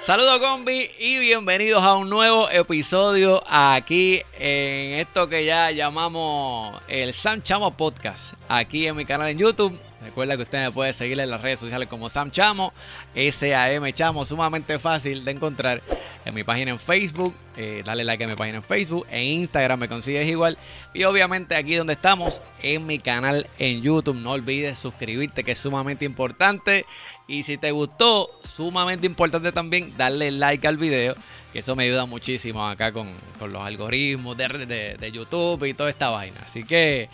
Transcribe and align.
Saludos 0.00 0.38
combi 0.38 0.88
y 0.98 1.18
bienvenidos 1.18 1.82
a 1.82 1.94
un 1.94 2.08
nuevo 2.08 2.48
episodio 2.48 3.42
aquí 3.46 4.22
en 4.38 4.98
esto 4.98 5.28
que 5.28 5.44
ya 5.44 5.70
llamamos 5.72 6.80
el 6.88 7.12
Sam 7.12 7.42
Chamo 7.42 7.76
Podcast, 7.76 8.32
aquí 8.48 8.86
en 8.86 8.96
mi 8.96 9.04
canal 9.04 9.28
en 9.28 9.36
YouTube. 9.36 9.78
Recuerda 10.02 10.36
que 10.36 10.44
usted 10.44 10.64
me 10.64 10.72
puede 10.72 10.92
seguir 10.94 11.20
en 11.20 11.28
las 11.28 11.42
redes 11.42 11.60
sociales 11.60 11.86
como 11.88 12.08
Sam 12.08 12.30
Chamo, 12.30 12.72
S-A-M 13.14 13.92
Chamo, 13.92 14.24
sumamente 14.24 14.78
fácil 14.78 15.24
de 15.24 15.32
encontrar 15.32 15.82
en 16.24 16.34
mi 16.34 16.42
página 16.42 16.70
en 16.70 16.78
Facebook. 16.78 17.34
Eh, 17.56 17.82
dale 17.84 18.04
like 18.04 18.24
a 18.24 18.26
mi 18.26 18.34
página 18.34 18.58
en 18.58 18.62
Facebook, 18.62 19.06
en 19.10 19.22
Instagram 19.22 19.80
me 19.80 19.88
consigues 19.88 20.26
igual. 20.26 20.56
Y 20.94 21.04
obviamente 21.04 21.54
aquí 21.54 21.74
donde 21.74 21.92
estamos, 21.92 22.42
en 22.62 22.86
mi 22.86 22.98
canal 22.98 23.46
en 23.58 23.82
YouTube. 23.82 24.16
No 24.16 24.32
olvides 24.32 24.78
suscribirte, 24.78 25.44
que 25.44 25.52
es 25.52 25.58
sumamente 25.58 26.06
importante. 26.06 26.86
Y 27.28 27.42
si 27.42 27.58
te 27.58 27.70
gustó, 27.70 28.30
sumamente 28.42 29.06
importante 29.06 29.52
también 29.52 29.94
darle 29.98 30.30
like 30.30 30.66
al 30.66 30.78
video, 30.78 31.14
que 31.52 31.58
eso 31.58 31.76
me 31.76 31.84
ayuda 31.84 32.06
muchísimo 32.06 32.66
acá 32.66 32.90
con, 32.90 33.08
los 33.40 33.62
algoritmos 33.62 34.36
de, 34.36 34.48
de, 34.66 34.94
de 34.94 35.12
YouTube 35.12 35.64
y 35.64 35.74
toda 35.74 35.90
esta 35.90 36.08
vaina. 36.08 36.40
Así 36.44 36.64
que, 36.64 37.10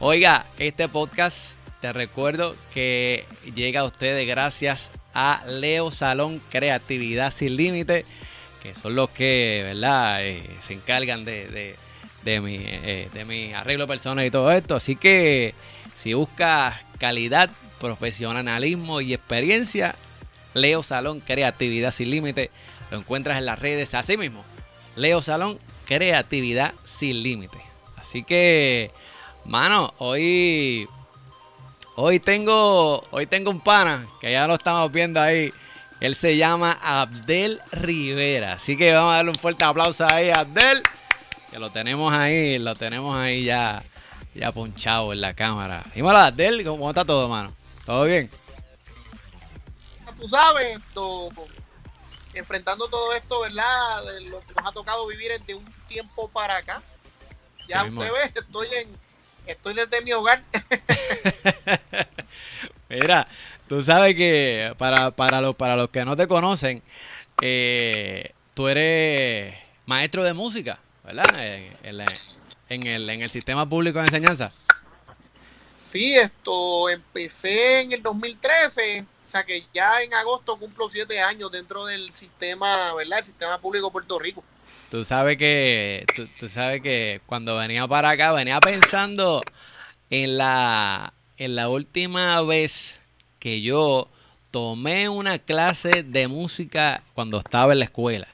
oiga, 0.00 0.46
este 0.58 0.88
podcast 0.88 1.61
te 1.82 1.92
recuerdo 1.92 2.54
que 2.72 3.24
llega 3.56 3.80
a 3.80 3.84
ustedes 3.84 4.24
gracias 4.24 4.92
a 5.14 5.42
Leo 5.48 5.90
Salón 5.90 6.40
Creatividad 6.48 7.32
Sin 7.32 7.56
Límite, 7.56 8.06
que 8.62 8.72
son 8.72 8.94
los 8.94 9.10
que, 9.10 9.62
¿verdad? 9.64 10.24
Eh, 10.24 10.48
se 10.60 10.74
encargan 10.74 11.24
de, 11.24 11.74
de, 12.22 12.40
mi, 12.40 12.54
eh, 12.60 13.08
de 13.12 13.24
mi 13.24 13.52
arreglo 13.52 13.88
personal 13.88 14.24
y 14.24 14.30
todo 14.30 14.52
esto. 14.52 14.76
Así 14.76 14.94
que 14.94 15.54
si 15.92 16.14
buscas 16.14 16.76
calidad, 16.98 17.50
profesionalismo 17.80 19.00
y 19.00 19.12
experiencia, 19.12 19.96
Leo 20.54 20.84
Salón 20.84 21.18
Creatividad 21.18 21.90
Sin 21.90 22.10
Límite, 22.10 22.52
lo 22.92 22.98
encuentras 22.98 23.38
en 23.38 23.46
las 23.46 23.58
redes 23.58 23.94
así 23.94 24.16
mismo. 24.16 24.44
Leo 24.94 25.20
Salón 25.20 25.58
Creatividad 25.86 26.74
Sin 26.84 27.24
Límite. 27.24 27.58
Así 27.96 28.22
que, 28.22 28.92
mano, 29.44 29.94
hoy 29.98 30.88
Hoy 31.94 32.20
tengo, 32.20 33.04
hoy 33.10 33.26
tengo 33.26 33.50
un 33.50 33.60
pana 33.60 34.06
que 34.18 34.32
ya 34.32 34.46
lo 34.46 34.54
estamos 34.54 34.90
viendo 34.90 35.20
ahí. 35.20 35.52
Él 36.00 36.14
se 36.14 36.38
llama 36.38 36.78
Abdel 36.82 37.60
Rivera. 37.70 38.54
Así 38.54 38.78
que 38.78 38.92
vamos 38.94 39.12
a 39.12 39.16
darle 39.16 39.30
un 39.30 39.36
fuerte 39.36 39.64
aplauso 39.64 40.06
ahí 40.10 40.30
a 40.30 40.40
Abdel. 40.40 40.82
Que 41.50 41.58
lo 41.58 41.70
tenemos 41.70 42.12
ahí, 42.14 42.58
lo 42.58 42.74
tenemos 42.74 43.14
ahí 43.14 43.44
ya, 43.44 43.82
ya 44.34 44.52
ponchado 44.52 45.12
en 45.12 45.20
la 45.20 45.34
cámara. 45.34 45.84
Dímelo, 45.94 46.16
Abdel, 46.16 46.64
¿cómo 46.64 46.88
está 46.88 47.04
todo, 47.04 47.28
mano? 47.28 47.52
¿Todo 47.84 48.04
bien? 48.04 48.30
Tú 50.18 50.28
sabes, 50.28 50.78
enfrentando 52.32 52.88
todo 52.88 53.12
esto, 53.12 53.40
¿verdad? 53.40 54.04
De 54.04 54.20
lo 54.22 54.40
que 54.40 54.54
nos 54.54 54.66
ha 54.66 54.72
tocado 54.72 55.06
vivir 55.08 55.38
de 55.44 55.54
un 55.54 55.64
tiempo 55.88 56.26
para 56.30 56.56
acá. 56.56 56.82
Ya 57.68 57.84
usted 57.84 58.10
ve, 58.10 58.32
estoy 58.34 58.68
en 58.74 59.01
estoy 59.46 59.74
desde 59.74 60.00
mi 60.00 60.12
hogar. 60.12 60.42
Mira, 62.88 63.26
tú 63.68 63.82
sabes 63.82 64.14
que 64.14 64.74
para, 64.78 65.10
para, 65.10 65.40
los, 65.40 65.56
para 65.56 65.76
los 65.76 65.90
que 65.90 66.04
no 66.04 66.16
te 66.16 66.26
conocen, 66.26 66.82
eh, 67.40 68.32
tú 68.54 68.68
eres 68.68 69.54
maestro 69.86 70.24
de 70.24 70.34
música, 70.34 70.78
¿verdad? 71.04 71.24
En, 72.68 72.86
el, 72.86 73.10
en 73.10 73.22
el 73.22 73.30
sistema 73.30 73.68
público 73.68 73.98
de 73.98 74.06
enseñanza. 74.06 74.52
Sí, 75.84 76.16
esto 76.16 76.88
empecé 76.88 77.80
en 77.80 77.92
el 77.92 78.02
2013, 78.02 79.02
o 79.02 79.30
sea 79.30 79.44
que 79.44 79.64
ya 79.74 80.02
en 80.02 80.14
agosto 80.14 80.56
cumplo 80.56 80.88
siete 80.88 81.20
años 81.20 81.50
dentro 81.50 81.86
del 81.86 82.14
sistema, 82.14 82.94
¿verdad? 82.94 83.18
El 83.18 83.26
sistema 83.26 83.58
público 83.58 83.88
de 83.88 83.92
Puerto 83.92 84.18
Rico. 84.18 84.44
Tú 84.92 85.04
sabes 85.04 85.38
que, 85.38 86.04
tú, 86.38 86.50
sabes 86.50 86.82
que 86.82 87.22
cuando 87.24 87.56
venía 87.56 87.88
para 87.88 88.10
acá, 88.10 88.30
venía 88.32 88.60
pensando 88.60 89.40
en 90.10 90.36
la, 90.36 91.14
en 91.38 91.56
la 91.56 91.70
última 91.70 92.42
vez 92.42 93.00
que 93.38 93.62
yo 93.62 94.06
tomé 94.50 95.08
una 95.08 95.38
clase 95.38 96.02
de 96.02 96.28
música 96.28 97.02
cuando 97.14 97.38
estaba 97.38 97.72
en 97.72 97.78
la 97.78 97.86
escuela. 97.86 98.28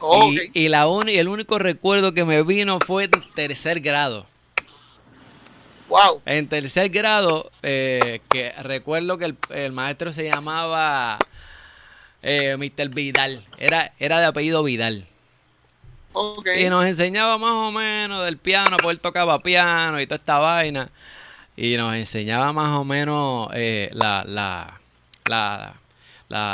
Oh, 0.00 0.32
y, 0.54 0.68
la 0.68 0.86
el 1.08 1.28
único 1.28 1.58
recuerdo 1.58 2.14
que 2.14 2.24
me 2.24 2.42
vino 2.42 2.78
fue 2.86 3.04
en 3.04 3.10
tercer 3.34 3.80
grado. 3.80 4.24
Wow. 5.90 6.22
En 6.24 6.48
tercer 6.48 6.88
grado, 6.88 7.52
eh, 7.62 8.22
que 8.30 8.52
recuerdo 8.62 9.18
que 9.18 9.34
el, 9.50 9.72
maestro 9.72 10.14
se 10.14 10.30
llamaba 10.30 11.18
eh, 12.22 12.56
Mr. 12.56 12.88
Vidal. 12.88 13.44
Era, 13.58 13.92
era 13.98 14.18
de 14.18 14.24
apellido 14.24 14.62
Vidal. 14.62 15.06
Y 16.56 16.68
nos 16.68 16.84
enseñaba 16.86 17.38
más 17.38 17.52
o 17.52 17.72
menos 17.72 18.24
del 18.24 18.36
piano, 18.36 18.76
porque 18.76 18.92
él 18.92 19.00
tocaba 19.00 19.42
piano 19.42 20.00
y 20.00 20.06
toda 20.06 20.16
esta 20.16 20.38
vaina. 20.38 20.90
Y 21.56 21.76
nos 21.76 21.94
enseñaba 21.94 22.52
más 22.52 22.70
o 22.70 22.84
menos 22.84 23.48
eh, 23.54 23.90
la, 23.92 24.24
la, 24.26 24.80
la, 25.26 25.74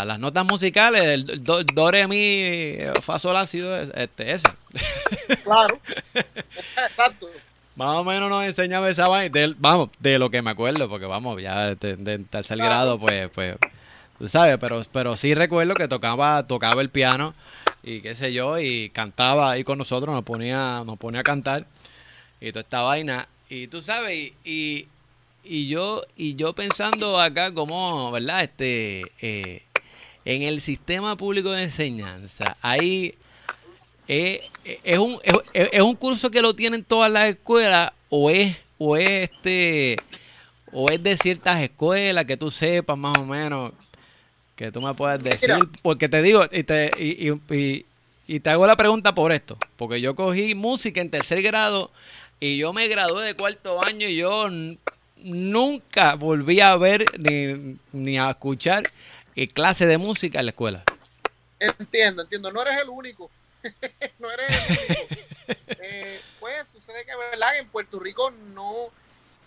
las 0.05 0.19
notas 0.19 0.45
musicales, 0.45 1.07
el 1.07 1.45
do, 1.45 1.63
do, 1.63 1.91
re, 1.91 2.07
mi, 2.09 2.77
fa, 3.01 3.19
sol, 3.19 3.47
sido 3.47 3.77
este, 3.77 4.33
ese. 4.33 4.49
Claro, 5.45 5.81
exacto. 6.15 7.29
Más 7.77 7.97
o 7.97 8.03
menos 8.03 8.29
nos 8.29 8.45
enseñaba 8.45 8.91
esa 8.91 9.07
vaina, 9.07 9.55
vamos, 9.59 9.91
de 10.01 10.19
lo 10.19 10.31
que 10.31 10.43
me 10.43 10.51
acuerdo, 10.51 10.89
porque 10.89 11.07
vamos, 11.07 11.41
ya 11.41 11.77
de, 11.77 12.25
tercer 12.29 12.59
grado, 12.59 12.99
pues, 12.99 13.31
pues, 13.33 13.57
tú 14.19 14.29
sabes, 14.29 14.59
pero, 14.59 14.83
pero 14.91 15.17
sí 15.17 15.33
recuerdo 15.35 15.75
que 15.75 15.87
tocaba, 15.87 16.45
tocaba 16.45 16.83
el 16.83 16.91
piano 16.91 17.35
y 17.83 18.01
qué 18.01 18.15
sé 18.15 18.33
yo, 18.33 18.59
y 18.59 18.91
cantaba 18.91 19.51
ahí 19.51 19.65
con 19.65 19.79
nosotros, 19.79 20.15
nos 20.15 20.25
ponía, 20.25 20.83
nos 20.85 20.99
ponía 20.99 21.21
a 21.21 21.25
cantar 21.25 21.67
y 22.41 22.53
toda 22.53 22.61
esta 22.61 22.83
vaina. 22.83 23.29
Y 23.49 23.69
tú 23.69 23.81
sabes, 23.81 24.33
y, 24.45 24.87
y 25.45 25.69
yo, 25.69 26.03
y 26.17 26.35
yo 26.35 26.55
pensando 26.55 27.21
acá 27.21 27.53
como, 27.53 28.11
¿verdad? 28.11 28.45
Este, 28.45 29.03
eh, 29.21 29.63
en 30.25 30.43
el 30.43 30.61
sistema 30.61 31.17
público 31.17 31.51
de 31.53 31.65
enseñanza, 31.65 32.57
ahí 32.61 33.15
eh, 34.07 34.43
es, 34.85 34.99
un, 34.99 35.19
es, 35.55 35.81
un 35.81 35.95
curso 35.95 36.31
que 36.31 36.43
lo 36.43 36.55
tienen 36.55 36.85
todas 36.85 37.11
las 37.11 37.31
escuelas 37.31 37.93
o 38.11 38.31
es, 38.31 38.57
o 38.77 38.97
es 38.97 39.31
este, 39.31 39.97
o 40.73 40.91
es 40.91 41.03
de 41.03 41.17
ciertas 41.17 41.63
escuelas 41.63 42.27
que 42.27 42.37
tú 42.37 42.51
sepas 42.51 42.99
más 42.99 43.17
o 43.19 43.27
menos 43.27 43.73
que 44.59 44.73
tú 44.73 44.81
me 44.81 44.93
puedas 44.95 45.23
decir, 45.23 45.55
porque 45.83 46.09
te 46.09 46.21
digo, 46.21 46.45
y 46.51 46.65
te, 46.65 46.91
y, 46.99 47.85
y, 48.27 48.41
te 48.41 48.51
hago 48.51 48.67
la 48.67 48.75
pregunta 48.75 49.15
por 49.15 49.31
esto, 49.31 49.57
porque 49.77 50.01
yo 50.01 50.17
cogí 50.17 50.57
música 50.57 51.01
en 51.01 51.11
tercer 51.11 51.43
grado 51.43 51.93
y 52.41 52.59
yo 52.59 52.73
me 52.73 52.89
gradué 52.89 53.25
de 53.25 53.35
cuarto 53.35 53.85
año 53.85 54.09
y 54.09 54.17
yo 54.17 54.49
nunca 55.19 56.17
volví 56.17 56.59
a 56.61 56.77
ver 56.77 57.05
ni, 57.21 57.79
ni 57.93 58.19
a 58.19 58.31
escuchar 58.31 58.83
eh, 59.37 59.47
clase 59.47 59.87
de 59.87 59.97
música 59.97 60.41
en 60.41 60.47
la 60.47 60.51
escuela. 60.51 60.83
Entiendo, 61.61 62.23
entiendo, 62.23 62.51
no 62.51 62.61
eres 62.63 62.83
el 62.83 62.89
único. 62.89 63.31
no 64.19 64.29
eres 64.29 64.71
el 64.71 64.77
único. 64.77 65.15
Eh, 65.81 66.21
pues 66.41 66.69
sucede 66.69 67.07
que, 67.07 67.17
¿verdad? 67.17 67.57
En 67.57 67.69
Puerto 67.69 67.99
Rico 67.99 68.31
no, 68.53 68.89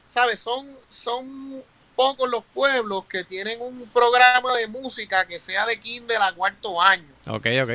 ¿sabes? 0.10 0.40
Son, 0.40 0.68
son 0.90 1.64
pocos 1.96 2.30
los 2.30 2.44
pueblos 2.54 3.06
que 3.06 3.24
tienen 3.24 3.62
un 3.62 3.90
programa 3.94 4.54
de 4.56 4.68
música 4.68 5.26
que 5.26 5.40
sea 5.40 5.66
de 5.66 5.80
kinder 5.80 6.22
a 6.22 6.34
cuarto 6.34 6.82
año. 6.82 7.08
Ok, 7.28 7.48
ok. 7.64 7.70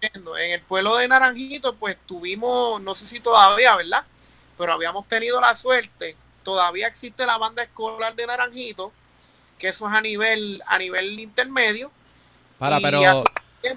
En 0.00 0.50
el 0.52 0.60
pueblo 0.60 0.96
de 0.96 1.08
Naranjito, 1.08 1.74
pues 1.74 1.96
tuvimos, 2.06 2.80
no 2.80 2.94
sé 2.94 3.06
si 3.06 3.20
todavía, 3.20 3.74
¿verdad? 3.76 4.04
Pero 4.56 4.72
habíamos 4.72 5.06
tenido 5.08 5.40
la 5.40 5.56
suerte, 5.56 6.16
todavía 6.44 6.86
existe 6.86 7.26
la 7.26 7.38
banda 7.38 7.62
escolar 7.62 8.14
de 8.14 8.26
Naranjito, 8.26 8.92
que 9.58 9.68
eso 9.68 9.88
es 9.88 9.94
a 9.94 10.00
nivel, 10.00 10.62
a 10.66 10.78
nivel 10.78 11.18
intermedio. 11.18 11.90
Para, 12.58 12.78
pero 12.80 13.24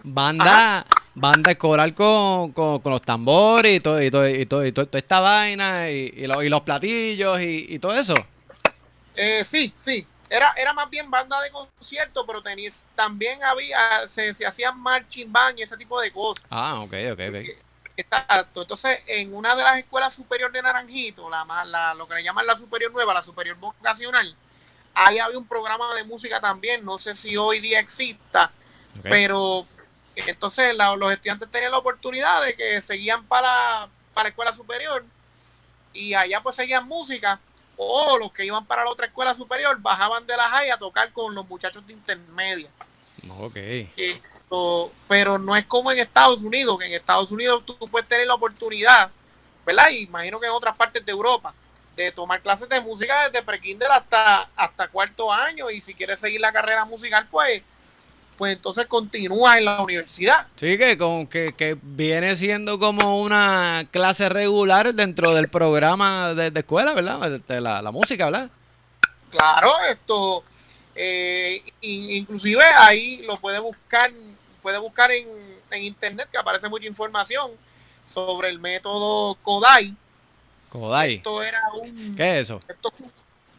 banda, 0.03 0.85
banda 1.15 1.51
escolar 1.51 1.93
con, 1.93 2.51
con, 2.51 2.81
los 2.85 3.01
tambores 3.01 3.77
y 3.77 3.79
todo, 3.79 4.01
y 4.01 4.11
todo, 4.11 4.29
y 4.29 4.45
todo, 4.45 4.65
y 4.65 4.71
toda 4.71 4.87
esta 4.93 5.19
vaina 5.19 5.89
y, 5.89 6.13
y, 6.15 6.27
los 6.27 6.61
platillos 6.61 7.39
y 7.41 7.79
todo 7.79 7.95
eso. 7.97 8.13
Eh, 9.21 9.43
sí, 9.43 9.73
sí. 9.83 10.07
Era, 10.29 10.53
era 10.55 10.71
más 10.71 10.89
bien 10.89 11.11
banda 11.11 11.41
de 11.41 11.51
concierto, 11.51 12.25
pero 12.25 12.41
tenías, 12.41 12.85
también 12.95 13.43
había, 13.43 14.07
se, 14.07 14.33
se 14.33 14.45
hacían 14.45 14.79
marching 14.79 15.29
band 15.29 15.59
y 15.59 15.63
ese 15.63 15.75
tipo 15.75 15.99
de 15.99 16.09
cosas. 16.09 16.45
Ah, 16.49 16.79
ok, 16.79 16.93
ok, 17.11 17.19
ok. 17.27 17.35
Exacto. 17.97 18.61
Entonces, 18.61 18.99
en 19.07 19.35
una 19.35 19.57
de 19.57 19.63
las 19.63 19.77
escuelas 19.79 20.15
superiores 20.15 20.53
de 20.53 20.61
Naranjito, 20.61 21.29
la, 21.29 21.43
la, 21.65 21.93
lo 21.95 22.07
que 22.07 22.15
le 22.15 22.23
llaman 22.23 22.47
la 22.47 22.55
superior 22.55 22.93
nueva, 22.93 23.13
la 23.13 23.23
superior 23.23 23.57
vocacional, 23.57 24.33
ahí 24.93 25.19
había 25.19 25.37
un 25.37 25.47
programa 25.47 25.93
de 25.95 26.05
música 26.05 26.39
también. 26.39 26.85
No 26.85 26.97
sé 26.97 27.13
si 27.17 27.35
hoy 27.35 27.59
día 27.59 27.81
exista, 27.81 28.51
pero 29.03 29.65
entonces 30.15 30.73
los 30.75 31.11
estudiantes 31.11 31.51
tenían 31.51 31.71
la 31.71 31.79
oportunidad 31.79 32.41
de 32.45 32.55
que 32.55 32.81
seguían 32.81 33.25
para, 33.25 33.89
para 34.13 34.25
la 34.25 34.29
escuela 34.29 34.53
superior 34.53 35.03
y 35.91 36.13
allá 36.13 36.39
pues 36.39 36.55
seguían 36.55 36.87
música 36.87 37.37
o 37.81 38.17
los 38.17 38.33
que 38.33 38.45
iban 38.45 38.65
para 38.65 38.83
la 38.83 38.89
otra 38.89 39.05
escuela 39.05 39.33
superior 39.33 39.79
bajaban 39.79 40.27
de 40.27 40.35
la 40.35 40.49
high 40.49 40.69
a 40.69 40.77
tocar 40.77 41.13
con 41.13 41.33
los 41.33 41.47
muchachos 41.47 41.87
de 41.87 41.93
intermedia. 41.93 42.69
Ok. 43.37 43.55
Esto, 43.95 44.91
pero 45.07 45.39
no 45.39 45.55
es 45.55 45.65
como 45.65 45.89
en 45.89 45.99
Estados 45.99 46.41
Unidos, 46.41 46.77
que 46.77 46.87
en 46.87 46.93
Estados 46.93 47.31
Unidos 47.31 47.63
tú, 47.65 47.77
puedes 47.89 48.09
tener 48.09 48.27
la 48.27 48.33
oportunidad, 48.33 49.09
¿verdad? 49.65 49.91
Y 49.91 50.03
imagino 50.03 50.41
que 50.41 50.47
en 50.47 50.51
otras 50.51 50.75
partes 50.75 51.05
de 51.05 51.11
Europa, 51.13 51.53
de 51.95 52.11
tomar 52.11 52.41
clases 52.41 52.67
de 52.67 52.81
música 52.81 53.29
desde 53.29 53.45
prekinder 53.45 53.89
hasta, 53.89 54.49
hasta 54.57 54.89
cuarto 54.89 55.31
año 55.31 55.69
y 55.69 55.79
si 55.79 55.93
quieres 55.93 56.19
seguir 56.19 56.41
la 56.41 56.51
carrera 56.51 56.83
musical, 56.83 57.27
pues 57.31 57.63
pues 58.39 58.55
entonces 58.55 58.87
continúa 58.87 59.57
en 59.57 59.65
la 59.65 59.81
universidad. 59.81 60.47
Sí, 60.55 60.77
que, 60.77 60.97
con, 60.97 61.27
que, 61.27 61.51
que 61.57 61.77
viene 61.81 62.37
siendo 62.37 62.79
como 62.79 63.19
una 63.19 63.85
clase 63.91 64.29
regular 64.29 64.93
dentro 64.93 65.33
del 65.35 65.49
programa 65.49 66.33
de, 66.33 66.57
escuela, 66.57 66.93
¿verdad? 66.93 67.37
De, 67.37 67.59
la, 67.59 67.81
la, 67.81 67.91
música, 67.91 68.29
¿verdad? 68.29 68.49
Claro, 69.29 69.73
esto, 69.91 70.45
eh, 70.95 71.61
inclusive 71.81 72.63
ahí 72.63 73.17
lo 73.23 73.37
puede 73.41 73.59
buscar, 73.59 74.09
puede 74.61 74.77
buscar 74.77 75.11
en, 75.11 75.27
en 75.69 75.83
internet 75.83 76.29
que 76.31 76.37
aparece 76.37 76.69
mucha 76.69 76.85
información 76.85 77.51
sobre 78.13 78.47
el 78.51 78.59
método 78.59 79.35
Kodai. 79.43 79.93
Kodai. 80.69 81.15
Esto 81.15 81.43
era 81.43 81.61
un... 81.73 82.15
¿Qué 82.15 82.35
es 82.35 82.43
eso? 82.43 82.61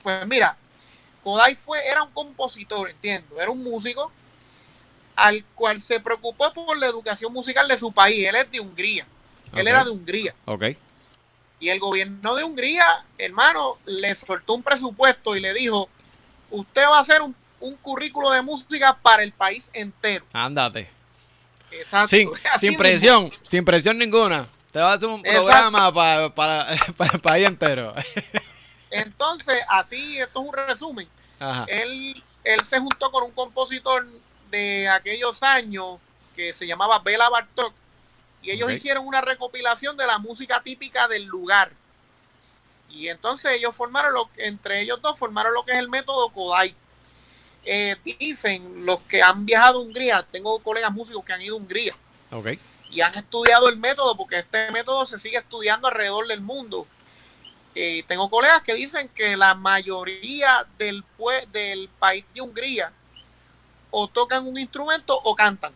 pues 0.03 0.27
mira, 0.27 0.57
Kodai 1.23 1.55
fue, 1.55 1.87
era 1.87 2.03
un 2.03 2.13
compositor, 2.13 2.89
entiendo, 2.89 3.39
era 3.39 3.51
un 3.51 3.63
músico 3.63 4.11
al 5.21 5.45
cual 5.55 5.83
se 5.83 6.01
preocupó 6.01 6.51
por 6.53 6.79
la 6.79 6.87
educación 6.87 7.31
musical 7.31 7.69
de 7.69 7.77
su 7.77 7.93
país. 7.93 8.27
Él 8.27 8.37
es 8.37 8.51
de 8.51 8.59
Hungría. 8.59 9.07
Él 9.55 9.69
era 9.69 9.85
de 9.85 9.91
Hungría. 9.91 10.35
Ok. 10.47 10.65
Y 11.61 11.69
el 11.69 11.79
gobierno 11.79 12.35
de 12.35 12.43
Hungría, 12.43 13.05
hermano, 13.19 13.77
le 13.85 14.17
soltó 14.17 14.55
un 14.55 14.63
presupuesto 14.63 15.37
y 15.37 15.41
le 15.41 15.53
dijo, 15.53 15.91
usted 16.51 16.83
va 16.85 16.99
a 16.99 17.03
hacer 17.03 17.21
un, 17.21 17.37
currículo 17.83 18.31
de 18.31 18.41
música 18.41 18.97
para 19.03 19.23
el 19.23 19.33
país 19.33 19.69
entero. 19.75 20.25
Ándate. 20.33 20.89
Sin, 22.07 22.31
sin 22.57 22.77
presión, 22.79 23.29
sin 23.43 23.63
presión 23.63 23.99
ninguna. 23.99 24.49
Te 24.71 24.79
va 24.79 24.93
a 24.93 24.95
hacer 24.95 25.09
un 25.11 25.23
programa 25.23 25.93
para, 25.93 26.35
para, 26.35 26.67
el 27.13 27.21
país 27.21 27.47
entero. 27.47 27.93
Entonces, 28.91 29.59
así, 29.69 30.19
esto 30.19 30.41
es 30.41 30.49
un 30.49 30.55
resumen. 30.55 31.07
Él, 31.67 32.15
él 32.43 32.61
se 32.61 32.79
juntó 32.79 33.11
con 33.11 33.25
un 33.25 33.33
compositor 33.33 34.07
de 34.51 34.89
aquellos 34.89 35.43
años 35.43 35.99
que 36.35 36.53
se 36.53 36.67
llamaba 36.67 36.99
Bela 37.01 37.29
Bartok 37.29 37.73
y 38.43 38.51
ellos 38.51 38.73
hicieron 38.73 39.07
una 39.07 39.21
recopilación 39.21 39.97
de 39.97 40.07
la 40.07 40.19
música 40.19 40.63
típica 40.63 41.07
del 41.09 41.25
lugar. 41.25 41.71
Y 42.89 43.09
entonces 43.09 43.53
ellos 43.53 43.75
formaron, 43.77 44.15
lo, 44.15 44.31
entre 44.37 44.81
ellos 44.81 45.01
dos 45.03 45.19
formaron 45.19 45.53
lo 45.53 45.65
que 45.65 45.73
es 45.73 45.79
el 45.79 45.89
método 45.89 46.31
Kodai. 46.31 46.75
Eh, 47.65 47.97
dicen 48.19 48.87
los 48.87 49.03
que 49.03 49.23
han 49.23 49.45
viajado 49.45 49.79
a 49.79 49.83
Hungría, 49.83 50.27
tengo 50.31 50.59
colegas 50.61 50.91
músicos 50.91 51.25
que 51.25 51.33
han 51.35 51.43
ido 51.43 51.57
a 51.57 51.59
Hungría 51.59 51.95
y 52.91 53.03
han 53.03 53.15
estudiado 53.15 53.69
el 53.69 53.77
método 53.77 54.17
porque 54.17 54.39
este 54.39 54.71
método 54.71 55.05
se 55.05 55.19
sigue 55.19 55.37
estudiando 55.37 55.89
alrededor 55.89 56.27
del 56.27 56.41
mundo. 56.41 56.87
Eh, 57.75 58.03
tengo 58.09 58.31
colegas 58.31 58.63
que 58.63 58.75
dicen 58.75 59.09
que 59.11 59.37
la 59.37 59.55
mayoría 59.55 60.67
del, 60.79 61.05
del 61.53 61.89
país 61.99 62.25
de 62.35 62.41
Hungría 62.41 62.93
o 63.91 64.09
tocan 64.09 64.47
un 64.47 64.59
instrumento 64.59 65.19
o 65.23 65.35
cantan, 65.35 65.73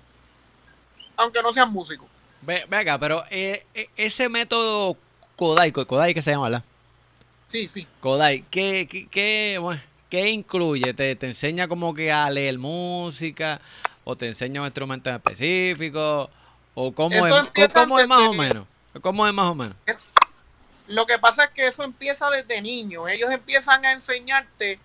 aunque 1.16 1.42
no 1.42 1.52
sean 1.52 1.72
músicos. 1.72 2.08
Venga, 2.42 2.98
pero 2.98 3.24
eh, 3.30 3.64
eh, 3.74 3.88
ese 3.96 4.28
método 4.28 4.96
Kodai, 5.36 5.72
Kodai 5.72 6.14
que 6.14 6.22
se 6.22 6.32
llama, 6.32 6.44
¿verdad? 6.44 6.64
Sí, 7.50 7.68
sí. 7.72 7.86
Kodai, 8.00 8.44
¿qué, 8.50 8.86
qué, 10.10 10.30
incluye? 10.30 10.94
¿Te, 10.94 11.16
¿Te, 11.16 11.26
enseña 11.26 11.68
como 11.68 11.94
que 11.94 12.12
a 12.12 12.28
leer 12.30 12.58
música? 12.58 13.60
¿O 14.04 14.16
te 14.16 14.28
enseña 14.28 14.60
un 14.60 14.66
instrumento 14.66 15.10
en 15.10 15.16
específico? 15.16 16.30
¿O 16.74 16.92
cómo, 16.92 17.26
es, 17.26 17.70
cómo 17.72 17.98
es 17.98 18.06
más 18.06 18.22
o 18.22 18.34
menos? 18.34 18.66
¿Cómo 19.00 19.26
es 19.26 19.32
más 19.32 19.46
o 19.46 19.54
menos? 19.54 19.76
Lo 20.86 21.06
que 21.06 21.18
pasa 21.18 21.44
es 21.44 21.50
que 21.52 21.66
eso 21.66 21.82
empieza 21.82 22.28
desde 22.30 22.60
niño. 22.60 23.08
Ellos 23.08 23.30
empiezan 23.30 23.84
a 23.84 23.92
enseñarte 23.92 24.78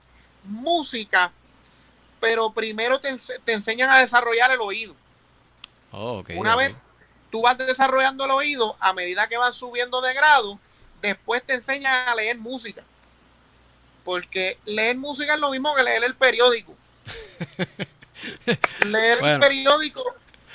música 0.43 1.31
pero 2.19 2.51
primero 2.51 2.99
te, 2.99 3.15
enseñan 3.47 3.89
a 3.89 3.99
desarrollar 3.99 4.51
el 4.51 4.61
oído. 4.61 4.95
Oh, 5.91 6.23
Una 6.35 6.55
vez 6.55 6.75
tú 7.31 7.41
vas 7.41 7.57
desarrollando 7.57 8.25
el 8.25 8.31
oído, 8.31 8.75
a 8.79 8.93
medida 8.93 9.27
que 9.27 9.37
vas 9.37 9.55
subiendo 9.55 10.01
de 10.01 10.13
grado, 10.13 10.59
después 11.01 11.43
te 11.43 11.53
enseñan 11.53 12.07
a 12.07 12.15
leer 12.15 12.37
música. 12.37 12.83
Porque 14.03 14.57
leer 14.65 14.97
música 14.97 15.35
es 15.35 15.39
lo 15.39 15.51
mismo 15.51 15.75
que 15.75 15.83
leer 15.83 16.03
el 16.03 16.15
periódico. 16.15 16.75
leer 18.85 19.23
el 19.23 19.39
periódico, 19.39 20.03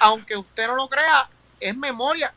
aunque 0.00 0.36
usted 0.36 0.66
no 0.66 0.76
lo 0.76 0.88
crea, 0.88 1.28
es 1.60 1.76
memoria. 1.76 2.32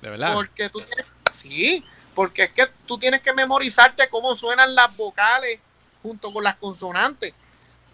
De 0.00 0.10
verdad. 0.10 0.34
Porque 0.34 0.70
tú 0.70 0.80
tienes, 0.80 1.06
sí, 1.40 1.84
porque 2.14 2.44
es 2.44 2.52
que 2.52 2.68
tú 2.86 2.98
tienes 2.98 3.22
que 3.22 3.32
memorizarte 3.32 4.08
cómo 4.08 4.36
suenan 4.36 4.74
las 4.74 4.96
vocales 4.96 5.60
junto 6.02 6.32
con 6.32 6.44
las 6.44 6.56
consonantes 6.56 7.34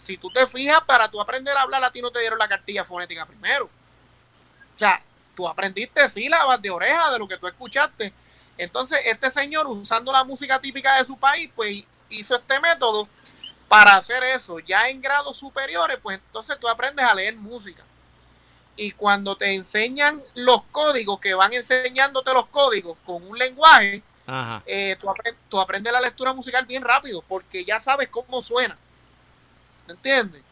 si 0.05 0.19
tú 0.19 0.31
te 0.31 0.47
fijas, 0.47 0.83
para 0.85 1.11
tú 1.11 1.21
aprender 1.21 1.57
a 1.57 1.63
hablar, 1.63 1.83
a 1.83 1.91
ti 1.91 2.01
no 2.01 2.11
te 2.11 2.21
dieron 2.21 2.39
la 2.39 2.49
cartilla 2.49 2.85
fonética 2.85 3.27
primero. 3.27 3.65
O 3.65 4.79
sea, 4.79 5.03
tú 5.35 5.49
aprendiste 5.49 6.09
sílabas 6.09 6.61
de 6.61 6.71
oreja 6.71 7.11
de 7.11 7.19
lo 7.19 7.27
que 7.27 7.39
tú 7.39 7.47
escuchaste. 7.47 8.13
Entonces, 8.57 9.01
este 9.05 9.31
señor, 9.31 9.67
usando 9.67 10.13
la 10.13 10.25
música 10.25 10.61
típica 10.61 10.97
de 10.97 11.05
su 11.05 11.19
país, 11.19 11.51
pues 11.57 11.85
hizo 12.11 12.37
este 12.37 12.61
método 12.61 13.09
para 13.69 13.97
hacer 13.97 14.23
eso. 14.23 14.59
Ya 14.61 14.89
en 14.89 15.01
grados 15.01 15.37
superiores, 15.37 15.99
pues 16.03 16.21
entonces 16.25 16.59
tú 16.61 16.69
aprendes 16.69 17.05
a 17.05 17.15
leer 17.15 17.35
música. 17.37 17.83
Y 18.77 18.93
cuando 18.93 19.37
te 19.37 19.55
enseñan 19.55 20.23
los 20.35 20.63
códigos, 20.65 21.21
que 21.21 21.35
van 21.35 21.53
enseñándote 21.53 22.33
los 22.33 22.47
códigos 22.49 22.99
con 23.05 23.27
un 23.27 23.39
lenguaje, 23.39 24.03
eh, 24.67 24.97
tú, 25.01 25.09
tú 25.49 25.61
aprendes 25.61 25.93
la 25.93 26.01
lectura 26.01 26.33
musical 26.33 26.67
bien 26.67 26.83
rápido, 26.83 27.23
porque 27.29 27.65
ya 27.65 27.81
sabes 27.81 28.09
cómo 28.09 28.43
suena. 28.43 28.77
¿Me 29.87 29.95
entiendes? 29.95 30.43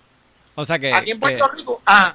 O 0.54 0.64
sea 0.64 0.78
que. 0.78 0.92
Aquí 0.92 1.12
en 1.12 1.20
Puerto 1.20 1.48
Rico. 1.48 1.82
Ah. 1.86 2.14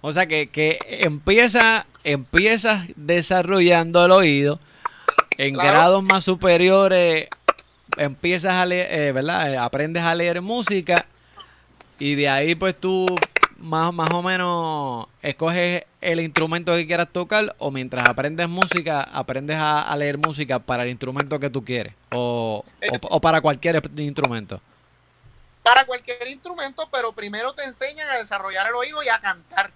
O 0.00 0.12
sea 0.12 0.26
que, 0.26 0.48
que 0.50 0.78
empieza, 1.00 1.86
empiezas 2.04 2.88
desarrollando 2.96 4.04
el 4.04 4.10
oído. 4.10 4.58
En 5.38 5.54
grados 5.54 6.02
más 6.02 6.24
superiores 6.24 7.28
empiezas 7.96 8.54
a 8.54 8.66
leer, 8.66 8.88
eh, 8.90 9.12
¿verdad? 9.12 9.52
Eh, 9.52 9.56
aprendes 9.56 10.02
a 10.02 10.14
leer 10.14 10.42
música. 10.42 11.06
Y 11.98 12.16
de 12.16 12.28
ahí 12.28 12.54
pues 12.56 12.74
tú 12.78 13.06
más, 13.58 13.94
más 13.94 14.10
o 14.12 14.22
menos 14.22 15.06
escoges 15.22 15.84
el 16.00 16.20
instrumento 16.20 16.74
que 16.74 16.86
quieras 16.86 17.08
tocar 17.10 17.54
o 17.58 17.70
mientras 17.70 18.08
aprendes 18.08 18.48
música, 18.48 19.02
aprendes 19.02 19.56
a, 19.60 19.94
leer 19.96 20.18
música 20.18 20.58
para 20.58 20.82
el 20.82 20.90
instrumento 20.90 21.38
que 21.38 21.48
tú 21.48 21.64
quieres 21.64 21.94
o, 22.10 22.64
o 23.02 23.20
para 23.20 23.40
cualquier 23.40 23.80
instrumento 23.98 24.60
para 25.62 25.84
cualquier 25.84 26.28
instrumento, 26.28 26.88
pero 26.90 27.12
primero 27.12 27.52
te 27.54 27.64
enseñan 27.64 28.08
a 28.08 28.16
desarrollar 28.16 28.66
el 28.68 28.74
oído 28.74 29.02
y 29.02 29.08
a 29.08 29.20
cantar. 29.20 29.70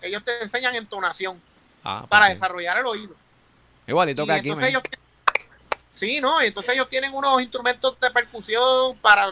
Ellos 0.00 0.24
te 0.24 0.42
enseñan 0.42 0.74
entonación 0.74 1.40
ah, 1.84 2.06
para 2.08 2.28
desarrollar 2.28 2.78
el 2.78 2.86
oído. 2.86 3.14
Igualito 3.86 4.26
que 4.26 4.32
aquí. 4.32 4.50
Ellos, 4.50 4.82
sí, 5.92 6.20
¿no? 6.20 6.40
Entonces 6.40 6.74
ellos 6.74 6.88
tienen 6.88 7.12
unos 7.14 7.40
instrumentos 7.42 7.98
de 8.00 8.10
percusión 8.10 8.96
para 8.98 9.30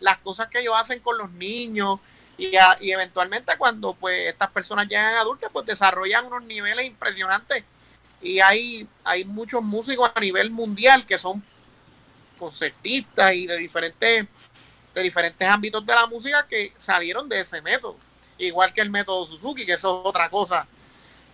las 0.00 0.18
cosas 0.18 0.48
que 0.48 0.60
ellos 0.60 0.74
hacen 0.76 1.00
con 1.00 1.16
los 1.16 1.30
niños 1.30 2.00
y, 2.38 2.52
y 2.80 2.92
eventualmente 2.92 3.56
cuando 3.56 3.94
pues 3.94 4.28
estas 4.28 4.50
personas 4.50 4.86
llegan 4.88 5.14
adultas 5.16 5.50
pues 5.50 5.64
desarrollan 5.64 6.26
unos 6.26 6.44
niveles 6.44 6.84
impresionantes 6.84 7.64
y 8.20 8.40
hay, 8.40 8.86
hay 9.04 9.24
muchos 9.24 9.62
músicos 9.62 10.10
a 10.14 10.20
nivel 10.20 10.50
mundial 10.50 11.06
que 11.06 11.18
son 11.18 11.42
concertistas 12.38 13.34
y 13.34 13.46
de 13.46 13.56
diferentes 13.56 14.26
de 14.96 15.02
diferentes 15.02 15.46
ámbitos 15.46 15.84
de 15.84 15.94
la 15.94 16.06
música 16.06 16.46
que 16.48 16.72
salieron 16.78 17.28
de 17.28 17.40
ese 17.40 17.60
método. 17.60 17.96
Igual 18.38 18.72
que 18.72 18.80
el 18.80 18.88
método 18.88 19.26
Suzuki, 19.26 19.66
que 19.66 19.74
eso 19.74 20.00
es 20.00 20.06
otra 20.06 20.30
cosa. 20.30 20.66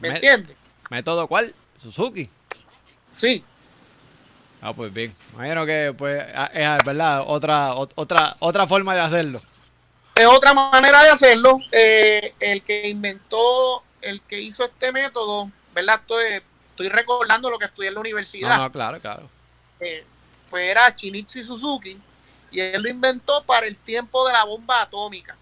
¿Me, 0.00 0.08
entiendes? 0.08 0.56
¿Método 0.90 1.28
cuál? 1.28 1.54
Suzuki. 1.80 2.28
Sí. 3.14 3.44
Ah, 4.60 4.72
pues 4.72 4.92
bien. 4.92 5.14
Imagino 5.34 5.64
que 5.64 5.94
pues 5.96 6.24
ah, 6.34 6.50
es 6.52 6.84
verdad 6.84 7.22
otra 7.24 7.74
otra 7.74 8.34
otra 8.40 8.66
forma 8.66 8.96
de 8.96 9.00
hacerlo. 9.00 9.38
Es 10.16 10.26
otra 10.26 10.52
manera 10.54 11.04
de 11.04 11.10
hacerlo. 11.10 11.58
Eh, 11.70 12.34
el 12.40 12.64
que 12.64 12.88
inventó, 12.88 13.84
el 14.00 14.22
que 14.22 14.40
hizo 14.40 14.64
este 14.64 14.90
método, 14.90 15.52
¿verdad? 15.72 16.00
Estoy, 16.00 16.42
estoy 16.70 16.88
recordando 16.88 17.48
lo 17.48 17.60
que 17.60 17.66
estudié 17.66 17.88
en 17.88 17.94
la 17.94 18.00
universidad. 18.00 18.58
No, 18.58 18.72
claro, 18.72 19.00
claro. 19.00 19.30
Eh, 19.78 20.04
pues 20.50 20.68
era 20.68 20.90
Shinichi 20.96 21.44
Suzuki 21.44 21.96
y 22.52 22.60
él 22.60 22.82
lo 22.82 22.88
inventó 22.88 23.42
para 23.44 23.66
el 23.66 23.76
tiempo 23.76 24.26
de 24.26 24.34
la 24.34 24.44
bomba 24.44 24.82
atómica. 24.82 25.36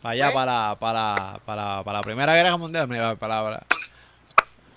Para 0.00 0.12
allá, 0.12 0.32
para, 0.32 0.76
para, 0.76 1.40
para, 1.44 1.82
para 1.82 1.98
la 1.98 2.02
Primera 2.02 2.34
Guerra 2.34 2.56
Mundial, 2.56 2.88
para, 3.18 3.64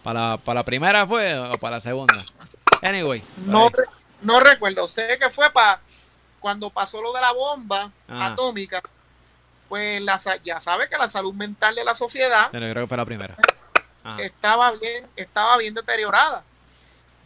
para, 0.03 0.37
para, 0.37 0.55
la 0.55 0.65
primera 0.65 1.05
fue 1.05 1.37
o 1.37 1.57
para 1.59 1.75
la 1.75 1.81
segunda. 1.81 2.15
Anyway. 2.81 3.23
No, 3.37 3.69
no 4.21 4.39
recuerdo, 4.39 4.87
sé 4.87 5.17
que 5.19 5.29
fue 5.29 5.51
para 5.51 5.79
cuando 6.39 6.71
pasó 6.71 7.01
lo 7.01 7.13
de 7.13 7.21
la 7.21 7.31
bomba 7.31 7.91
atómica. 8.07 8.81
pues 9.69 10.01
la, 10.01 10.19
ya 10.43 10.59
sabe 10.59 10.89
que 10.89 10.97
la 10.97 11.07
salud 11.07 11.33
mental 11.33 11.75
de 11.75 11.83
la 11.83 11.95
sociedad 11.95 12.49
Pero 12.51 12.65
yo 12.65 12.73
creo 12.73 12.83
que 12.85 12.89
fue 12.89 12.97
la 12.97 13.05
primera. 13.05 13.35
Ajá. 14.03 14.21
estaba 14.23 14.71
bien, 14.71 15.05
estaba 15.15 15.57
bien 15.57 15.75
deteriorada. 15.75 16.43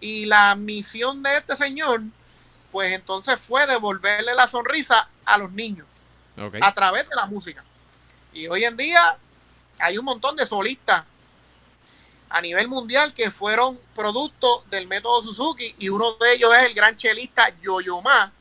Y 0.01 0.25
la 0.25 0.53
misión 0.55 1.23
de 1.23 1.37
este 1.37 1.55
señor, 1.55 2.01
pues 2.75 2.91
entonces 2.91 3.39
fue 3.39 3.65
devolverle 3.67 4.35
la 4.35 4.49
sonrisa 4.49 5.07
a 5.23 5.37
los 5.37 5.49
niños 5.49 5.87
a 6.59 6.73
través 6.73 7.07
de 7.07 7.15
la 7.15 7.25
música. 7.25 7.63
Y 8.33 8.49
hoy 8.49 8.65
en 8.65 8.75
día 8.75 9.15
hay 9.79 9.97
un 9.97 10.03
montón 10.03 10.35
de 10.35 10.45
solistas 10.45 11.05
a 12.29 12.41
nivel 12.41 12.67
mundial 12.67 13.13
que 13.13 13.31
fueron 13.31 13.79
producto 13.95 14.65
del 14.69 14.87
método 14.87 15.21
Suzuki 15.21 15.73
y 15.79 15.87
uno 15.87 16.15
de 16.15 16.33
ellos 16.33 16.51
es 16.53 16.63
el 16.63 16.73
gran 16.73 16.97
chelista 16.97 17.49
Yo-Yo 17.61 18.01
Ma, 18.01 18.33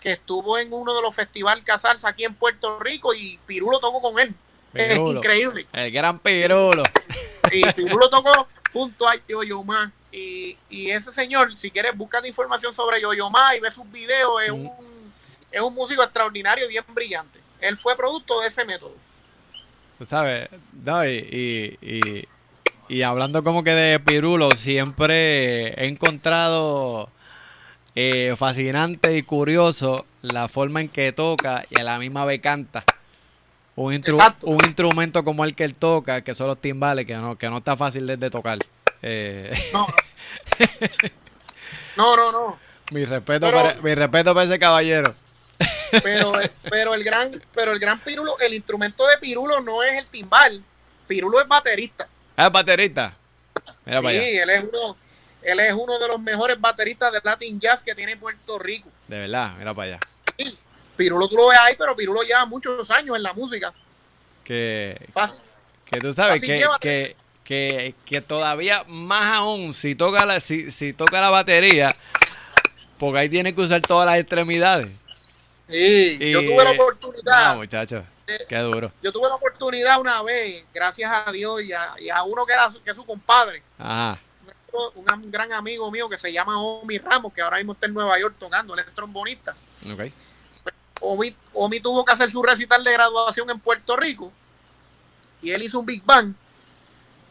que 0.00 0.12
estuvo 0.12 0.58
en 0.58 0.72
uno 0.72 0.94
de 0.94 1.02
los 1.02 1.12
festivales 1.12 1.64
Casals 1.64 2.04
aquí 2.04 2.22
en 2.22 2.36
Puerto 2.36 2.78
Rico 2.78 3.12
y 3.12 3.36
Pirulo 3.44 3.80
tocó 3.80 4.00
con 4.00 4.16
él. 4.20 4.32
Pirulo. 4.72 5.10
Es 5.10 5.16
increíble. 5.16 5.66
El 5.72 5.90
gran 5.90 6.20
Pirulo. 6.20 6.84
Y 7.50 7.64
Pirulo 7.72 8.08
tocó 8.08 8.46
junto 8.72 9.08
a 9.08 9.16
Yo-Yo 9.26 9.64
Ma. 9.64 9.90
Y, 10.12 10.56
y 10.68 10.90
ese 10.90 11.10
señor, 11.12 11.56
si 11.56 11.70
quieres, 11.70 11.96
buscar 11.96 12.24
información 12.26 12.74
sobre 12.74 13.00
Yo-Yo 13.00 13.30
Ma 13.30 13.56
y 13.56 13.60
ve 13.60 13.70
sus 13.70 13.90
videos, 13.90 14.42
es 14.42 14.50
Mm. 14.52 14.66
un, 14.66 15.12
es 15.50 15.60
un 15.60 15.74
músico 15.74 16.02
extraordinario 16.02 16.66
y 16.66 16.68
bien 16.68 16.84
brillante. 16.88 17.38
Él 17.60 17.78
fue 17.78 17.96
producto 17.96 18.40
de 18.40 18.48
ese 18.48 18.64
método. 18.64 18.94
Tú 19.98 20.04
sabes, 20.04 20.48
no, 20.84 21.04
y, 21.06 21.10
y, 21.10 21.78
y, 21.80 22.28
y 22.88 23.02
hablando 23.02 23.42
como 23.42 23.62
que 23.64 23.70
de 23.70 24.00
Pirulo, 24.00 24.50
siempre 24.50 25.68
he 25.74 25.86
encontrado 25.86 27.08
eh, 27.94 28.34
fascinante 28.36 29.16
y 29.16 29.22
curioso 29.22 30.04
la 30.22 30.48
forma 30.48 30.80
en 30.80 30.88
que 30.88 31.12
toca 31.12 31.64
y 31.70 31.78
a 31.80 31.84
la 31.84 31.98
misma 31.98 32.24
vez 32.24 32.40
canta. 32.40 32.84
Un, 33.76 33.98
un 34.42 34.64
instrumento 34.64 35.24
como 35.24 35.44
el 35.44 35.54
que 35.54 35.64
él 35.64 35.74
toca, 35.76 36.22
que 36.22 36.34
son 36.34 36.48
los 36.48 36.60
timbales, 36.60 37.06
que 37.06 37.14
no, 37.14 37.38
que 37.38 37.48
no 37.48 37.58
está 37.58 37.76
fácil 37.76 38.06
de, 38.06 38.16
de 38.18 38.28
tocar. 38.30 38.58
Eh, 39.02 39.52
No, 39.72 39.86
no, 41.96 42.16
no. 42.16 42.32
no. 42.32 42.58
mi, 42.90 43.04
respeto 43.04 43.46
Pero- 43.46 43.58
para, 43.62 43.74
mi 43.82 43.94
respeto 43.94 44.34
para 44.34 44.46
ese 44.46 44.58
caballero. 44.58 45.14
Pero, 46.02 46.32
pero 46.70 46.94
el 46.94 47.04
gran, 47.04 47.30
pero 47.54 47.72
el 47.72 47.78
gran 47.78 48.00
Pirulo, 48.00 48.38
el 48.38 48.54
instrumento 48.54 49.06
de 49.06 49.18
Pirulo 49.18 49.60
no 49.60 49.82
es 49.82 49.98
el 49.98 50.06
timbal. 50.06 50.62
Pirulo 51.06 51.40
es 51.40 51.48
baterista. 51.48 52.08
Ah, 52.36 52.46
es 52.46 52.52
baterista. 52.52 53.14
Mira 53.84 53.98
sí, 53.98 54.04
para 54.04 54.08
allá. 54.18 54.42
él 54.42 54.50
es 54.50 54.64
uno, 54.72 54.96
él 55.42 55.60
es 55.60 55.74
uno 55.74 55.98
de 55.98 56.08
los 56.08 56.20
mejores 56.20 56.60
bateristas 56.60 57.12
de 57.12 57.20
Latin 57.22 57.60
Jazz 57.60 57.82
que 57.82 57.94
tiene 57.94 58.16
Puerto 58.16 58.58
Rico. 58.58 58.88
De 59.08 59.20
verdad, 59.20 59.54
mira 59.58 59.74
para 59.74 59.88
allá. 59.88 60.00
Sí, 60.38 60.58
Pirulo 60.96 61.28
tú 61.28 61.36
lo 61.36 61.48
ves 61.48 61.58
ahí, 61.60 61.74
pero 61.76 61.94
Pirulo 61.94 62.22
lleva 62.22 62.46
muchos 62.46 62.90
años 62.90 63.16
en 63.16 63.22
la 63.22 63.32
música. 63.34 63.72
Que, 64.44 64.96
Fácil. 65.12 65.40
Que 65.84 66.00
tú 66.00 66.12
sabes 66.12 66.40
que, 66.40 67.14
que, 67.52 67.94
que 68.06 68.22
todavía 68.22 68.82
más 68.88 69.36
aún 69.36 69.74
si 69.74 69.94
toca 69.94 70.24
la, 70.24 70.40
si, 70.40 70.70
si 70.70 70.94
toca 70.94 71.20
la 71.20 71.28
batería, 71.28 71.94
porque 72.98 73.18
ahí 73.18 73.28
tiene 73.28 73.54
que 73.54 73.60
usar 73.60 73.82
todas 73.82 74.06
las 74.06 74.18
extremidades. 74.18 74.88
Sí, 75.68 76.18
yo 76.18 76.40
Y- 76.40 76.46
tuve 76.46 76.64
la 76.64 76.70
oportunidad. 76.70 77.48
No, 77.50 77.56
muchachos, 77.56 78.04
qué 78.48 78.58
duro. 78.58 78.90
Yo 79.02 79.12
tuve 79.12 79.28
la 79.28 79.34
oportunidad 79.34 80.00
una 80.00 80.22
vez, 80.22 80.64
gracias 80.72 81.12
a 81.12 81.30
Dios 81.30 81.60
y 81.62 81.74
a, 81.74 81.92
y 82.00 82.08
a 82.08 82.22
uno 82.22 82.46
que 82.46 82.54
era 82.54 82.72
que 82.82 82.90
es 82.90 82.96
su 82.96 83.04
compadre, 83.04 83.62
Ajá. 83.78 84.18
un, 84.72 85.30
gran 85.30 85.52
amigo 85.52 85.90
mío 85.90 86.08
que 86.08 86.16
se 86.16 86.32
llama 86.32 86.58
Omi 86.58 86.96
Ramos, 86.96 87.34
que 87.34 87.42
ahora 87.42 87.58
mismo 87.58 87.74
está 87.74 87.84
en 87.84 87.92
Nueva 87.92 88.18
York 88.18 88.36
tocando, 88.38 88.72
él 88.72 88.80
es 88.80 88.94
trombonista. 88.94 89.54
Omi, 91.02 91.36
Omi 91.52 91.80
tuvo 91.80 92.02
que 92.02 92.14
hacer 92.14 92.30
su 92.30 92.42
recital 92.42 92.82
de 92.82 92.92
graduación 92.92 93.50
en 93.50 93.60
Puerto 93.60 93.94
Rico 93.94 94.32
y 95.42 95.50
él 95.50 95.62
hizo 95.64 95.78
un 95.80 95.84
Big 95.84 96.02
Bang 96.02 96.32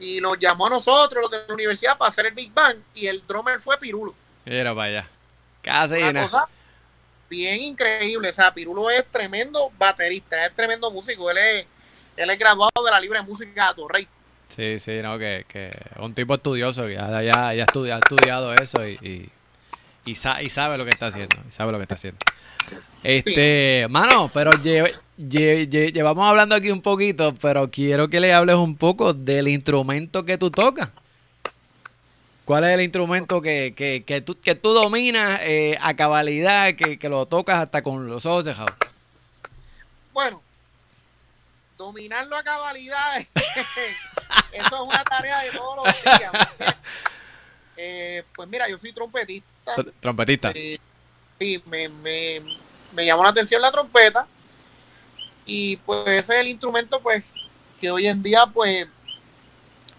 y 0.01 0.19
nos 0.19 0.37
llamó 0.39 0.67
a 0.67 0.71
nosotros, 0.71 1.21
los 1.21 1.31
de 1.31 1.45
la 1.47 1.53
universidad, 1.53 1.97
para 1.97 2.09
hacer 2.09 2.25
el 2.25 2.33
Big 2.33 2.51
Bang 2.51 2.77
y 2.95 3.07
el 3.07 3.25
drummer 3.25 3.59
fue 3.61 3.77
Pirulo. 3.77 4.13
Mira 4.45 4.73
para 4.75 4.87
allá. 4.89 5.07
Casi 5.61 6.01
Una 6.01 6.23
cosa 6.23 6.47
bien 7.29 7.61
increíble. 7.61 8.29
O 8.29 8.33
sea, 8.33 8.53
Pirulo 8.53 8.89
es 8.89 9.05
tremendo 9.07 9.71
baterista, 9.77 10.45
es 10.45 10.55
tremendo 10.55 10.89
músico. 10.91 11.29
Él 11.31 11.37
es, 11.37 11.67
él 12.17 12.29
es 12.29 12.39
graduado 12.39 12.83
de 12.83 12.91
la 12.91 12.99
Libre 12.99 13.21
Música 13.21 13.69
de 13.69 13.75
Torrey. 13.75 14.07
Sí, 14.49 14.79
sí, 14.79 14.99
no, 15.01 15.17
que, 15.17 15.45
que 15.47 15.71
un 15.99 16.13
tipo 16.13 16.33
estudioso, 16.33 16.89
ya, 16.89 17.21
ya, 17.21 17.53
ya 17.53 17.63
estudia- 17.63 17.95
ha 17.95 17.99
estudiado 17.99 18.53
eso 18.55 18.85
y, 18.85 18.93
y, 19.01 19.29
y, 20.03 20.15
sa- 20.15 20.41
y 20.41 20.49
sabe 20.49 20.77
lo 20.77 20.83
que 20.83 20.89
está 20.89 21.07
haciendo. 21.07 21.37
Y 21.47 21.51
sabe 21.51 21.71
lo 21.71 21.77
que 21.77 21.83
está 21.83 21.95
haciendo. 21.95 22.19
Este, 23.03 23.87
mano, 23.89 24.29
pero 24.33 24.51
lle- 24.51 24.91
lle- 25.17 25.67
lle- 25.67 25.91
llevamos 25.91 26.27
hablando 26.27 26.53
aquí 26.55 26.69
un 26.69 26.81
poquito, 26.81 27.33
pero 27.41 27.69
quiero 27.71 28.09
que 28.09 28.19
le 28.19 28.33
hables 28.33 28.55
un 28.55 28.75
poco 28.77 29.13
del 29.13 29.47
instrumento 29.47 30.23
que 30.23 30.37
tú 30.37 30.51
tocas. 30.51 30.89
¿Cuál 32.45 32.65
es 32.65 32.71
el 32.71 32.81
instrumento 32.81 33.41
que, 33.41 33.73
que, 33.75 34.03
que, 34.05 34.21
tú, 34.21 34.37
que 34.39 34.55
tú 34.55 34.73
dominas 34.73 35.39
eh, 35.43 35.77
a 35.81 35.95
cabalidad, 35.95 36.73
que, 36.75 36.99
que 36.99 37.09
lo 37.09 37.25
tocas 37.25 37.59
hasta 37.59 37.81
con 37.81 38.07
los 38.07 38.25
ojos 38.25 38.45
cerrados? 38.45 38.75
Bueno, 40.11 40.41
dominarlo 41.77 42.35
a 42.35 42.43
cabalidad, 42.43 43.19
eso 43.35 43.61
es 44.51 44.71
una 44.81 45.03
tarea 45.05 45.39
de 45.41 45.51
todos 45.51 45.77
los 45.85 46.03
días. 46.03 46.31
Eh, 47.77 48.23
pues 48.35 48.47
mira, 48.49 48.69
yo 48.69 48.77
soy 48.77 48.93
trompetista. 48.93 49.75
Tr- 49.75 49.93
Trompetista. 49.99 50.51
Eh, 50.53 50.77
sí, 51.39 51.63
me, 51.67 51.87
me, 51.89 52.41
me 52.93 53.05
llamó 53.05 53.23
la 53.23 53.29
atención 53.29 53.61
la 53.61 53.71
trompeta. 53.71 54.27
Y 55.45 55.77
pues 55.77 56.07
ese 56.07 56.35
es 56.35 56.41
el 56.41 56.47
instrumento 56.47 56.99
pues 56.99 57.23
que 57.79 57.91
hoy 57.91 58.07
en 58.07 58.21
día 58.21 58.45
pues 58.47 58.87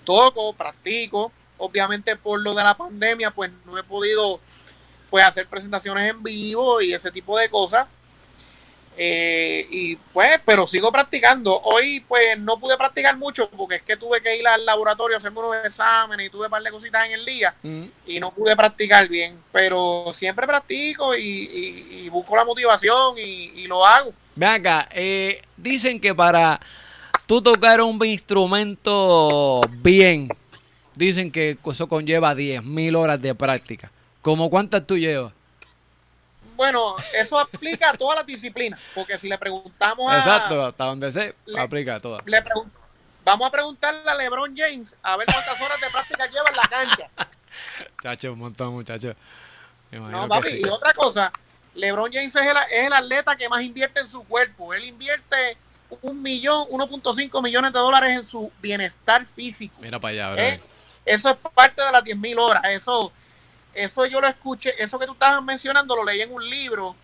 toco, 0.04 0.52
practico. 0.52 1.32
Obviamente 1.58 2.16
por 2.16 2.40
lo 2.40 2.54
de 2.54 2.64
la 2.64 2.76
pandemia 2.76 3.30
pues 3.30 3.50
no 3.64 3.78
he 3.78 3.82
podido 3.82 4.40
pues 5.10 5.24
hacer 5.24 5.46
presentaciones 5.46 6.10
en 6.10 6.22
vivo 6.22 6.80
y 6.80 6.92
ese 6.94 7.10
tipo 7.10 7.38
de 7.38 7.50
cosas. 7.50 7.86
Eh, 8.96 9.66
y 9.70 9.96
pues, 9.96 10.40
pero 10.44 10.66
sigo 10.66 10.92
practicando. 10.92 11.58
Hoy 11.62 12.00
pues 12.00 12.38
no 12.38 12.58
pude 12.60 12.76
practicar 12.76 13.16
mucho 13.16 13.48
porque 13.50 13.76
es 13.76 13.82
que 13.82 13.96
tuve 13.96 14.20
que 14.20 14.36
ir 14.36 14.46
al 14.46 14.64
laboratorio 14.66 15.16
a 15.16 15.18
hacerme 15.18 15.38
unos 15.40 15.56
exámenes 15.64 16.26
y 16.26 16.30
tuve 16.30 16.44
un 16.46 16.50
par 16.50 16.62
de 16.62 16.70
cositas 16.70 17.06
en 17.06 17.12
el 17.12 17.24
día 17.24 17.54
Mm. 17.62 17.84
y 18.06 18.20
no 18.20 18.30
pude 18.32 18.54
practicar 18.54 19.08
bien, 19.08 19.38
pero 19.50 20.12
siempre 20.14 20.46
practico 20.46 21.16
y, 21.16 21.22
y- 21.22 22.00
y 22.04 22.08
busco 22.10 22.36
la 22.36 22.44
motivación 22.44 23.16
y, 23.18 23.22
y 23.62 23.66
lo 23.66 23.84
hago. 23.86 24.12
Ven 24.36 24.48
acá, 24.50 24.88
eh, 24.92 25.40
dicen 25.56 25.98
que 26.00 26.14
para 26.14 26.60
tú 27.26 27.40
tocar 27.42 27.80
un 27.80 27.98
instrumento 28.04 29.60
bien, 29.78 30.28
dicen 30.94 31.30
que 31.32 31.56
eso 31.70 31.88
conlleva 31.88 32.34
10.000 32.34 32.94
horas 32.96 33.20
de 33.22 33.34
práctica. 33.34 33.90
¿Cómo 34.20 34.50
cuántas 34.50 34.86
tú 34.86 34.96
llevas? 34.98 35.32
Bueno, 36.62 36.94
eso 37.14 37.40
aplica 37.40 37.90
a 37.90 37.92
todas 37.94 38.16
las 38.18 38.24
disciplinas, 38.26 38.78
porque 38.94 39.18
si 39.18 39.28
le 39.28 39.36
preguntamos 39.36 40.12
a... 40.12 40.16
Exacto, 40.18 40.64
hasta 40.64 40.84
donde 40.84 41.10
se 41.10 41.34
le- 41.46 41.60
aplica 41.60 41.98
toda. 41.98 42.18
le 42.24 42.40
pregun- 42.44 42.70
vamos 43.24 43.48
a 43.48 43.50
preguntarle 43.50 44.08
a 44.08 44.14
LeBron 44.14 44.54
James 44.56 44.94
a 45.02 45.16
ver 45.16 45.26
cuántas 45.26 45.60
horas 45.60 45.80
de 45.80 45.90
práctica 45.90 46.26
lleva 46.28 46.48
en 46.50 46.56
la 46.56 46.62
cancha. 46.62 47.10
Chacho, 48.02 48.32
un 48.34 48.38
montón, 48.38 48.74
imagino 48.74 49.14
No, 50.08 50.28
papi, 50.28 50.48
sí. 50.50 50.62
y 50.64 50.68
otra 50.68 50.94
cosa, 50.94 51.32
LeBron 51.74 52.12
James 52.12 52.32
es 52.32 52.42
el, 52.42 52.56
es 52.70 52.86
el 52.86 52.92
atleta 52.92 53.34
que 53.34 53.48
más 53.48 53.62
invierte 53.62 53.98
en 53.98 54.08
su 54.08 54.22
cuerpo. 54.22 54.72
Él 54.72 54.84
invierte 54.84 55.56
un 56.00 56.22
millón, 56.22 56.68
1.5 56.68 57.42
millones 57.42 57.72
de 57.72 57.78
dólares 57.80 58.16
en 58.18 58.24
su 58.24 58.52
bienestar 58.60 59.26
físico. 59.34 59.74
Mira 59.80 59.98
para 59.98 60.12
allá, 60.12 60.46
¿eh? 60.48 60.56
bro. 60.58 60.66
Eso 61.06 61.30
es 61.30 61.36
parte 61.54 61.82
de 61.82 61.90
las 61.90 62.04
10.000 62.04 62.38
horas. 62.38 62.62
Eso, 62.68 63.12
eso 63.74 64.06
yo 64.06 64.20
lo 64.20 64.28
escuché, 64.28 64.82
eso 64.82 64.98
que 64.98 65.06
tú 65.06 65.12
estabas 65.12 65.42
mencionando 65.42 65.96
lo 65.96 66.04
leí 66.04 66.20
en 66.20 66.32
un 66.32 66.48
libro 66.48 66.94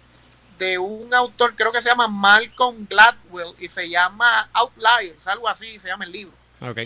de 0.58 0.78
un 0.78 1.12
autor, 1.14 1.54
creo 1.54 1.72
que 1.72 1.80
se 1.80 1.88
llama 1.88 2.08
Malcolm 2.08 2.86
Gladwell 2.88 3.54
y 3.58 3.68
se 3.68 3.88
llama 3.88 4.48
Outliers, 4.52 5.26
algo 5.26 5.48
así 5.48 5.78
se 5.80 5.88
llama 5.88 6.04
el 6.04 6.12
libro. 6.12 6.34
Ok. 6.60 6.80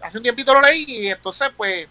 Hace 0.00 0.16
un 0.16 0.22
tiempito 0.22 0.54
lo 0.54 0.60
leí 0.62 0.84
y 0.88 1.08
entonces 1.08 1.50
pues 1.56 1.88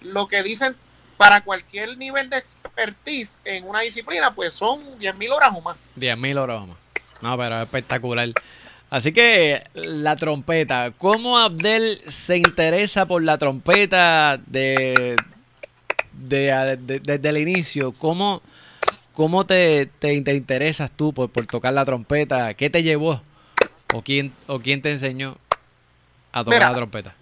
lo 0.00 0.26
que 0.28 0.42
dicen 0.42 0.76
para 1.16 1.42
cualquier 1.42 1.96
nivel 1.96 2.28
de 2.28 2.38
expertise 2.38 3.38
en 3.44 3.66
una 3.68 3.80
disciplina 3.80 4.34
pues 4.34 4.54
son 4.54 4.98
10.000 4.98 5.32
horas 5.32 5.50
o 5.54 5.60
más. 5.60 5.76
10.000 5.96 6.38
horas 6.40 6.66
más. 6.66 6.76
No, 7.22 7.38
pero 7.38 7.56
es 7.56 7.62
espectacular. 7.62 8.28
Así 8.90 9.12
que 9.12 9.64
la 9.86 10.16
trompeta, 10.16 10.92
¿cómo 10.98 11.38
Abdel 11.38 12.00
se 12.06 12.36
interesa 12.36 13.06
por 13.06 13.22
la 13.22 13.38
trompeta 13.38 14.38
de, 14.46 15.16
de- 16.22 16.76
de- 16.80 17.00
desde 17.00 17.28
el 17.28 17.38
inicio? 17.38 17.92
¿Cómo, 17.92 18.42
cómo 19.12 19.44
te, 19.44 19.86
te, 19.86 20.20
te 20.22 20.34
interesas 20.34 20.90
tú 20.90 21.12
por, 21.12 21.30
por 21.30 21.46
tocar 21.46 21.72
la 21.74 21.84
trompeta? 21.84 22.54
¿Qué 22.54 22.70
te 22.70 22.82
llevó? 22.82 23.20
¿O 23.94 24.02
quién, 24.02 24.32
o 24.46 24.58
quién 24.58 24.82
te 24.82 24.90
enseñó 24.92 25.36
a 26.32 26.42
tocar 26.44 26.58
Mira. 26.58 26.70
la 26.70 26.76
trompeta? 26.76 27.14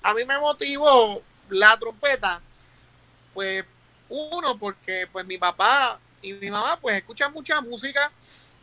a 0.00 0.14
mí 0.14 0.24
me 0.24 0.38
motivó 0.38 1.20
la 1.50 1.76
trompeta, 1.76 2.40
pues 3.34 3.64
uno, 4.08 4.56
porque 4.56 5.06
pues 5.12 5.26
mi 5.26 5.36
papá 5.36 5.98
y 6.22 6.32
mi 6.32 6.48
mamá 6.50 6.78
pues 6.80 6.96
escuchan 6.96 7.32
mucha 7.32 7.60
música 7.60 8.10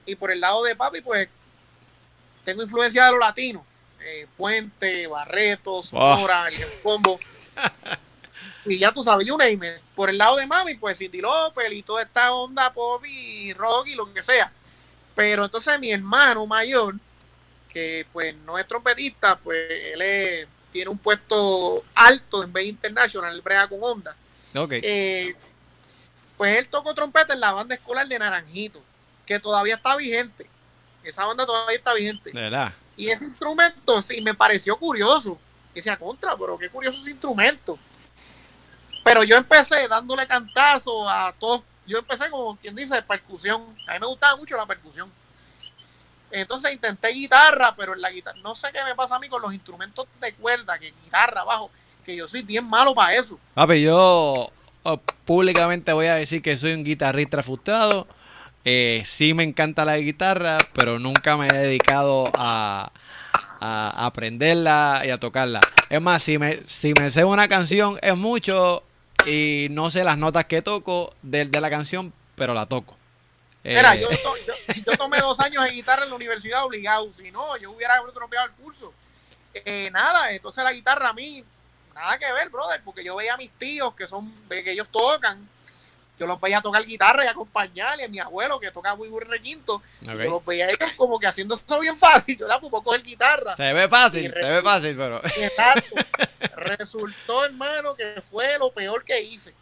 y 0.07 0.15
por 0.15 0.31
el 0.31 0.39
lado 0.41 0.63
de 0.63 0.75
papi 0.75 1.01
pues 1.01 1.29
tengo 2.43 2.63
influencia 2.63 3.05
de 3.05 3.11
los 3.11 3.19
latinos. 3.19 3.63
Eh, 4.01 4.25
Puente, 4.37 5.05
Barreto, 5.07 5.83
Sonora, 5.83 6.47
el 6.47 6.55
combo. 6.81 7.19
y 8.65 8.79
ya 8.79 8.91
tú 8.91 9.03
sabes, 9.03 9.27
you 9.27 9.37
name 9.37 9.79
Por 9.95 10.09
el 10.09 10.17
lado 10.17 10.37
de 10.37 10.47
mami, 10.47 10.75
pues 10.75 10.97
Cindy 10.97 11.21
López 11.21 11.71
y 11.71 11.83
toda 11.83 12.03
esta 12.03 12.33
onda 12.33 12.71
pop 12.73 13.03
y 13.05 13.53
rock 13.53 13.87
y 13.87 13.95
lo 13.95 14.11
que 14.13 14.23
sea. 14.23 14.51
Pero 15.15 15.45
entonces 15.45 15.79
mi 15.79 15.91
hermano 15.91 16.45
mayor, 16.45 16.95
que 17.69 18.05
pues 18.11 18.35
no 18.45 18.57
es 18.57 18.67
trompetista, 18.67 19.37
pues 19.37 19.57
él 19.69 20.47
tiene 20.71 20.89
un 20.89 20.97
puesto 20.97 21.83
alto 21.93 22.43
en 22.43 22.51
B 22.51 22.63
International, 22.65 23.33
él 23.33 23.41
brega 23.41 23.67
con 23.67 23.79
onda. 23.81 24.15
Okay. 24.53 24.81
Eh, 24.83 25.35
pues 26.37 26.57
él 26.57 26.67
tocó 26.67 26.93
trompeta 26.93 27.33
en 27.33 27.39
la 27.39 27.53
banda 27.53 27.75
escolar 27.75 28.07
de 28.07 28.19
Naranjito, 28.19 28.81
que 29.25 29.39
todavía 29.39 29.75
está 29.75 29.95
vigente. 29.95 30.47
Esa 31.03 31.25
banda 31.25 31.45
todavía 31.45 31.77
está 31.77 31.93
vigente. 31.93 32.31
verdad? 32.33 32.73
Y 32.97 33.09
ese 33.09 33.25
instrumento 33.25 34.01
sí 34.01 34.21
me 34.21 34.33
pareció 34.33 34.75
curioso. 34.77 35.37
Que 35.73 35.81
sea 35.81 35.97
contra, 35.97 36.37
pero 36.37 36.57
qué 36.57 36.69
curioso 36.69 37.01
ese 37.01 37.11
instrumento. 37.11 37.77
Pero 39.05 39.23
yo 39.23 39.37
empecé 39.37 39.87
dándole 39.87 40.25
cantazo 40.25 41.07
a 41.07 41.31
todos. 41.39 41.61
Yo 41.85 41.99
empecé 41.99 42.27
como 42.31 42.55
quien 42.57 42.75
dice, 42.75 43.03
percusión. 43.03 43.61
A 43.87 43.93
mí 43.93 43.99
me 43.99 44.07
gustaba 44.07 44.35
mucho 44.35 44.57
la 44.57 44.65
percusión. 44.65 45.11
Entonces 46.31 46.73
intenté 46.73 47.09
guitarra, 47.09 47.75
pero 47.77 47.93
en 47.93 48.01
la 48.01 48.09
guitarra, 48.09 48.39
no 48.41 48.55
sé 48.55 48.69
qué 48.73 48.83
me 48.83 48.95
pasa 48.95 49.17
a 49.17 49.19
mí 49.19 49.29
con 49.29 49.43
los 49.43 49.53
instrumentos 49.53 50.07
de 50.19 50.33
cuerda, 50.33 50.79
que 50.79 50.91
guitarra, 51.03 51.43
bajo, 51.43 51.69
que 52.03 52.15
yo 52.15 52.27
soy 52.27 52.41
bien 52.41 52.67
malo 52.67 52.95
para 52.95 53.15
eso. 53.15 53.37
Papi, 53.53 53.83
yo 53.83 54.49
oh, 54.81 55.01
públicamente 55.23 55.93
voy 55.93 56.07
a 56.07 56.15
decir 56.15 56.41
que 56.41 56.57
soy 56.57 56.73
un 56.73 56.83
guitarrista 56.83 57.43
frustrado. 57.43 58.07
Eh, 58.65 59.03
sí 59.05 59.35
me 59.35 59.43
encanta 59.43 59.85
la 59.85 59.99
guitarra, 59.99 60.57
pero 60.73 60.97
nunca 60.97 61.37
me 61.37 61.45
he 61.45 61.57
dedicado 61.57 62.23
a, 62.33 62.91
a 63.59 64.05
aprenderla 64.07 65.03
y 65.05 65.11
a 65.11 65.19
tocarla. 65.19 65.61
Es 65.91 66.01
más, 66.01 66.23
si 66.23 66.39
me, 66.39 66.61
si 66.65 66.93
me 66.99 67.11
sé 67.11 67.23
una 67.23 67.47
canción 67.47 67.99
es 68.01 68.17
mucho 68.17 68.81
y 69.25 69.67
no 69.71 69.89
sé 69.89 70.03
las 70.03 70.17
notas 70.17 70.45
que 70.45 70.61
toco 70.61 71.13
de, 71.21 71.45
de 71.45 71.61
la 71.61 71.69
canción, 71.69 72.13
pero 72.35 72.53
la 72.53 72.65
toco. 72.65 72.95
Mira, 73.63 73.95
eh, 73.95 74.01
yo, 74.01 74.09
yo, 74.85 74.97
tomé 74.97 75.19
dos 75.19 75.39
años 75.39 75.65
en 75.65 75.73
guitarra 75.73 76.03
en 76.03 76.09
la 76.09 76.15
universidad 76.15 76.65
obligado, 76.65 77.11
si 77.17 77.31
no, 77.31 77.57
yo 77.57 77.71
hubiera 77.71 77.99
tropeado 78.13 78.45
el 78.45 78.51
curso. 78.53 78.93
Eh, 79.53 79.89
nada, 79.91 80.31
entonces 80.31 80.63
la 80.63 80.71
guitarra 80.71 81.09
a 81.09 81.13
mí, 81.13 81.43
nada 81.95 82.19
que 82.19 82.31
ver, 82.31 82.49
brother, 82.49 82.81
porque 82.85 83.03
yo 83.03 83.15
veía 83.15 83.33
a 83.33 83.37
mis 83.37 83.51
tíos 83.51 83.95
que 83.95 84.07
son, 84.07 84.31
que 84.47 84.71
ellos 84.71 84.87
tocan, 84.91 85.49
yo 86.17 86.25
los 86.25 86.39
veía 86.39 86.61
tocar 86.61 86.85
guitarra 86.85 87.25
y 87.25 87.27
acompañarle 87.27 88.05
a 88.05 88.07
mi 88.07 88.19
abuelo 88.19 88.59
que 88.59 88.71
toca 88.71 88.95
muy 88.95 89.09
muy 89.09 89.21
requinto. 89.23 89.81
Yo 90.01 90.13
los 90.13 90.45
veía 90.45 90.69
ellos 90.69 90.93
como 90.93 91.19
que 91.19 91.27
haciendo 91.27 91.55
esto 91.55 91.79
bien 91.79 91.97
fácil. 91.97 92.37
Yo 92.39 92.47
la 92.47 92.59
puedo 92.59 92.81
coger 92.81 93.03
guitarra. 93.03 93.55
Se 93.55 93.73
ve 93.73 93.87
fácil, 93.89 94.31
se 94.31 94.51
ve 94.51 94.61
fácil, 94.61 94.95
pero. 94.95 95.17
Exacto. 95.17 95.95
resultó, 96.55 97.43
hermano, 97.43 97.95
que 97.95 98.21
fue 98.29 98.57
lo 98.57 98.71
peor 98.71 99.03
que 99.03 99.21
hice. 99.21 99.53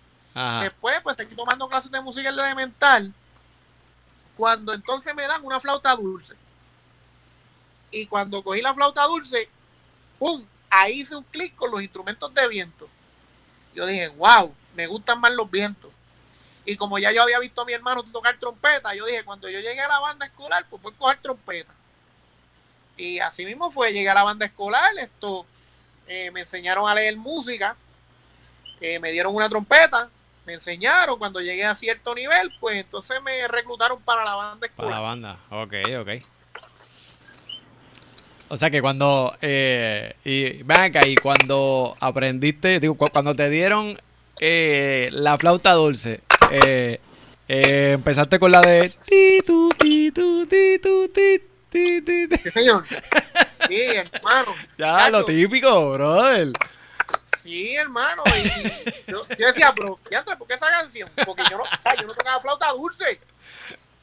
Después, 0.62 1.00
pues 1.04 1.18
seguí 1.18 1.36
tomando 1.36 1.68
clases 1.68 1.92
de 1.92 2.02
música 2.02 2.30
en 2.30 2.40
elemental. 2.40 3.14
Cuando 4.36 4.74
entonces 4.74 5.14
me 5.14 5.28
dan 5.28 5.44
una 5.44 5.60
flauta 5.60 5.96
dulce. 5.96 6.34
Y 7.92 8.08
cuando 8.08 8.44
cogí 8.44 8.62
la 8.62 8.74
flauta 8.74 9.04
dulce, 9.04 9.48
¡pum! 10.18 10.44
Ahí 10.70 11.02
hice 11.02 11.16
un 11.16 11.24
clic 11.24 11.56
con 11.56 11.70
los 11.70 11.84
instrumentos 11.84 12.34
de 12.34 12.48
viento. 12.48 12.90
Yo 13.76 13.86
dije, 13.86 14.08
wow, 14.10 14.54
me 14.76 14.88
gustan 14.88 15.20
más 15.20 15.32
los 15.34 15.50
vientos. 15.50 15.93
Y 16.66 16.78
como 16.78 16.98
ya 16.98 17.12
yo 17.12 17.22
había 17.22 17.40
visto 17.40 17.62
a 17.62 17.66
mi 17.66 17.74
hermano 17.74 18.04
tocar 18.04 18.38
trompeta, 18.38 18.96
yo 18.96 19.06
dije, 19.06 19.24
cuando 19.24 19.50
yo 19.50 19.60
llegué 19.60 19.82
a 19.82 19.88
la 19.88 20.00
banda 20.00 20.26
escolar, 20.26 20.66
pues 20.70 20.82
voy 20.82 20.94
a 20.94 20.98
coger 20.98 21.18
trompeta. 21.22 21.74
Y 22.96 23.20
así 23.20 23.46
mismo 23.46 23.72
fue, 23.72 23.92
llegué 23.92 24.10
a 24.10 24.14
la 24.14 24.24
banda 24.24 24.46
escolar, 24.46 24.92
esto, 24.98 25.46
eh, 26.08 26.32
me 26.32 26.42
enseñaron 26.42 26.90
a 26.90 26.96
leer 26.96 27.18
música, 27.18 27.76
eh, 28.80 29.00
me 29.00 29.12
dieron 29.12 29.36
una 29.36 29.50
trompeta, 29.50 30.10
me 30.46 30.54
enseñaron, 30.54 31.18
cuando 31.18 31.42
llegué 31.42 31.66
a 31.66 31.76
cierto 31.76 32.14
nivel, 32.14 32.52
pues 32.60 32.78
entonces 32.78 33.22
me 33.22 33.48
reclutaron 33.48 34.02
para 34.02 34.24
la 34.24 34.36
banda 34.36 34.68
escolar. 34.68 34.92
Para 34.92 35.02
la 35.02 35.08
banda, 35.08 35.38
ok, 35.50 35.74
ok. 36.00 36.10
O 38.50 38.58
sea 38.58 38.70
que 38.70 38.82
cuando, 38.82 39.36
eh, 39.42 40.16
y 40.24 40.62
ven 40.64 40.80
acá, 40.80 41.08
y 41.08 41.16
cuando 41.16 41.98
aprendiste, 42.00 42.80
digo, 42.80 42.96
cuando 42.96 43.34
te 43.34 43.50
dieron 43.50 43.98
eh, 44.40 45.10
la 45.12 45.38
flauta 45.38 45.72
dulce, 45.74 46.20
eh, 46.52 47.00
eh, 47.48 47.92
empezaste 47.94 48.40
con 48.40 48.52
la 48.52 48.62
de 48.62 48.90
ti, 49.06 49.42
tu, 49.46 49.70
ti, 49.70 50.12
tu, 50.12 50.46
ti, 50.48 50.80
tu, 50.80 51.10
ti, 51.10 51.42
ti, 51.70 52.02
ti, 52.02 52.38
Sí, 52.38 52.52
señor. 52.52 52.84
Sí, 53.68 53.82
hermano. 53.82 54.54
Ya, 54.78 55.10
lo 55.10 55.26
típico, 55.26 55.94
brother. 55.94 56.50
Sí, 57.42 57.76
hermano. 57.76 58.24
Y 58.28 59.12
yo, 59.12 59.26
decía, 59.38 59.74
pero, 59.76 60.00
fíjate, 60.08 60.36
¿por 60.38 60.48
qué 60.48 60.54
esa 60.54 60.70
canción? 60.70 61.10
Porque 61.26 61.44
yo 61.50 61.58
no, 61.58 61.64
yo 62.00 62.08
no 62.08 62.14
tocaba 62.14 62.42
flauta 62.42 62.72
dulce. 62.72 63.20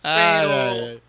Pero 0.02 1.00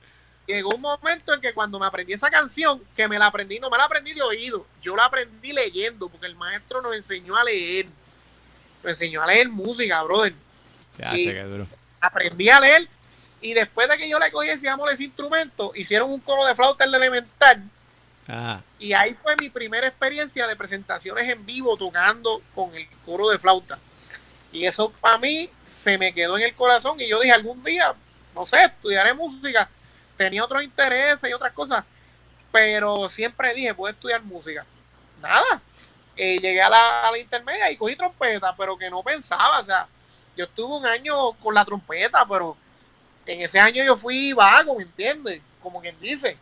llegó 0.48 0.70
un 0.76 0.82
momento 0.82 1.34
en 1.34 1.41
que 1.41 1.54
cuando 1.54 1.80
me 1.80 1.86
aprendí 1.86 2.13
esa 2.13 2.30
canción, 2.30 2.82
que 2.96 3.08
me 3.08 3.17
la 3.17 3.28
aprendí, 3.28 3.60
no 3.60 3.70
me 3.70 3.78
la 3.78 3.86
aprendí 3.86 4.13
de 4.13 4.22
oído, 4.22 4.65
yo 4.82 4.96
la 4.96 5.06
aprendí 5.06 5.54
leyendo, 5.54 6.10
porque 6.10 6.26
el 6.26 6.36
maestro 6.36 6.82
nos 6.82 6.96
enseñó 6.96 7.36
a 7.36 7.44
leer. 7.44 7.88
Nos 8.84 8.91
enseñó 8.91 9.22
a 9.22 9.28
leer 9.28 9.50
música, 9.50 10.02
brother. 10.04 10.34
Ya, 10.98 11.44
duro. 11.46 11.68
Aprendí 12.00 12.50
a 12.50 12.60
leer 12.60 12.88
y 13.42 13.54
después 13.54 13.90
de 13.90 13.98
que 13.98 14.08
yo 14.08 14.20
le 14.20 14.32
cogí 14.32 14.50
ese 14.50 14.68
ese 14.92 15.04
instrumento, 15.04 15.72
hicieron 15.76 16.12
un 16.12 16.20
coro 16.20 16.46
de 16.46 16.56
flauta 16.56 16.86
en 16.86 16.92
la 16.92 16.98
elemental. 16.98 17.64
Y 18.80 18.94
ahí 18.94 19.14
fue 19.16 19.36
mi 19.42 19.50
primera 19.50 19.88
experiencia 19.88 20.48
de 20.48 20.56
presentaciones 20.56 21.28
en 21.28 21.46
vivo 21.46 21.76
tocando 21.76 22.42
con 22.54 22.74
el 22.76 22.88
coro 23.04 23.30
de 23.30 23.40
flauta. 23.40 23.78
Y 24.52 24.66
eso 24.66 24.92
para 25.02 25.18
mí 25.18 25.50
se 25.76 25.98
me 25.98 26.14
quedó 26.14 26.38
en 26.38 26.44
el 26.44 26.56
corazón 26.56 27.00
y 27.02 27.10
yo 27.10 27.20
dije 27.20 27.34
algún 27.34 27.64
día, 27.64 27.94
no 28.36 28.46
sé, 28.46 28.64
estudiaré 28.64 29.14
música. 29.14 29.68
Tenía 30.18 30.46
otros 30.46 30.64
intereses 30.64 31.30
y 31.30 31.34
otras 31.34 31.52
cosas, 31.54 31.84
pero 32.52 33.10
siempre 33.10 33.54
dije, 33.56 33.72
voy 33.72 33.90
a 33.90 33.94
estudiar 33.94 34.22
música. 34.24 34.66
Nada. 35.20 35.62
Eh, 36.16 36.40
llegué 36.40 36.62
a 36.62 36.70
la, 36.70 37.08
a 37.08 37.12
la 37.12 37.18
intermedia 37.18 37.72
y 37.72 37.78
cogí 37.78 37.96
trompeta, 37.96 38.56
pero 38.56 38.78
que 38.78 38.90
no 38.90 39.02
pensaba, 39.02 39.62
o 39.62 39.66
sea, 39.66 39.88
yo 40.36 40.46
estuve 40.46 40.78
un 40.78 40.86
año 40.86 41.34
con 41.34 41.54
la 41.54 41.65
trompeta, 41.65 42.26
pero 42.28 42.56
en 43.26 43.41
ese 43.41 43.60
año 43.60 43.84
yo 43.84 43.98
fui 43.98 44.34
vago, 44.34 44.76
¿me 44.76 44.84
entiendes? 44.84 45.41
Como 45.62 45.82
quien 45.82 46.00
dice. 46.00 46.38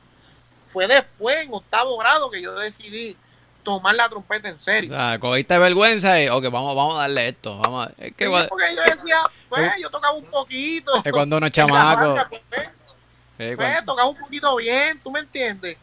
Fue 0.71 0.87
después, 0.87 1.37
en 1.45 1.53
octavo 1.53 1.97
grado, 1.97 2.29
que 2.29 2.41
yo 2.41 2.53
decidí 2.55 3.17
tomar 3.63 3.95
la 3.95 4.07
trompeta 4.07 4.49
en 4.49 4.59
serio. 4.63 4.91
Ah, 4.95 5.17
cogiste 5.19 5.57
vergüenza 5.57 6.21
y, 6.21 6.29
ok, 6.29 6.43
vamos, 6.45 6.75
vamos 6.75 6.95
a 6.95 7.01
darle 7.01 7.29
esto. 7.29 7.57
Vamos 7.57 7.87
a, 7.87 7.91
es 7.97 8.13
que, 8.13 8.29
porque 8.47 8.75
yo 8.75 8.95
decía, 8.95 9.23
pues, 9.49 9.71
yo 9.81 9.89
tocaba 9.89 10.13
un 10.13 10.25
poquito. 10.25 11.01
Es 11.03 11.11
cuando 11.11 11.37
uno 11.37 11.47
es 11.47 11.51
chamaco. 11.51 12.15
pues, 12.29 13.55
pues 13.55 13.85
tocaba 13.85 14.09
un 14.09 14.17
poquito 14.17 14.55
bien, 14.57 14.99
¿tú 15.01 15.11
me 15.11 15.21
entiendes? 15.21 15.77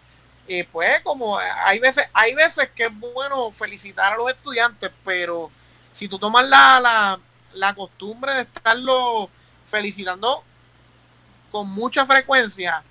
Y 0.49 0.63
pues, 0.63 1.03
como 1.03 1.39
hay 1.39 1.79
veces, 1.81 2.07
hay 2.13 2.35
veces 2.35 2.69
que 2.75 2.85
es 2.85 3.01
bueno 3.01 3.51
felicitar 3.51 4.13
a 4.13 4.17
los 4.17 4.31
estudiantes, 4.31 4.93
pero 5.05 5.51
si 5.95 6.09
tú 6.09 6.19
tomas 6.19 6.49
la, 6.49 6.79
la, 6.81 7.19
la 7.57 7.75
costumbre 7.75 8.35
de 8.35 8.43
estarlo 8.43 9.31
felicitando 9.71 10.43
con 11.51 11.69
mucha 11.69 12.07
frecuencia, 12.07 12.83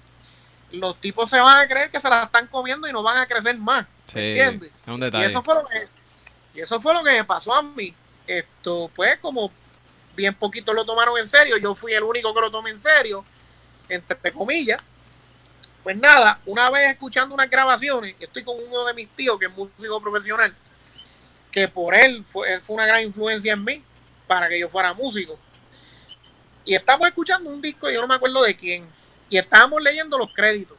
los 0.72 1.00
tipos 1.00 1.30
se 1.30 1.40
van 1.40 1.58
a 1.58 1.68
creer 1.68 1.90
que 1.90 2.00
se 2.00 2.10
la 2.10 2.24
están 2.24 2.48
comiendo 2.48 2.88
y 2.88 2.94
no 2.94 3.04
van 3.04 3.18
a 3.18 3.28
crecer 3.28 3.58
más. 3.58 3.86
¿Entiendes? 4.14 4.72
Y 5.14 5.24
eso 5.24 5.42
fue 5.42 5.56
lo 5.56 5.66
que, 5.66 5.86
y 6.56 6.62
eso 6.62 6.82
fue 6.82 6.94
lo 6.94 7.04
que 7.04 7.12
me 7.12 7.24
pasó 7.24 7.54
a 7.54 7.62
mí. 7.62 7.94
Esto, 8.28 8.90
pues, 8.96 9.20
como 9.20 9.52
bien 10.16 10.34
poquito 10.34 10.74
lo 10.74 10.86
tomaron 10.86 11.18
en 11.18 11.28
serio, 11.28 11.58
yo 11.58 11.76
fui 11.76 11.94
el 11.94 12.04
único 12.04 12.34
que 12.34 12.42
lo 12.42 12.52
tomé 12.52 12.72
en 12.72 12.80
serio, 12.80 13.24
entre 13.90 14.32
comillas. 14.32 14.82
Pues 15.84 15.96
nada, 15.98 16.40
una 16.48 16.72
vez 16.72 16.92
escuchando 16.92 17.36
unas 17.36 17.50
grabaciones, 17.50 18.16
estoy 18.20 18.44
con 18.44 18.56
uno 18.68 18.86
de 18.86 18.94
mis 18.96 19.08
tíos 19.10 19.38
que 19.38 19.46
es 19.46 19.52
músico 19.52 20.02
profesional, 20.02 20.56
que 21.52 21.68
por 21.68 21.94
él 21.94 22.26
fue, 22.28 22.60
fue 22.62 22.76
una 22.76 22.88
gran 22.88 23.04
influencia 23.04 23.54
en 23.54 23.64
mí 23.64 23.84
para 24.28 24.50
que 24.50 24.60
yo 24.60 24.70
fuera 24.70 24.94
músico. 24.94 25.38
Y 26.64 26.76
estamos 26.76 27.08
escuchando 27.08 27.50
un 27.50 27.62
disco, 27.62 27.90
yo 27.90 28.02
no 28.02 28.08
me 28.08 28.16
acuerdo 28.16 28.42
de 28.44 28.56
quién, 28.56 28.88
y 29.30 29.38
estábamos 29.38 29.82
leyendo 29.82 30.18
los 30.18 30.34
créditos. 30.34 30.78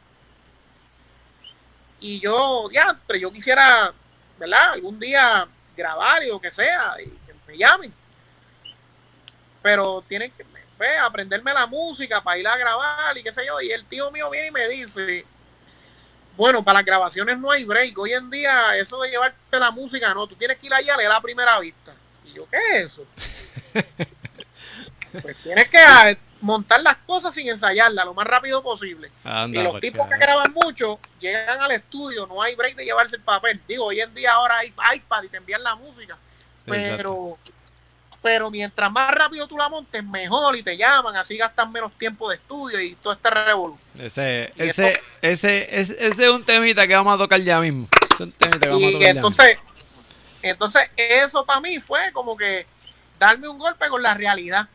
Y 1.99 2.19
yo, 2.19 2.69
ya, 2.71 2.97
pero 3.07 3.19
yo 3.19 3.31
quisiera, 3.31 3.91
¿verdad? 4.37 4.73
Algún 4.73 4.99
día 4.99 5.47
grabar 5.75 6.23
y 6.23 6.27
lo 6.27 6.39
que 6.39 6.51
sea, 6.51 6.95
y 6.99 7.05
que 7.05 7.33
me 7.47 7.57
llamen. 7.57 7.93
Pero 9.61 10.03
tienen 10.07 10.31
que 10.31 10.45
pues, 10.77 10.99
aprenderme 11.01 11.53
la 11.53 11.65
música 11.65 12.21
para 12.21 12.37
ir 12.37 12.47
a 12.47 12.57
grabar 12.57 13.17
y 13.17 13.23
qué 13.23 13.31
sé 13.31 13.45
yo. 13.45 13.59
Y 13.61 13.71
el 13.71 13.85
tío 13.85 14.11
mío 14.11 14.29
viene 14.29 14.47
y 14.47 14.51
me 14.51 14.67
dice, 14.67 15.25
bueno, 16.35 16.63
para 16.63 16.79
las 16.79 16.85
grabaciones 16.85 17.37
no 17.39 17.49
hay 17.49 17.65
break. 17.65 17.97
Hoy 17.97 18.13
en 18.13 18.29
día, 18.29 18.75
eso 18.77 19.01
de 19.01 19.09
llevarte 19.09 19.59
la 19.59 19.71
música, 19.71 20.13
no, 20.13 20.27
tú 20.27 20.35
tienes 20.35 20.59
que 20.59 20.67
ir 20.67 20.73
allá 20.73 20.93
a 20.93 20.97
leer 20.97 21.09
la 21.09 21.21
primera 21.21 21.59
vista. 21.59 21.93
Y 22.25 22.33
yo, 22.33 22.47
¿qué 22.49 22.57
es 22.57 22.91
eso? 22.91 23.05
Pues 25.21 25.37
tienes 25.43 25.69
que, 25.69 26.17
montar 26.39 26.81
las 26.81 26.97
cosas 26.97 27.33
sin 27.33 27.49
ensayarlas 27.49 28.05
lo 28.05 28.13
más 28.13 28.27
rápido 28.27 28.61
posible. 28.61 29.07
Anda, 29.25 29.59
y 29.59 29.63
los 29.63 29.71
porque- 29.73 29.91
tipos 29.91 30.07
que 30.07 30.17
graban 30.17 30.53
mucho 30.53 30.99
llegan 31.19 31.59
al 31.61 31.71
estudio, 31.71 32.27
no 32.27 32.41
hay 32.41 32.55
break 32.55 32.75
de 32.75 32.85
llevarse 32.85 33.15
el 33.15 33.23
papel. 33.23 33.59
Digo, 33.67 33.85
hoy 33.85 33.99
en 34.01 34.13
día 34.13 34.33
ahora 34.33 34.59
hay 34.59 34.73
iPad 34.95 35.23
y 35.23 35.29
te 35.29 35.37
envían 35.37 35.63
la 35.63 35.75
música, 35.75 36.17
pero 36.65 37.37
pero 38.21 38.49
mientras 38.49 38.91
más 38.91 39.11
rápido 39.11 39.47
tú 39.47 39.57
la 39.57 39.69
montes, 39.69 40.03
mejor 40.03 40.55
y 40.57 40.63
te 40.63 40.75
llaman, 40.75 41.15
así 41.15 41.37
gastan 41.37 41.71
menos 41.71 41.93
tiempo 41.97 42.29
de 42.29 42.35
estudio 42.35 42.81
y 42.81 42.95
todo 42.95 43.13
este 43.13 43.29
revolú. 43.29 43.77
Ese, 43.97 44.51
Y 44.57 44.63
ese, 44.63 44.99
ese, 45.21 45.79
ese, 45.79 46.07
ese 46.07 46.23
es 46.25 46.29
un 46.29 46.43
temita 46.43 46.85
que 46.87 46.95
vamos 46.95 47.13
a 47.15 47.17
tocar 47.17 47.39
ya 47.39 47.61
mismo. 47.61 47.87
Es 48.13 48.19
un 48.19 48.31
temita 48.31 48.59
que 48.59 48.69
vamos 48.69 48.83
a 48.83 48.89
Y 48.89 48.93
tocar 48.93 49.07
ya 49.07 49.13
mismo. 49.13 49.27
entonces, 49.29 49.59
entonces 50.41 50.89
eso 50.97 51.45
para 51.45 51.61
mí 51.61 51.79
fue 51.79 52.11
como 52.11 52.35
que 52.35 52.65
darme 53.19 53.47
un 53.47 53.57
golpe 53.57 53.87
con 53.89 54.01
la 54.01 54.13
realidad. 54.13 54.67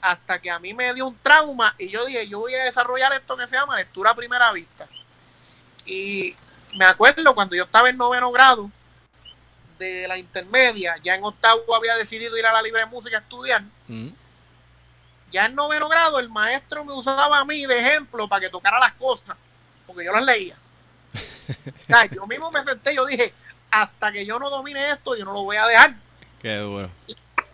Hasta 0.00 0.38
que 0.40 0.50
a 0.50 0.58
mí 0.58 0.72
me 0.72 0.94
dio 0.94 1.06
un 1.06 1.18
trauma 1.18 1.74
y 1.78 1.88
yo 1.88 2.06
dije, 2.06 2.26
yo 2.26 2.40
voy 2.40 2.54
a 2.54 2.64
desarrollar 2.64 3.12
esto 3.12 3.36
que 3.36 3.46
se 3.46 3.56
llama 3.56 3.76
lectura 3.76 4.10
a 4.10 4.14
primera 4.14 4.50
vista. 4.52 4.88
Y 5.84 6.34
me 6.74 6.86
acuerdo 6.86 7.34
cuando 7.34 7.54
yo 7.54 7.64
estaba 7.64 7.90
en 7.90 7.98
noveno 7.98 8.30
grado 8.32 8.70
de 9.78 10.06
la 10.08 10.16
intermedia, 10.16 10.96
ya 11.02 11.14
en 11.14 11.24
octavo 11.24 11.74
había 11.74 11.96
decidido 11.96 12.36
ir 12.36 12.46
a 12.46 12.52
la 12.52 12.62
libre 12.62 12.86
música 12.86 13.18
a 13.18 13.20
estudiar. 13.20 13.62
Mm. 13.88 14.08
Ya 15.32 15.46
en 15.46 15.54
noveno 15.54 15.88
grado 15.88 16.18
el 16.18 16.28
maestro 16.28 16.84
me 16.84 16.92
usaba 16.92 17.38
a 17.38 17.44
mí 17.44 17.64
de 17.66 17.78
ejemplo 17.78 18.28
para 18.28 18.40
que 18.40 18.50
tocara 18.50 18.78
las 18.78 18.92
cosas, 18.94 19.36
porque 19.86 20.04
yo 20.04 20.12
las 20.12 20.24
leía. 20.24 20.56
O 21.50 21.86
sea, 21.86 22.02
yo 22.06 22.26
mismo 22.28 22.48
me 22.52 22.62
senté 22.62 22.94
yo 22.94 23.04
dije, 23.04 23.34
hasta 23.72 24.12
que 24.12 24.24
yo 24.24 24.38
no 24.38 24.48
domine 24.50 24.92
esto, 24.92 25.16
yo 25.16 25.24
no 25.24 25.32
lo 25.32 25.42
voy 25.42 25.56
a 25.56 25.66
dejar. 25.66 25.94
Qué 26.40 26.56
duro. 26.58 26.90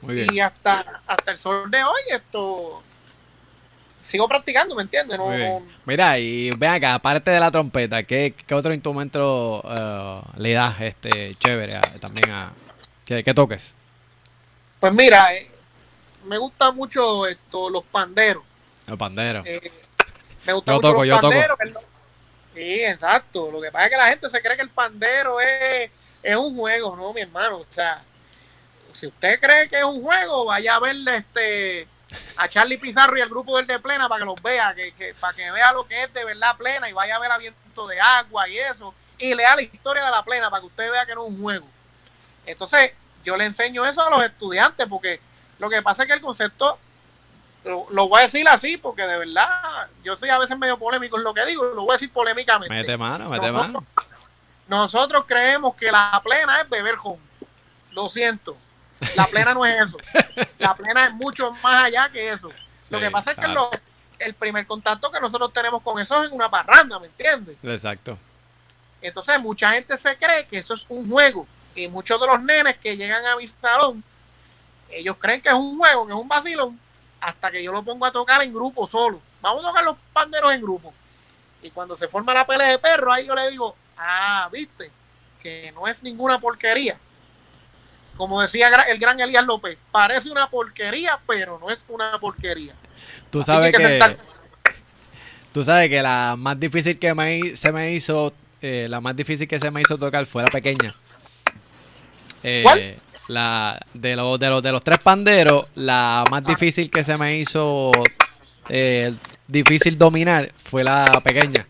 Muy 0.01 0.15
bien. 0.15 0.29
Y 0.33 0.41
hasta, 0.41 1.03
hasta 1.07 1.33
el 1.33 1.39
sol 1.39 1.71
de 1.71 1.83
hoy, 1.83 2.01
esto 2.11 2.83
sigo 4.07 4.29
practicando, 4.29 4.75
¿me 4.77 4.83
entiendes? 4.83 5.19
No. 5.19 5.63
Mira, 5.85 6.19
y 6.19 6.51
ven 6.59 6.71
acá, 6.71 6.95
aparte 6.95 7.31
de 7.33 7.41
la 7.41 7.51
trompeta, 7.51 8.03
¿qué, 8.05 8.35
qué 8.47 8.55
otro 8.55 8.73
instrumento 8.73 9.63
eh, 9.69 10.21
le 10.37 10.53
das 10.53 10.81
este, 10.81 11.35
chévere 11.35 11.77
a- 11.77 11.81
también 12.01 12.31
a 12.31 12.53
que, 13.05 13.25
que 13.25 13.35
toques? 13.35 13.75
Pues 14.79 14.93
mira, 14.93 15.35
eh, 15.35 15.51
me 16.27 16.39
gusta 16.39 16.71
mucho 16.71 17.27
esto, 17.27 17.69
los 17.71 17.85
panderos. 17.85 18.45
El 18.87 18.97
pandero. 18.97 19.41
Eh, 19.45 19.73
me 20.47 20.53
gusta 20.53 20.71
Yo 20.71 20.77
mucho 20.77 20.89
toco, 20.89 20.99
los 21.01 21.09
yo 21.09 21.19
toco. 21.19 21.33
panderos, 21.33 21.59
que 21.59 21.87
Sí, 22.55 22.85
exacto. 22.85 23.51
Lo 23.51 23.61
que 23.61 23.71
pasa 23.73 23.85
es 23.87 23.91
que 23.91 23.97
la 23.97 24.09
gente 24.09 24.31
se 24.31 24.41
cree 24.41 24.57
que 24.57 24.63
el 24.63 24.71
pandero 24.71 25.41
es, 25.41 25.91
es 26.23 26.37
un 26.37 26.57
juego, 26.57 26.95
¿no, 26.97 27.13
mi 27.13 27.21
hermano? 27.23 27.59
O 27.59 27.67
sea, 27.69 28.03
si 28.97 29.07
usted 29.07 29.39
cree 29.41 29.69
que 29.69 29.79
es 29.79 29.85
un 29.85 30.03
juego, 30.03 30.45
vaya 30.47 30.75
a 30.77 30.81
verle 30.81 31.19
este 31.19 31.87
a 32.39 32.49
Charlie 32.49 32.79
Pizarro 32.79 33.17
y 33.19 33.21
al 33.21 33.29
grupo 33.29 33.57
del 33.57 33.67
de 33.67 33.79
Plena 33.81 34.09
para 34.09 34.21
que 34.21 34.25
los 34.27 34.41
vea, 34.43 34.75
que, 34.75 34.93
que- 34.95 35.15
para 35.15 35.35
que 35.35 35.51
vea 35.51 35.73
lo 35.73 35.87
que 35.87 36.03
es 36.05 36.13
de 36.13 36.25
verdad 36.25 36.57
Plena 36.57 36.89
y 36.89 36.93
vaya 36.93 37.17
a 37.17 37.19
ver 37.19 37.31
a 37.33 37.39
viento 37.39 37.87
de 37.87 38.01
agua 38.01 38.49
y 38.49 38.59
eso, 38.59 38.95
y 39.19 39.35
lea 39.35 39.57
la 39.57 39.63
historia 39.63 40.05
de 40.05 40.11
la 40.11 40.23
Plena 40.23 40.49
para 40.51 40.61
que 40.61 40.67
usted 40.67 40.91
vea 40.91 41.05
que 41.07 41.15
no 41.15 41.25
es 41.27 41.31
un 41.33 41.43
juego. 41.43 41.67
Entonces, 42.47 42.93
yo 43.25 43.37
le 43.37 43.45
enseño 43.45 43.85
eso 43.87 44.03
a 44.03 44.11
los 44.11 44.23
estudiantes 44.25 44.87
porque 44.89 45.21
lo 45.59 45.69
que 45.69 45.83
pasa 45.83 46.03
es 46.05 46.09
que 46.09 46.15
el 46.15 46.21
concepto 46.21 46.79
lo, 47.65 47.87
lo 47.91 48.09
voy 48.09 48.21
a 48.21 48.25
decir 48.25 48.49
así 48.49 48.77
porque 48.77 49.03
de 49.03 49.19
verdad 49.19 49.89
yo 50.05 50.17
soy 50.17 50.31
a 50.31 50.39
veces 50.39 50.57
medio 50.57 50.79
polémico 50.79 51.17
en 51.19 51.25
lo 51.25 51.35
que 51.35 51.45
digo, 51.45 51.65
lo 51.65 51.83
voy 51.83 51.91
a 51.91 51.95
decir 51.95 52.13
polémicamente. 52.13 52.73
Mete 52.73 52.97
mano, 52.97 53.29
mete 53.29 53.51
Nosotros- 53.51 53.73
mano. 53.73 53.87
Nosotros 54.69 55.25
creemos 55.27 55.75
que 55.77 55.91
la 55.91 56.21
plena 56.25 56.61
es 56.61 56.69
beber 56.69 56.97
ron. 56.97 57.17
Lo 57.93 58.09
siento. 58.11 58.57
La 59.17 59.27
plena 59.27 59.55
no 59.55 59.65
es 59.67 59.77
eso. 59.89 59.97
La 60.59 60.75
plena 60.75 61.07
es 61.09 61.13
mucho 61.15 61.51
más 61.63 61.85
allá 61.85 62.09
que 62.11 62.33
eso. 62.33 62.51
Lo 62.91 62.99
que 63.01 63.11
pasa 63.11 63.33
es 63.33 63.37
que 63.39 63.49
lo- 63.55 63.71
el 64.19 64.35
primer 64.35 64.67
contacto 64.67 65.11
que 65.11 65.21
nosotros 65.21 65.53
tenemos 65.53 65.83
con 65.83 66.01
eso 66.01 66.23
es 66.23 66.31
en 66.31 66.35
una 66.37 66.49
parranda, 66.49 66.99
¿me 66.99 67.07
entiendes? 67.07 67.57
Exacto. 67.63 68.17
Entonces 69.03 69.39
mucha 69.41 69.73
gente 69.73 69.97
se 69.99 70.17
cree 70.17 70.47
que 70.47 70.59
eso 70.59 70.75
es 70.75 70.87
un 70.89 71.09
juego. 71.11 71.47
Y 71.75 71.89
muchos 71.89 72.19
de 72.21 72.27
los 72.27 72.43
nenes 72.43 72.79
que 72.79 72.97
llegan 72.97 73.25
a 73.27 73.37
mi 73.37 73.47
salón, 73.49 74.03
ellos 74.91 75.17
creen 75.19 75.43
que 75.43 75.49
es 75.51 75.55
un 75.55 75.77
juego, 75.77 76.07
que 76.07 76.13
es 76.15 76.19
un 76.19 76.29
vacilón, 76.29 76.79
hasta 77.21 77.51
que 77.51 77.63
yo 77.63 77.73
lo 77.73 77.83
pongo 77.83 78.07
a 78.07 78.13
tocar 78.13 78.41
en 78.43 78.55
grupo 78.55 78.87
solo. 78.87 79.21
Vamos 79.43 79.63
a 79.65 79.69
tocar 79.69 79.85
los 79.85 79.99
panderos 80.13 80.53
en 80.55 80.63
grupo. 80.63 80.93
Y 81.63 81.71
cuando 81.71 81.97
se 81.97 82.09
forma 82.09 82.33
la 82.33 82.47
pelea 82.47 82.69
de 82.69 82.79
perro, 82.79 83.13
ahí 83.13 83.27
yo 83.27 83.35
le 83.35 83.51
digo, 83.51 83.77
ah, 83.99 84.49
viste, 84.51 84.91
que 85.43 85.71
no 85.73 85.87
es 85.87 86.03
ninguna 86.03 86.39
porquería. 86.39 86.99
Como 88.17 88.41
decía 88.41 88.69
el 88.89 88.99
gran 88.99 89.21
Elías 89.21 89.45
López, 89.45 89.77
parece 89.91 90.31
una 90.31 90.49
porquería, 90.49 91.19
pero 91.27 91.59
no 91.59 91.71
es 91.71 91.79
una 91.89 92.19
porquería. 92.19 92.75
Tú 93.31 93.43
sabes 93.43 93.73
que, 93.73 93.83
sentarse. 93.87 94.23
tú 95.53 95.63
sabes 95.65 95.89
que 95.91 96.01
la 96.03 96.35
más 96.39 96.59
difícil 96.59 96.99
que 96.99 97.15
me, 97.15 97.57
se 97.57 97.73
me 97.73 97.93
hizo, 97.93 98.33
eh, 98.63 98.87
la 98.89 99.01
más 99.01 99.15
difícil 99.15 99.47
que 99.47 99.59
se 99.59 99.71
me 99.71 99.83
hizo 99.83 99.99
tocar 99.99 100.25
fue 100.27 100.43
la 100.43 100.49
pequeña. 100.49 100.95
Eh, 102.43 102.61
¿Cuál? 102.63 102.97
La 103.29 103.81
de 103.93 104.15
los 104.15 104.39
de 104.39 104.49
los 104.51 104.63
de 104.63 104.71
los 104.73 104.83
tres 104.85 104.99
panderos, 105.01 105.67
la 105.75 106.23
más 106.31 106.45
difícil 106.47 106.89
que 106.91 107.03
se 107.03 107.17
me 107.17 107.37
hizo 107.37 107.91
eh, 108.69 109.13
difícil 109.49 109.99
dominar 109.99 110.53
fue 110.57 110.85
la 110.85 111.21
pequeña. 111.25 111.67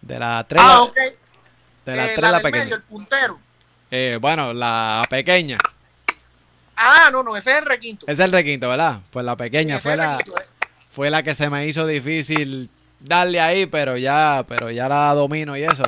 De 0.00 0.18
las 0.18 0.46
tres, 0.46 0.62
Ah, 0.64 0.68
la- 0.74 0.82
ok. 0.82 0.94
de 1.84 1.96
las 1.96 2.08
Eh, 2.08 2.12
tres 2.14 2.22
la 2.22 2.30
la 2.30 2.38
del 2.38 2.44
medio, 2.44 2.58
pequeña. 2.60 2.76
el 2.76 2.82
puntero. 2.82 3.38
Eh, 3.90 4.18
bueno, 4.20 4.52
la 4.52 5.04
pequeña. 5.08 5.58
Ah, 6.76 7.08
no, 7.10 7.22
no, 7.22 7.36
ese 7.36 7.50
es 7.52 7.56
el 7.58 7.64
requinto. 7.66 8.06
Ese 8.06 8.12
es 8.22 8.26
el 8.26 8.32
requinto, 8.32 8.68
¿verdad? 8.68 9.00
Pues 9.10 9.24
la 9.24 9.36
pequeña 9.36 9.78
fue 9.80 9.96
la, 9.96 10.18
requinto, 10.18 10.40
eh. 10.40 10.44
fue 10.90 11.10
la 11.10 11.22
que 11.22 11.34
se 11.34 11.50
me 11.50 11.66
hizo 11.66 11.86
difícil 11.86 12.70
darle 13.00 13.40
ahí, 13.40 13.66
pero 13.66 13.96
ya, 13.96 14.44
pero 14.46 14.70
ya 14.70 14.88
la 14.88 15.12
domino 15.14 15.56
y 15.56 15.64
eso. 15.64 15.82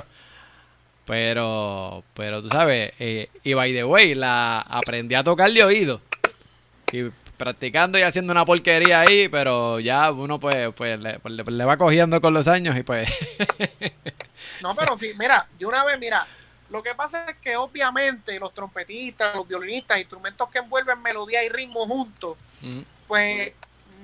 Pero, 1.07 2.05
pero 2.15 2.43
tú 2.43 2.49
sabes, 2.49 2.93
eh, 2.99 3.29
y 3.43 3.55
by 3.55 3.73
the 3.73 3.85
way, 3.85 4.15
la 4.15 4.61
aprendí 4.61 5.15
a 5.15 5.25
tocar 5.25 5.51
de 5.51 5.65
oído. 5.65 6.01
Y 6.93 7.05
practicando 7.37 7.99
y 7.99 8.03
haciendo 8.03 8.33
una 8.33 8.45
porquería 8.45 9.01
ahí, 9.01 9.29
pero 9.29 9.81
ya 9.81 10.13
uno 10.13 10.39
pues, 10.39 10.69
pues 10.77 11.01
le, 11.01 11.19
pues, 11.19 11.35
le- 11.35 11.43
le 11.45 11.65
va 11.65 11.77
cogiendo 11.77 12.21
con 12.21 12.35
los 12.35 12.47
años 12.49 12.77
y 12.77 12.83
pues... 12.83 13.09
No, 14.61 14.75
pero 14.75 14.97
mira, 15.19 15.47
de 15.59 15.65
una 15.67 15.85
vez, 15.85 15.99
mira, 15.99 16.27
lo 16.71 16.83
que 16.83 16.95
pasa 16.95 17.25
es 17.31 17.37
que 17.39 17.57
obviamente 17.57 18.39
los 18.39 18.55
trompetistas, 18.55 19.35
los 19.35 19.47
violinistas, 19.47 19.99
instrumentos 19.99 20.49
que 20.51 20.59
envuelven 20.59 21.01
melodía 21.03 21.43
y 21.45 21.49
ritmo 21.49 21.87
juntos, 21.87 22.39
mm, 22.61 22.81
pues 23.09 23.53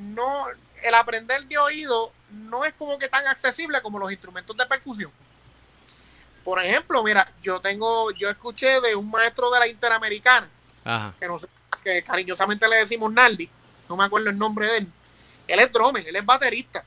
no, 0.01 0.47
el 0.83 0.95
aprender 0.95 1.45
de 1.47 1.59
oído 1.59 2.13
no 2.31 2.65
es 2.65 2.75
como 2.75 2.99
que 2.99 3.09
tan 3.09 3.27
accesible 3.27 3.81
como 3.83 3.99
los 3.99 4.11
instrumentos 4.11 4.57
de 4.57 4.67
percusión. 4.67 5.11
Por 6.45 6.63
ejemplo, 6.65 7.03
mira, 7.03 7.31
yo 7.43 7.61
tengo, 7.61 8.11
yo 8.13 8.29
escuché 8.31 8.81
de 8.81 8.95
un 8.95 9.11
maestro 9.11 9.51
de 9.51 9.59
la 9.61 9.67
Interamericana, 9.69 10.49
Ajá. 10.85 11.15
que, 11.19 11.27
no 11.27 11.39
sé- 11.41 11.47
que 11.83 12.03
cariñosamente 12.03 12.69
le 12.69 12.77
decimos 12.77 13.13
Naldi, 13.13 13.49
no 13.89 13.97
me 13.97 14.05
acuerdo 14.05 14.31
el 14.31 14.39
nombre 14.39 14.67
de 14.67 14.79
él. 14.79 14.87
Él 15.49 15.61
es 15.61 15.73
drummer, 15.73 16.07
él 16.07 16.15
es 16.17 16.25
baterista. 16.27 16.85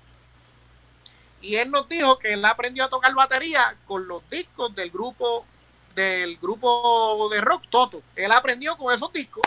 Y 1.41 1.55
él 1.55 1.71
nos 1.71 1.87
dijo 1.87 2.17
que 2.19 2.33
él 2.33 2.43
aprendió 2.43 2.83
a 2.85 2.89
tocar 2.89 3.13
batería 3.13 3.75
con 3.85 4.07
los 4.07 4.29
discos 4.29 4.75
del 4.75 4.91
grupo 4.91 5.45
del 5.95 6.37
grupo 6.37 7.27
de 7.31 7.41
rock 7.41 7.63
Toto. 7.69 8.01
Él 8.15 8.31
aprendió 8.31 8.75
con 8.77 8.93
esos 8.93 9.11
discos, 9.13 9.43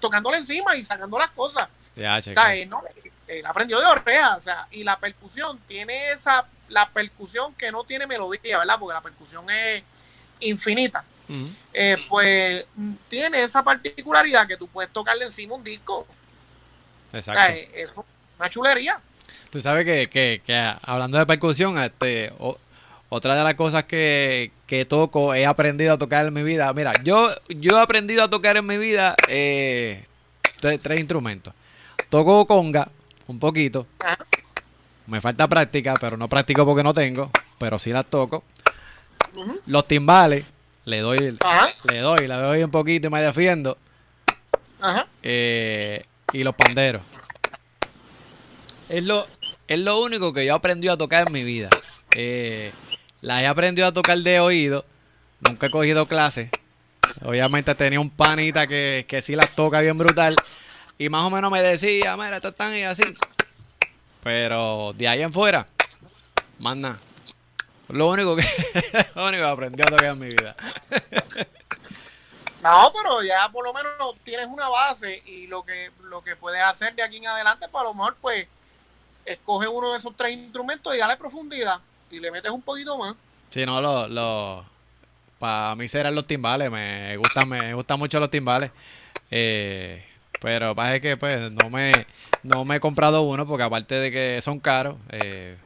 tocándole 0.00 0.38
encima 0.38 0.74
y 0.76 0.82
sacando 0.84 1.18
las 1.18 1.30
cosas. 1.30 1.68
Ya, 1.94 2.16
O 2.16 2.22
sea, 2.22 2.54
él, 2.54 2.68
no, 2.68 2.82
él 3.28 3.44
aprendió 3.46 3.78
de 3.80 3.86
orrea, 3.86 4.36
o 4.36 4.40
sea, 4.40 4.66
y 4.70 4.82
la 4.82 4.98
percusión 4.98 5.58
tiene 5.68 6.12
esa, 6.12 6.46
la 6.68 6.88
percusión 6.88 7.54
que 7.54 7.70
no 7.70 7.84
tiene 7.84 8.06
melodía, 8.06 8.58
¿verdad? 8.58 8.76
Porque 8.78 8.94
la 8.94 9.00
percusión 9.02 9.48
es 9.50 9.82
infinita 10.40 11.04
eh, 11.72 11.96
pues 12.10 12.66
tiene 13.08 13.44
esa 13.44 13.62
particularidad 13.62 14.46
que 14.46 14.56
tú 14.58 14.66
puedes 14.68 14.92
tocarle 14.92 15.24
encima 15.24 15.54
un 15.54 15.64
disco. 15.64 16.00
O 16.00 17.20
sea, 17.20 17.20
Exacto. 17.20 17.54
es 17.74 17.90
una 18.38 18.50
chulería. 18.50 19.00
Tú 19.50 19.58
sabes 19.60 19.84
que, 19.86 20.06
que, 20.08 20.42
que 20.44 20.74
hablando 20.82 21.16
de 21.18 21.24
percusión, 21.24 21.78
este, 21.78 22.32
o- 22.38 22.58
otra 23.08 23.34
de 23.34 23.44
las 23.44 23.54
cosas 23.54 23.84
que, 23.84 24.50
que 24.72 24.86
toco, 24.86 25.34
he 25.34 25.44
aprendido 25.44 25.92
a 25.92 25.98
tocar 25.98 26.24
en 26.24 26.32
mi 26.32 26.42
vida. 26.42 26.72
Mira, 26.72 26.94
yo, 27.04 27.28
yo 27.50 27.76
he 27.76 27.82
aprendido 27.82 28.24
a 28.24 28.30
tocar 28.30 28.56
en 28.56 28.64
mi 28.64 28.78
vida 28.78 29.14
eh, 29.28 30.02
tre- 30.62 30.80
tres 30.80 30.98
instrumentos. 30.98 31.52
Toco 32.08 32.46
conga, 32.46 32.88
un 33.26 33.38
poquito. 33.38 33.86
Me 35.06 35.20
falta 35.20 35.46
práctica, 35.46 35.92
pero 36.00 36.16
no 36.16 36.26
practico 36.26 36.64
porque 36.64 36.82
no 36.82 36.94
tengo, 36.94 37.30
pero 37.58 37.78
sí 37.78 37.90
las 37.92 38.06
toco. 38.06 38.44
Los 39.66 39.86
timbales, 39.86 40.46
le 40.86 41.00
doy, 41.00 41.36
Ajá, 41.44 41.68
le 41.90 41.98
doy, 41.98 42.26
le 42.26 42.34
doy 42.34 42.62
un 42.64 42.70
poquito 42.70 43.08
y 43.08 43.10
me 43.10 43.20
defiendo. 43.20 43.76
ajá. 44.80 45.06
Eh, 45.22 46.00
y 46.32 46.44
los 46.44 46.54
panderos. 46.54 47.02
Es 48.88 49.04
lo, 49.04 49.26
es 49.68 49.78
lo 49.80 50.00
único 50.00 50.32
que 50.32 50.46
yo 50.46 50.54
aprendí 50.54 50.88
a 50.88 50.96
tocar 50.96 51.26
en 51.26 51.32
mi 51.34 51.44
vida. 51.44 51.68
Eh, 52.16 52.72
las 53.22 53.40
he 53.40 53.46
aprendido 53.46 53.88
a 53.88 53.92
tocar 53.92 54.18
de 54.18 54.40
oído. 54.40 54.84
Nunca 55.40 55.68
he 55.68 55.70
cogido 55.70 56.06
clases. 56.06 56.50
Obviamente 57.24 57.74
tenía 57.74 58.00
un 58.00 58.10
panita 58.10 58.66
que, 58.66 59.06
que 59.08 59.22
sí 59.22 59.34
las 59.34 59.54
toca 59.54 59.80
bien 59.80 59.96
brutal. 59.96 60.36
y 60.98 61.08
más 61.08 61.22
o 61.24 61.30
menos 61.30 61.50
me 61.50 61.62
decía, 61.62 62.16
mira, 62.16 62.36
esto 62.36 62.48
están 62.48 62.74
y 62.74 62.82
así. 62.82 63.04
Pero 64.22 64.92
de 64.94 65.08
ahí 65.08 65.22
en 65.22 65.32
fuera, 65.32 65.66
más 66.58 66.76
nada. 66.76 66.98
Lo 67.88 68.08
único 68.08 68.36
que, 68.36 68.42
lo 69.14 69.26
único 69.26 69.42
que 69.44 69.50
aprendí 69.50 69.82
a 69.82 69.86
tocar 69.86 70.10
en 70.10 70.18
mi 70.18 70.28
vida. 70.28 70.56
No, 72.62 72.92
pero 72.92 73.22
ya 73.22 73.48
por 73.50 73.64
lo 73.64 73.72
menos 73.72 74.16
tienes 74.24 74.46
una 74.46 74.68
base 74.68 75.22
y 75.26 75.46
lo 75.48 75.64
que 75.64 75.90
lo 76.04 76.22
que 76.22 76.36
puedes 76.36 76.62
hacer 76.62 76.94
de 76.94 77.02
aquí 77.02 77.16
en 77.16 77.26
adelante, 77.26 77.66
pues 77.70 77.82
a 77.82 77.84
lo 77.84 77.94
mejor 77.94 78.16
pues 78.20 78.46
escoge 79.24 79.66
uno 79.66 79.92
de 79.92 79.98
esos 79.98 80.16
tres 80.16 80.32
instrumentos 80.32 80.94
y 80.94 80.98
dale 80.98 81.16
profundidad 81.16 81.80
y 82.12 82.20
le 82.20 82.30
metes 82.30 82.50
un 82.52 82.62
poquito 82.62 82.96
más. 82.96 83.16
Sí, 83.50 83.66
no, 83.66 83.80
lo, 83.80 84.06
lo, 84.06 84.64
para 85.38 85.74
mí 85.74 85.88
serán 85.88 86.14
los 86.14 86.26
timbales, 86.26 86.70
me 86.70 87.16
gustan, 87.16 87.48
me 87.48 87.74
gustan 87.74 87.98
mucho 87.98 88.20
los 88.20 88.30
timbales. 88.30 88.70
Eh, 89.30 90.04
pero 90.40 90.74
pasa 90.74 91.00
que 91.00 91.16
pues 91.16 91.50
no 91.50 91.70
me, 91.70 91.92
no 92.42 92.64
me 92.64 92.76
he 92.76 92.80
comprado 92.80 93.22
uno 93.22 93.46
porque 93.46 93.64
aparte 93.64 93.94
de 93.94 94.10
que 94.10 94.40
son 94.42 94.60
caros, 94.60 94.96
eh, 95.10 95.56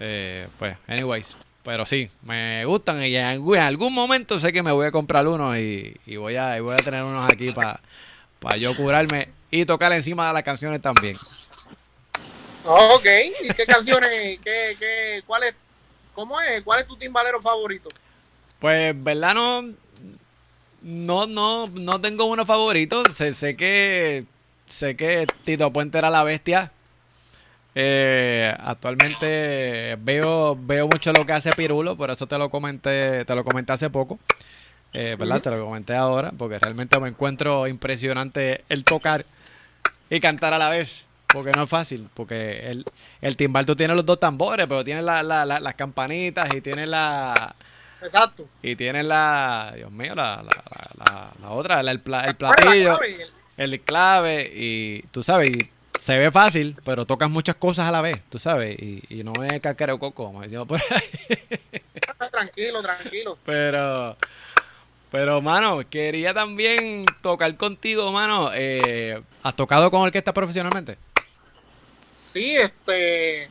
eh, 0.00 0.48
pues, 0.58 0.76
anyways, 0.88 1.36
pero 1.62 1.86
sí, 1.86 2.10
me 2.22 2.64
gustan 2.64 3.02
y 3.02 3.14
en 3.14 3.24
algún, 3.58 3.94
momento 3.94 4.40
sé 4.40 4.52
que 4.52 4.62
me 4.62 4.72
voy 4.72 4.86
a 4.86 4.90
comprar 4.90 5.26
uno 5.28 5.56
y, 5.56 5.96
voy, 6.16 6.36
a, 6.36 6.60
voy 6.60 6.74
a 6.74 6.78
tener 6.78 7.02
unos 7.02 7.30
aquí 7.30 7.52
para 7.52 7.80
yo 8.58 8.74
curarme 8.76 9.28
y 9.50 9.64
tocar 9.64 9.92
encima 9.92 10.26
de 10.28 10.34
las 10.34 10.42
canciones 10.42 10.82
también. 10.82 11.16
Ok, 12.64 13.06
¿y 13.42 13.48
qué 13.54 13.66
canciones? 13.66 14.38
qué, 14.44 14.76
qué, 14.78 15.22
cuál 15.26 15.44
es, 15.44 15.54
¿Cómo 16.16 16.40
es? 16.40 16.64
¿Cuál 16.64 16.80
es 16.80 16.86
tu 16.86 16.96
timbalero 16.96 17.42
favorito? 17.42 17.90
Pues, 18.58 18.94
verdad, 19.04 19.34
no, 19.34 19.62
no, 20.80 21.26
no, 21.26 21.66
no 21.66 22.00
tengo 22.00 22.24
uno 22.24 22.46
favorito. 22.46 23.02
Sé, 23.12 23.34
sé 23.34 23.54
que 23.54 24.24
sé 24.66 24.96
que 24.96 25.26
Tito 25.44 25.70
Puente 25.72 25.98
era 25.98 26.08
la 26.08 26.24
bestia. 26.24 26.72
Eh, 27.74 28.50
actualmente 28.58 29.98
veo, 30.00 30.56
veo 30.58 30.88
mucho 30.88 31.12
lo 31.12 31.26
que 31.26 31.34
hace 31.34 31.52
Pirulo, 31.52 31.96
por 31.98 32.10
eso 32.10 32.26
te 32.26 32.38
lo 32.38 32.48
comenté, 32.48 33.26
te 33.26 33.34
lo 33.34 33.44
comenté 33.44 33.74
hace 33.74 33.90
poco. 33.90 34.18
Eh, 34.94 35.16
¿Verdad? 35.18 35.42
Te 35.42 35.50
lo 35.50 35.62
comenté 35.62 35.94
ahora, 35.94 36.32
porque 36.38 36.58
realmente 36.58 36.98
me 36.98 37.10
encuentro 37.10 37.66
impresionante 37.66 38.64
el 38.70 38.84
tocar 38.84 39.26
y 40.08 40.20
cantar 40.20 40.54
a 40.54 40.58
la 40.58 40.70
vez. 40.70 41.05
Porque 41.36 41.52
no 41.52 41.64
es 41.64 41.68
fácil, 41.68 42.08
porque 42.14 42.70
el, 42.70 42.82
el 43.20 43.36
timbal 43.36 43.66
tú 43.66 43.76
tienes 43.76 43.94
los 43.94 44.06
dos 44.06 44.18
tambores, 44.18 44.66
pero 44.66 44.82
tienes 44.82 45.04
la, 45.04 45.22
la, 45.22 45.44
las 45.44 45.74
campanitas 45.74 46.46
y 46.54 46.62
tienes 46.62 46.88
la... 46.88 47.54
Exacto. 48.00 48.48
Y 48.62 48.74
tienes 48.74 49.04
la... 49.04 49.74
Dios 49.76 49.90
mío, 49.92 50.14
la, 50.14 50.42
la, 51.42 51.50
otra, 51.50 51.80
el, 51.80 51.88
el 51.88 52.00
platillo, 52.00 52.98
el 53.58 53.80
clave 53.82 54.50
y 54.50 55.02
tú 55.10 55.22
sabes, 55.22 55.52
se 56.00 56.16
ve 56.16 56.30
fácil, 56.30 56.74
pero 56.86 57.04
tocas 57.04 57.28
muchas 57.28 57.56
cosas 57.56 57.86
a 57.86 57.90
la 57.90 58.00
vez, 58.00 58.18
tú 58.30 58.38
sabes, 58.38 58.74
y, 58.78 59.02
y 59.10 59.22
no 59.22 59.34
es 59.44 59.60
cacareo 59.60 59.98
coco, 59.98 60.24
como 60.24 60.40
decimos 60.40 60.66
por 60.66 60.80
ahí. 60.80 61.38
tranquilo, 62.30 62.80
tranquilo. 62.80 63.36
Pero, 63.44 64.16
pero, 65.10 65.42
mano, 65.42 65.82
quería 65.90 66.32
también 66.32 67.04
tocar 67.20 67.54
contigo, 67.58 68.10
mano. 68.10 68.52
Eh, 68.54 69.20
¿Has 69.42 69.54
tocado 69.54 69.90
con 69.90 70.00
orquesta 70.00 70.32
profesionalmente? 70.32 70.96
Sí, 72.36 72.54
este, 72.54 73.48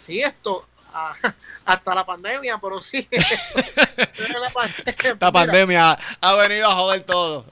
sí, 0.00 0.20
esto, 0.20 0.66
ah, 0.92 1.14
hasta 1.64 1.94
la 1.94 2.04
pandemia, 2.04 2.58
pero 2.58 2.82
sí. 2.82 3.08
la 5.20 5.30
pandemia 5.30 5.96
ha 6.20 6.34
venido 6.34 6.68
a 6.68 6.74
joder 6.74 7.04
todo. 7.04 7.46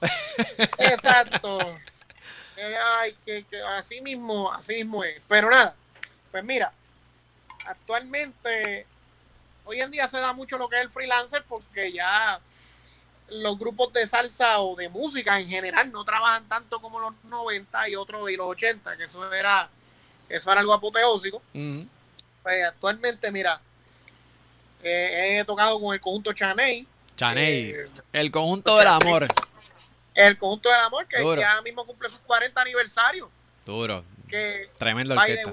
Exacto 0.79 1.59
ay, 2.57 3.13
que, 3.25 3.45
así 3.69 4.01
mismo, 4.01 4.51
así 4.51 4.73
mismo 4.73 5.05
es. 5.05 5.21
Pero 5.29 5.49
nada, 5.49 5.75
pues 6.29 6.43
mira, 6.43 6.73
actualmente, 7.65 8.85
hoy 9.63 9.79
en 9.79 9.91
día 9.91 10.09
se 10.09 10.17
da 10.17 10.33
mucho 10.33 10.57
lo 10.57 10.67
que 10.67 10.75
es 10.75 10.81
el 10.81 10.89
freelancer 10.89 11.45
porque 11.47 11.93
ya 11.93 12.41
los 13.29 13.57
grupos 13.57 13.93
de 13.93 14.07
salsa 14.07 14.59
o 14.59 14.75
de 14.75 14.89
música 14.89 15.39
en 15.39 15.47
general 15.47 15.89
no 15.89 16.03
trabajan 16.03 16.49
tanto 16.49 16.81
como 16.81 16.99
los 16.99 17.13
90 17.23 17.87
y 17.87 17.95
otros 17.95 18.29
y 18.29 18.35
los 18.35 18.47
80, 18.47 18.97
que 18.97 19.05
eso 19.05 19.33
era, 19.33 19.69
eso 20.33 20.51
era 20.51 20.61
algo 20.61 20.73
apoteósico. 20.73 21.41
Pues 22.41 22.65
actualmente, 22.65 23.31
mira, 23.31 23.61
eh, 24.81 25.39
he 25.39 25.45
tocado 25.45 25.79
con 25.79 25.93
el 25.93 26.01
conjunto 26.01 26.33
Chaney. 26.33 26.87
Chaney, 27.15 27.69
eh, 27.69 27.85
el 28.11 28.31
conjunto 28.31 28.77
del 28.77 28.87
amor. 28.87 29.27
El 30.15 30.37
conjunto 30.37 30.69
del 30.69 30.79
amor, 30.79 31.07
que 31.07 31.23
ya 31.37 31.61
mismo 31.61 31.85
cumple 31.85 32.09
su 32.09 32.19
40 32.23 32.59
aniversario. 32.61 33.29
Duro. 33.63 34.03
Que, 34.27 34.69
Tremendo 34.79 35.13
orquesta. 35.13 35.51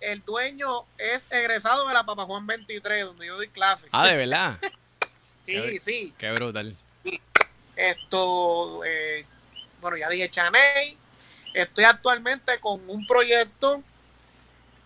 el 0.00 0.24
dueño 0.24 0.84
es 0.96 1.30
egresado 1.30 1.86
de 1.86 1.92
la 1.92 2.04
Papa 2.04 2.24
Juan 2.24 2.46
23, 2.46 3.04
donde 3.04 3.26
yo 3.26 3.36
doy 3.36 3.48
clases. 3.48 3.88
Ah, 3.92 4.06
de 4.06 4.16
verdad. 4.16 4.58
sí, 5.46 5.78
sí. 5.80 6.14
Qué 6.16 6.32
brutal. 6.32 6.74
Esto, 7.76 8.82
eh, 8.86 9.26
bueno, 9.82 9.98
ya 9.98 10.08
dije 10.08 10.30
Chaney. 10.30 10.96
Estoy 11.56 11.84
actualmente 11.84 12.60
con 12.60 12.78
un 12.86 13.06
proyecto 13.06 13.82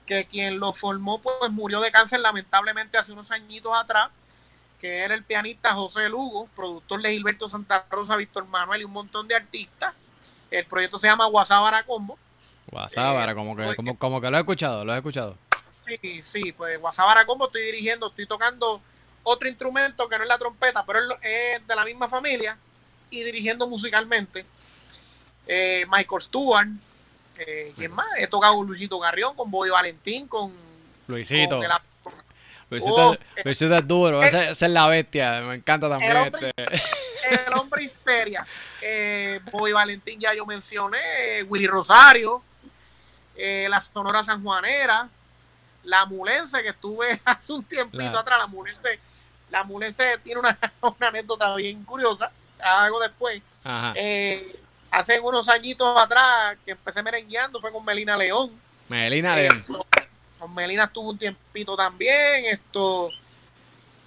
que 0.06 0.24
quien 0.26 0.60
lo 0.60 0.72
formó 0.72 1.20
pues 1.20 1.50
murió 1.50 1.80
de 1.80 1.90
cáncer 1.90 2.20
lamentablemente 2.20 2.96
hace 2.96 3.10
unos 3.10 3.28
añitos 3.32 3.72
atrás 3.74 4.10
que 4.80 4.98
era 5.00 5.16
el 5.16 5.24
pianista 5.24 5.74
José 5.74 6.08
Lugo, 6.08 6.48
productor 6.54 7.02
de 7.02 7.10
Gilberto 7.10 7.48
Santa 7.48 7.84
Rosa, 7.90 8.14
Víctor 8.14 8.46
Manuel 8.46 8.82
y 8.82 8.84
un 8.84 8.92
montón 8.92 9.26
de 9.26 9.34
artistas. 9.34 9.94
El 10.48 10.64
proyecto 10.64 11.00
se 11.00 11.08
llama 11.08 11.26
Guasábara 11.26 11.82
Combo. 11.82 12.16
Guasábara, 12.70 13.34
como, 13.34 13.56
que, 13.56 13.74
como, 13.74 13.98
como, 13.98 14.20
que 14.20 14.30
lo 14.30 14.36
he 14.36 14.40
escuchado, 14.40 14.84
lo 14.84 14.94
he 14.94 14.96
escuchado. 14.96 15.36
Sí, 16.00 16.22
sí, 16.22 16.52
pues 16.52 16.80
Guasábara 16.80 17.26
Combo 17.26 17.46
estoy 17.46 17.62
dirigiendo, 17.62 18.06
estoy 18.06 18.26
tocando 18.26 18.80
otro 19.24 19.48
instrumento 19.48 20.08
que 20.08 20.16
no 20.16 20.22
es 20.22 20.28
la 20.28 20.38
trompeta, 20.38 20.84
pero 20.86 21.00
es 21.20 21.66
de 21.66 21.74
la 21.74 21.84
misma 21.84 22.08
familia 22.08 22.56
y 23.10 23.24
dirigiendo 23.24 23.66
musicalmente. 23.66 24.46
Eh, 25.46 25.84
Michael 25.90 26.22
Stewart, 26.22 26.68
eh, 27.38 27.72
¿quién 27.76 27.92
más? 27.92 28.06
He 28.18 28.26
tocado 28.26 28.56
con 28.56 28.66
Luisito 28.66 28.98
Garrión, 28.98 29.34
con 29.34 29.50
Boy 29.50 29.70
Valentín, 29.70 30.28
con 30.28 30.52
Luisito. 31.06 31.60
Luisito, 32.70 33.16
Luisito 33.44 33.74
es 33.74 33.88
duro, 33.88 34.22
esa, 34.22 34.50
es 34.50 34.62
la 34.62 34.86
bestia, 34.86 35.42
me 35.42 35.56
encanta 35.56 35.88
también. 35.88 36.12
El 36.12 36.18
hombre, 36.18 36.52
este. 36.56 37.46
el 37.46 37.54
hombre 37.58 37.84
histeria. 37.84 38.46
Eh, 38.80 39.40
Bobby 39.50 39.72
Valentín 39.72 40.20
ya 40.20 40.32
yo 40.34 40.46
mencioné, 40.46 41.42
Willy 41.48 41.66
Rosario, 41.66 42.42
eh, 43.36 43.66
la 43.68 43.80
Sonora 43.80 44.22
Sanjuanera, 44.22 45.08
la 45.84 46.04
Mulense 46.04 46.62
que 46.62 46.68
estuve 46.68 47.20
hace 47.24 47.52
un 47.52 47.64
tiempito 47.64 48.18
atrás, 48.18 48.38
la 48.38 48.46
Mulense, 48.46 49.00
la 49.50 49.64
Mulense 49.64 50.18
tiene 50.22 50.40
una, 50.40 50.56
una 50.80 51.08
anécdota 51.08 51.54
bien 51.56 51.82
curiosa, 51.84 52.30
algo 52.62 53.00
después. 53.00 53.42
Eh, 53.94 54.56
hace 54.90 55.20
unos 55.20 55.48
añitos 55.48 55.96
atrás 56.00 56.58
que 56.64 56.72
empecé 56.72 57.02
merengueando 57.02 57.60
fue 57.60 57.72
con 57.72 57.84
Melina 57.84 58.16
León. 58.16 58.50
Melina 58.88 59.36
León. 59.36 59.62
Con 60.38 60.54
Melina 60.54 60.84
estuvo 60.84 61.10
un 61.10 61.18
tiempito 61.18 61.76
también. 61.76 62.46
Esto. 62.46 63.10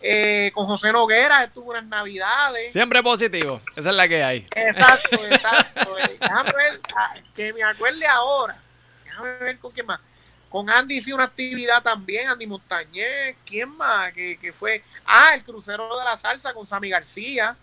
Eh, 0.05 0.51
con 0.53 0.65
José 0.65 0.91
Noguera 0.91 1.45
estuvo 1.45 1.71
unas 1.71 1.85
navidades. 1.85 2.73
Siempre 2.73 3.01
positivo. 3.01 3.61
Esa 3.75 3.91
es 3.91 3.95
la 3.95 4.07
que 4.07 4.23
hay. 4.23 4.47
Exacto, 4.53 5.25
exacto. 5.31 5.97
Eh, 5.97 6.17
déjame 6.19 6.51
ver, 6.51 6.81
ah, 6.97 7.13
que 7.33 7.53
me 7.53 7.63
acuerde 7.63 8.05
ahora. 8.05 8.57
Déjame 9.05 9.37
ver 9.37 9.59
con 9.59 9.71
quién 9.71 9.85
más. 9.85 10.01
Con 10.49 10.69
Andy 10.69 10.97
hice 10.97 11.13
una 11.13 11.23
actividad 11.23 11.81
también, 11.81 12.27
Andy 12.27 12.45
Montañez. 12.45 13.37
¿Quién 13.45 13.69
más? 13.69 14.13
Que, 14.13 14.37
que 14.37 14.51
fue. 14.51 14.83
Ah, 15.05 15.31
el 15.35 15.43
crucero 15.43 15.97
de 15.97 16.03
la 16.03 16.17
salsa 16.17 16.53
con 16.53 16.67
Sammy 16.67 16.89
García. 16.89 17.55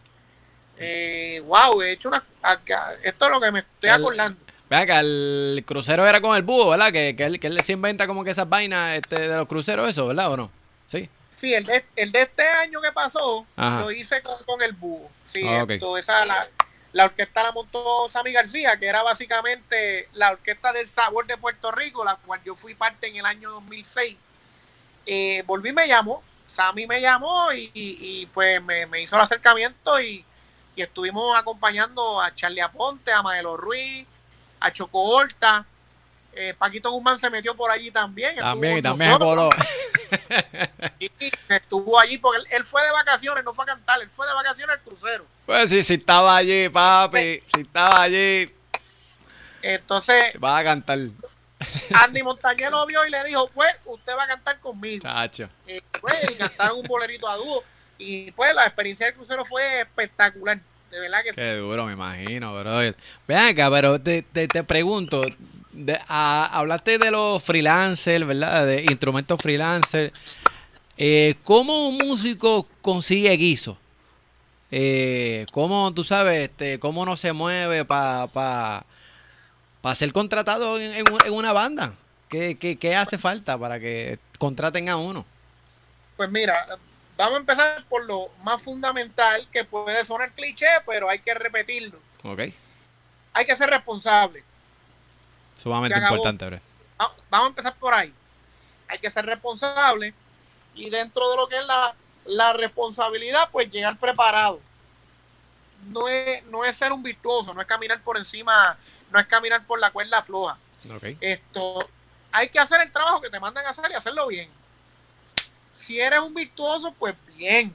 Eh, 0.80 1.42
wow, 1.44 1.82
he 1.82 1.92
hecho 1.92 2.08
una. 2.08 2.24
Esto 3.02 3.24
es 3.26 3.30
lo 3.30 3.40
que 3.40 3.50
me 3.52 3.60
estoy 3.60 3.90
acordando. 3.90 4.38
Vea 4.70 4.86
que 4.86 4.98
el 4.98 5.64
crucero 5.66 6.06
era 6.06 6.20
con 6.20 6.36
el 6.36 6.42
búho, 6.42 6.70
¿verdad? 6.70 6.92
Que, 6.92 7.14
que, 7.16 7.24
él, 7.24 7.40
que 7.40 7.48
él 7.48 7.60
se 7.60 7.72
inventa 7.72 8.06
como 8.06 8.24
que 8.24 8.30
esas 8.30 8.48
vainas 8.48 8.96
este, 8.96 9.28
de 9.28 9.36
los 9.36 9.46
cruceros, 9.46 9.90
eso, 9.90 10.06
¿verdad? 10.06 10.32
¿O 10.32 10.36
no? 10.36 10.50
Sí. 10.86 11.08
Sí, 11.36 11.52
el 11.52 11.64
de, 11.64 11.84
el 11.96 12.12
de 12.12 12.22
este 12.22 12.46
año 12.46 12.80
que 12.80 12.92
pasó 12.92 13.46
lo 13.56 13.90
hice 13.90 14.22
con, 14.46 14.62
el 14.62 14.72
búho. 14.72 15.10
Sí, 15.28 15.42
ah, 15.46 15.66
esa, 15.98 16.24
la, 16.24 16.46
la 16.92 17.04
orquesta 17.06 17.42
la 17.42 17.52
montó 17.52 18.08
Sammy 18.10 18.32
García, 18.32 18.76
que 18.78 18.86
era 18.86 19.02
básicamente 19.02 20.08
la 20.12 20.32
orquesta 20.32 20.72
del 20.72 20.88
sabor 20.88 21.26
de 21.26 21.36
Puerto 21.36 21.70
Rico, 21.70 22.04
la 22.04 22.16
cual 22.16 22.40
yo 22.44 22.54
fui 22.54 22.74
parte 22.74 23.06
en 23.08 23.16
el 23.16 23.26
año 23.26 23.50
2006. 23.50 24.16
Eh, 25.06 25.42
volví, 25.46 25.72
me 25.72 25.88
llamó, 25.88 26.22
Sammy 26.48 26.86
me 26.86 27.00
llamó 27.00 27.52
y, 27.52 27.70
y, 27.74 28.26
pues 28.26 28.62
me, 28.62 28.86
me, 28.86 29.02
hizo 29.02 29.16
el 29.16 29.22
acercamiento 29.22 30.00
y, 30.00 30.24
y 30.80 30.82
estuvimos 30.82 31.36
acompañando 31.36 32.22
a 32.22 32.34
Charlie 32.34 32.62
Aponte, 32.62 33.12
a 33.12 33.20
Maelo 33.20 33.54
Ruiz, 33.54 34.06
a 34.60 34.72
Choco 34.72 35.02
Horta. 35.02 35.66
Eh, 36.32 36.54
Paquito 36.56 36.90
Guzmán 36.90 37.18
se 37.18 37.28
metió 37.28 37.54
por 37.54 37.70
allí 37.70 37.90
también. 37.90 38.34
También, 38.38 38.78
y 38.78 38.82
también 38.82 39.12
y 40.98 41.10
estuvo 41.50 42.00
allí 42.00 42.16
porque 42.16 42.40
él, 42.50 42.64
fue 42.64 42.82
de 42.82 42.92
vacaciones, 42.92 43.44
no 43.44 43.52
fue 43.52 43.64
a 43.64 43.66
cantar, 43.66 44.00
él 44.00 44.08
fue 44.08 44.26
de 44.26 44.32
vacaciones 44.32 44.74
al 44.74 44.82
crucero. 44.82 45.26
Pues 45.44 45.68
sí, 45.68 45.82
si 45.82 45.94
estaba 45.94 46.34
allí, 46.34 46.70
papi, 46.70 47.42
si 47.46 47.60
estaba 47.60 48.00
allí. 48.02 48.50
Entonces. 49.60 50.32
Va 50.42 50.56
a 50.56 50.64
cantar. 50.64 50.98
Andy 51.92 52.22
Montañez 52.22 52.70
lo 52.70 52.86
vio 52.86 53.04
y 53.04 53.10
le 53.10 53.22
dijo, 53.24 53.48
pues, 53.48 53.74
usted 53.84 54.12
va 54.16 54.24
a 54.24 54.28
cantar 54.28 54.58
conmigo. 54.60 55.02
Chacho. 55.02 55.50
Y, 55.66 55.78
pues, 56.00 56.36
cantaron 56.38 56.78
un 56.78 56.84
bolerito 56.84 57.28
a 57.28 57.36
dúo. 57.36 57.62
Y 58.00 58.32
pues 58.32 58.54
la 58.54 58.64
experiencia 58.64 59.06
del 59.06 59.14
crucero 59.14 59.44
fue 59.44 59.82
espectacular. 59.82 60.58
De 60.90 61.00
verdad 61.00 61.18
que 61.22 61.32
Qué 61.32 61.54
duro, 61.56 61.86
me 61.86 61.92
imagino, 61.92 62.58
bro. 62.58 62.80
Vean 63.28 63.48
acá, 63.48 63.70
pero 63.70 64.00
te, 64.00 64.22
te, 64.22 64.48
te 64.48 64.64
pregunto, 64.64 65.22
hablaste 66.08 66.98
de 66.98 67.10
los 67.10 67.42
freelancers, 67.42 68.26
¿verdad? 68.26 68.66
De 68.66 68.82
instrumentos 68.82 69.38
freelancers. 69.40 70.12
Eh, 70.96 71.36
¿Cómo 71.44 71.88
un 71.88 71.98
músico 71.98 72.66
consigue 72.82 73.30
guiso? 73.36 73.78
Eh, 74.70 75.46
¿Cómo, 75.52 75.92
tú 75.94 76.04
sabes, 76.04 76.50
este, 76.50 76.78
cómo 76.78 77.04
no 77.06 77.16
se 77.16 77.32
mueve 77.32 77.84
para 77.84 78.26
pa, 78.26 78.84
pa 79.80 79.94
ser 79.94 80.12
contratado 80.12 80.78
en, 80.78 81.04
una 81.30 81.52
banda? 81.52 81.94
¿Qué, 82.28 82.56
¿Qué, 82.58 82.76
qué, 82.76 82.94
hace 82.94 83.18
falta 83.18 83.58
para 83.58 83.80
que 83.80 84.18
contraten 84.38 84.88
a 84.88 84.96
uno? 84.96 85.24
Pues 86.16 86.30
mira, 86.30 86.66
vamos 87.20 87.36
a 87.36 87.40
empezar 87.40 87.84
por 87.84 88.04
lo 88.04 88.30
más 88.42 88.62
fundamental 88.62 89.46
que 89.52 89.64
puede 89.64 90.04
sonar 90.04 90.32
cliché, 90.32 90.66
pero 90.86 91.08
hay 91.08 91.18
que 91.18 91.34
repetirlo. 91.34 91.98
Ok. 92.24 92.40
Hay 93.32 93.46
que 93.46 93.56
ser 93.56 93.70
responsable. 93.70 94.42
Sumamente 95.54 95.98
importante, 95.98 96.46
bro. 96.46 96.58
Vamos 97.28 97.46
a 97.46 97.48
empezar 97.48 97.74
por 97.76 97.94
ahí. 97.94 98.12
Hay 98.88 98.98
que 98.98 99.10
ser 99.10 99.24
responsable 99.24 100.14
y 100.74 100.90
dentro 100.90 101.30
de 101.30 101.36
lo 101.36 101.48
que 101.48 101.58
es 101.58 101.64
la, 101.64 101.94
la 102.24 102.52
responsabilidad, 102.52 103.48
pues 103.52 103.70
llegar 103.70 103.96
preparado. 103.98 104.60
No 105.86 106.08
es, 106.08 106.44
no 106.46 106.64
es 106.64 106.76
ser 106.76 106.92
un 106.92 107.02
virtuoso, 107.02 107.54
no 107.54 107.60
es 107.60 107.66
caminar 107.66 108.00
por 108.02 108.18
encima, 108.18 108.76
no 109.10 109.18
es 109.18 109.26
caminar 109.26 109.64
por 109.66 109.78
la 109.78 109.90
cuerda 109.90 110.22
floja. 110.22 110.58
Esto, 111.20 111.88
hay 112.32 112.48
que 112.48 112.58
hacer 112.58 112.80
el 112.80 112.92
trabajo 112.92 113.20
que 113.20 113.30
te 113.30 113.40
mandan 113.40 113.66
a 113.66 113.70
hacer 113.70 113.90
y 113.90 113.94
hacerlo 113.94 114.26
bien. 114.26 114.50
Si 115.86 115.98
eres 115.98 116.20
un 116.20 116.34
virtuoso, 116.34 116.94
pues 116.98 117.14
bien. 117.36 117.74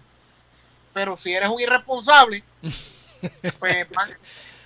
Pero 0.93 1.17
si 1.17 1.33
eres 1.33 1.49
un 1.49 1.59
irresponsable, 1.59 2.43
pues 2.61 3.87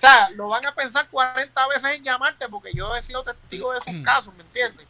sea, 0.00 0.30
lo 0.30 0.48
van 0.48 0.64
a 0.66 0.74
pensar 0.74 1.08
40 1.10 1.68
veces 1.68 1.90
en 1.96 2.02
llamarte 2.02 2.48
porque 2.48 2.70
yo 2.72 2.96
he 2.96 3.02
sido 3.02 3.22
testigo 3.22 3.72
de 3.72 3.80
esos 3.80 3.94
casos, 4.04 4.34
¿me 4.34 4.42
entiendes? 4.44 4.86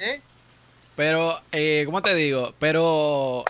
¿Eh? 0.00 0.20
Pero, 0.96 1.38
eh, 1.52 1.84
¿cómo 1.86 2.02
te 2.02 2.14
digo? 2.16 2.52
Pero, 2.58 3.44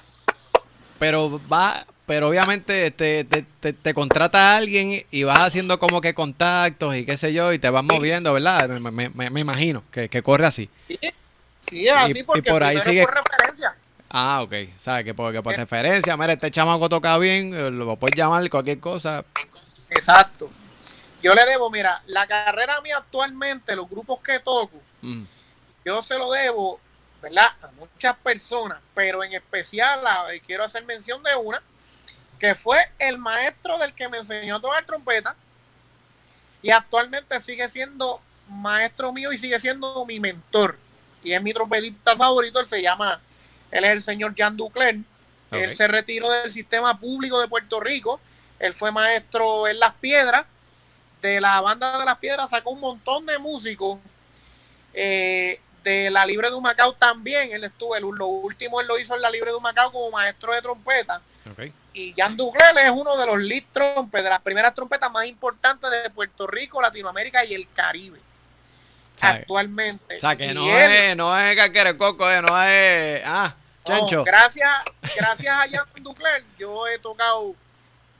pero 0.99 1.41
va, 1.49 1.87
pero 2.05 2.29
obviamente 2.29 2.91
te, 2.91 3.25
te, 3.25 3.73
te, 3.73 3.95
contrata 3.95 4.53
a 4.53 4.57
alguien 4.59 5.03
y 5.11 5.23
vas 5.23 5.39
haciendo 5.39 5.79
como 5.79 6.03
que 6.03 6.13
contactos 6.13 6.95
y 6.95 7.07
qué 7.07 7.17
sé 7.17 7.33
yo 7.33 7.55
y 7.55 7.59
te 7.59 7.71
vas 7.71 7.83
moviendo, 7.83 8.35
¿verdad? 8.35 8.69
Me, 8.69 9.09
me, 9.09 9.31
me 9.31 9.41
imagino 9.41 9.83
que, 9.91 10.11
que, 10.11 10.23
corre 10.23 10.45
así. 10.45 10.69
Sí, 10.87 10.99
sí 11.71 11.89
así 11.89 12.23
porque 12.23 12.41
y 12.41 12.53
por 12.53 12.63
ahí 12.63 12.79
sigue... 12.81 13.05
por 13.05 13.15
referencia. 13.15 13.75
Ah, 14.11 14.43
ok. 14.43 14.55
¿Sabes? 14.77 15.05
Que 15.05 15.15
porque 15.15 15.41
por 15.41 15.57
referencia, 15.57 16.17
mira, 16.17 16.33
este 16.33 16.51
chamaco 16.51 16.89
toca 16.89 17.17
bien, 17.19 17.55
eh, 17.55 17.71
lo 17.71 17.97
puedes 17.97 18.17
llamar 18.17 18.49
cualquier 18.51 18.81
cosa. 18.81 19.25
Exacto. 19.89 20.51
Yo 21.23 21.35
le 21.35 21.45
debo, 21.45 21.71
mira, 21.71 22.03
la 22.07 22.27
carrera 22.27 22.81
mía 22.81 22.99
actualmente, 22.99 23.77
los 23.77 23.89
grupos 23.89 24.21
que 24.21 24.41
toco, 24.41 24.81
mm. 25.03 25.25
yo 25.85 26.03
se 26.03 26.17
lo 26.17 26.31
debo, 26.33 26.81
¿verdad? 27.23 27.53
A 27.63 27.69
muchas 27.79 28.17
personas, 28.17 28.79
pero 28.95 29.23
en 29.23 29.35
especial 29.35 30.01
quiero 30.47 30.65
hacer 30.65 30.85
mención 30.85 31.23
de 31.23 31.37
una, 31.37 31.63
que 32.39 32.55
fue 32.55 32.79
el 32.99 33.19
maestro 33.19 33.77
del 33.79 33.93
que 33.93 34.09
me 34.09 34.19
enseñó 34.19 34.57
a 34.57 34.61
tocar 34.61 34.85
trompeta 34.87 35.37
y 36.63 36.71
actualmente 36.71 37.39
sigue 37.43 37.69
siendo 37.69 38.21
maestro 38.49 39.13
mío 39.13 39.31
y 39.33 39.39
sigue 39.39 39.61
siendo 39.61 40.05
mi 40.07 40.19
mentor. 40.19 40.79
Y 41.23 41.33
es 41.33 41.43
mi 41.43 41.53
trompetista 41.53 42.17
favorito, 42.17 42.61
él 42.61 42.67
se 42.67 42.81
llama, 42.81 43.21
él 43.71 43.85
es 43.85 43.91
el 43.91 44.03
señor 44.03 44.35
Jan 44.37 44.57
Ducler. 44.57 44.99
Él 45.53 45.75
se 45.75 45.89
retiró 45.89 46.31
del 46.31 46.53
sistema 46.53 46.99
público 46.99 47.41
de 47.41 47.49
Puerto 47.49 47.81
Rico 47.81 48.21
él 48.61 48.75
fue 48.75 48.93
maestro 48.93 49.67
en 49.67 49.81
Las 49.81 49.95
Piedras. 49.95 50.47
De 51.23 51.41
la 51.41 51.61
banda 51.61 51.99
de 51.99 52.05
Las 52.05 52.19
Piedras 52.19 52.51
sacó 52.51 52.71
un 52.71 52.81
montón 52.81 53.27
de 53.27 53.39
músicos. 53.39 53.99
Eh, 54.95 55.59
de 55.83 56.11
la 56.11 56.27
Libre 56.27 56.51
de 56.51 56.55
Humacao 56.55 56.93
también. 56.93 57.53
Él 57.53 57.65
estuvo, 57.65 57.97
el, 57.97 58.03
lo 58.03 58.27
último 58.27 58.81
él 58.81 58.87
lo 58.87 58.99
hizo 58.99 59.17
en 59.17 59.23
la 59.23 59.31
Libre 59.31 59.51
de 59.51 59.57
Humacao 59.57 59.91
como 59.91 60.11
maestro 60.11 60.53
de 60.53 60.63
trompeta. 60.63 61.23
Y 61.93 62.13
Jan 62.13 62.37
Duglel 62.37 62.79
es 62.79 62.91
uno 62.91 63.17
de 63.17 63.27
los 63.27 63.39
lead 63.39 63.65
trompes, 63.73 64.23
de 64.23 64.31
las 64.31 64.43
primeras 64.43 64.75
trompetas 64.75 65.11
más 65.11 65.27
importantes 65.27 65.91
de 65.91 66.11
Puerto 66.11 66.47
Rico, 66.47 66.81
Latinoamérica 66.81 67.45
y 67.45 67.55
el 67.55 67.67
Caribe. 67.73 68.21
Actualmente. 69.23 70.19
O 70.19 70.21
sea, 70.21 70.37
que 70.37 70.55
no, 70.55 70.65
es, 70.79 71.17
no 71.17 71.37
es 71.39 71.97
Coco, 71.97 72.31
eh, 72.31 72.43
no 72.43 72.63
es. 72.63 73.23
Ah, 73.25 73.55
Chencho. 73.85 74.25
gracias, 74.25 74.71
gracias 75.17 75.55
a 75.55 75.69
Jan 75.69 75.87
Ducler, 76.03 76.45
yo 76.59 76.87
he 76.87 76.99
tocado 76.99 77.55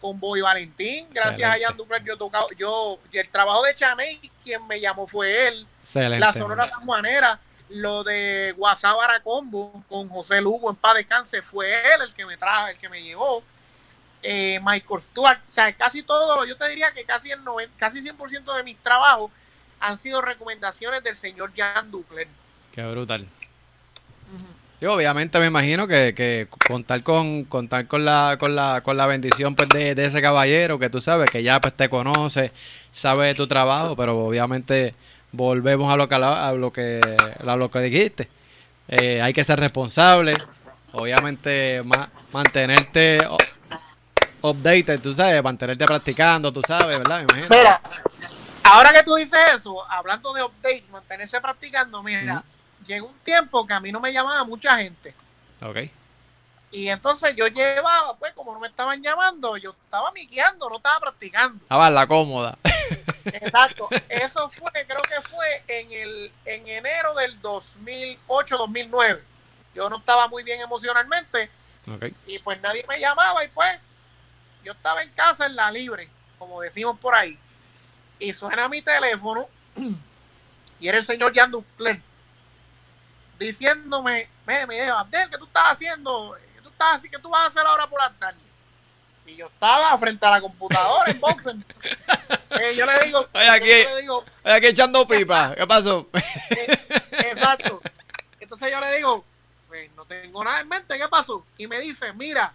con 0.01 0.19
Boy 0.19 0.41
Valentín. 0.41 1.07
Gracias 1.11 1.49
a 1.49 1.59
Jan 1.59 1.77
Dupler, 1.77 2.03
yo 2.03 2.17
tocado, 2.17 2.47
yo, 2.57 2.99
y 3.13 3.19
el 3.19 3.29
trabajo 3.29 3.63
de 3.63 3.75
Chaney, 3.75 4.19
quien 4.43 4.67
me 4.67 4.81
llamó 4.81 5.07
fue 5.07 5.49
él. 5.49 5.67
La 5.95 6.33
Sonora 6.33 6.69
Sanjuanera, 6.69 7.39
lo 7.69 8.03
de 8.03 8.55
Guasábara 8.57 9.21
Combo 9.21 9.85
con 9.89 10.09
José 10.09 10.41
Lugo 10.41 10.71
en 10.71 10.77
paz 10.77 10.97
descanse, 10.97 11.43
fue 11.43 11.71
él 11.71 12.03
el 12.03 12.15
que 12.15 12.25
me 12.25 12.37
trajo, 12.37 12.69
el 12.69 12.79
que 12.79 12.89
me 12.89 13.03
llevó. 13.03 13.43
Eh, 14.23 14.61
Michael 14.63 15.03
Stuart, 15.11 15.41
o 15.49 15.53
sea, 15.53 15.73
casi 15.73 16.03
todo, 16.03 16.45
yo 16.45 16.57
te 16.57 16.69
diría 16.69 16.93
que 16.93 17.05
casi 17.05 17.31
el 17.31 17.43
90, 17.43 17.75
casi 17.79 18.03
100% 18.03 18.55
de 18.55 18.63
mis 18.63 18.77
trabajos 18.79 19.31
han 19.79 19.97
sido 19.97 20.21
recomendaciones 20.21 21.03
del 21.03 21.17
señor 21.17 21.53
Jan 21.57 21.91
Dupler. 21.91 22.29
Qué 22.73 22.83
brutal 22.83 23.27
obviamente 24.87 25.39
me 25.39 25.47
imagino 25.47 25.87
que, 25.87 26.15
que, 26.15 26.49
contar 26.67 27.03
con 27.03 27.45
contar 27.45 27.87
con 27.87 28.05
la 28.05 28.37
con 28.39 28.57
la 28.57 28.83
con 28.83 28.97
la 28.97 29.07
bendición 29.07 29.55
pues 29.55 29.69
de, 29.69 29.93
ese 29.93 30.23
caballero 30.23 30.79
que 30.79 30.89
tú 30.89 31.01
sabes 31.01 31.31
que 31.31 31.43
ya 31.43 31.61
pues 31.61 31.75
te 31.75 31.89
conoce, 31.89 32.53
sabe 32.91 33.29
de 33.29 33.35
tu 33.35 33.47
trabajo, 33.47 33.95
pero 33.97 34.19
obviamente 34.19 34.95
volvemos 35.33 35.93
a 35.93 35.97
lo 35.97 36.09
que 36.09 36.15
a 36.15 36.53
lo 36.53 36.73
que 36.73 37.01
a 37.47 37.57
lo 37.57 37.71
que 37.71 37.81
dijiste. 37.81 38.29
Eh, 38.89 39.23
hay 39.23 39.33
que 39.33 39.45
ser 39.45 39.61
responsable, 39.61 40.35
obviamente 40.93 41.83
mantenerte 42.33 43.21
updated, 44.43 45.01
tú 45.01 45.13
sabes, 45.13 45.43
mantenerte 45.43 45.85
practicando, 45.85 46.53
tú 46.53 46.63
sabes, 46.67 46.99
¿verdad? 46.99 47.25
Me 47.35 47.43
Mira, 47.57 47.81
ahora 48.65 48.93
que 48.93 49.03
tú 49.03 49.15
dices 49.15 49.39
eso, 49.57 49.89
hablando 49.91 50.33
de 50.33 50.43
update, 50.43 50.85
mantenerse 50.91 51.41
practicando, 51.41 52.03
mira, 52.03 52.43
llegó 52.91 53.07
un 53.07 53.19
tiempo 53.21 53.67
que 53.67 53.73
a 53.73 53.81
mí 53.81 53.93
no 53.93 54.01
me 54.01 54.13
llamaba 54.13 54.45
mucha 54.45 54.77
gente. 54.77 55.15
Ok. 55.63 55.79
Y 56.73 56.89
entonces 56.89 57.35
yo 57.37 57.47
llevaba, 57.47 58.17
pues 58.17 58.33
como 58.35 58.53
no 58.53 58.61
me 58.61 58.69
estaban 58.69 59.03
llamando, 59.03 59.57
yo 59.57 59.75
estaba 59.85 60.13
miqueando, 60.13 60.69
no 60.69 60.77
estaba 60.77 61.01
practicando. 61.01 61.63
Estaba 61.63 61.91
la 61.91 62.07
cómoda. 62.07 62.59
Exacto. 63.25 63.89
Eso 64.09 64.49
fue, 64.51 64.71
creo 64.73 65.03
que 65.09 65.29
fue 65.29 65.63
en 65.67 65.93
el 65.93 66.33
en 66.45 66.69
enero 66.69 67.15
del 67.15 67.41
2008-2009. 67.43 69.21
Yo 69.75 69.89
no 69.89 69.99
estaba 69.99 70.29
muy 70.29 70.43
bien 70.43 70.61
emocionalmente. 70.61 71.51
Okay. 71.93 72.15
Y 72.27 72.39
pues 72.41 72.61
nadie 72.61 72.85
me 72.89 73.01
llamaba 73.01 73.45
y 73.45 73.49
pues 73.49 73.79
yo 74.65 74.73
estaba 74.73 75.03
en 75.03 75.11
casa 75.11 75.47
en 75.47 75.57
la 75.57 75.71
libre, 75.71 76.09
como 76.39 76.61
decimos 76.61 76.99
por 76.99 77.15
ahí. 77.15 77.39
Y 78.19 78.33
suena 78.33 78.69
mi 78.69 78.83
teléfono 78.83 79.49
y 80.81 80.89
era 80.89 80.99
el 80.99 81.05
señor 81.05 81.33
Jan 81.35 81.51
Ducler 81.51 82.01
diciéndome, 83.41 84.29
me, 84.47 84.67
me 84.67 84.83
dijo, 84.83 84.97
Abdel, 84.97 85.31
¿qué 85.31 85.39
tú 85.39 85.47
estás 85.47 85.73
haciendo? 85.73 86.37
¿Qué 86.55 86.61
tú, 86.61 86.69
estás, 86.69 86.97
así? 86.97 87.09
¿Qué 87.09 87.19
tú 87.19 87.31
vas 87.31 87.45
a 87.45 87.47
hacer 87.47 87.67
ahora 87.67 87.87
por 87.87 87.99
la 87.99 88.11
tarde? 88.11 88.39
Y 89.27 89.37
yo 89.37 89.47
estaba 89.47 89.97
frente 89.97 90.27
a 90.27 90.31
la 90.31 90.41
computadora 90.41 91.11
en 91.11 91.21
Boxen. 91.21 91.65
Eh, 92.61 92.75
yo 92.75 92.85
le 92.85 92.93
digo, 93.07 93.21
estoy 93.21 93.47
aquí, 93.47 93.71
aquí 94.45 94.67
echando 94.67 95.07
pipa. 95.07 95.55
¿Qué 95.55 95.67
pasó? 95.69 96.09
Eh, 96.51 97.31
exacto. 97.31 97.81
Entonces 98.41 98.73
yo 98.73 98.81
le 98.81 98.97
digo, 98.97 99.25
pues 99.69 99.89
no 99.95 100.05
tengo 100.05 100.43
nada 100.43 100.61
en 100.61 100.69
mente, 100.69 100.99
¿qué 100.99 101.09
pasó? 101.09 101.47
Y 101.57 101.69
me 101.69 101.81
dice, 101.81 102.13
mira, 102.13 102.53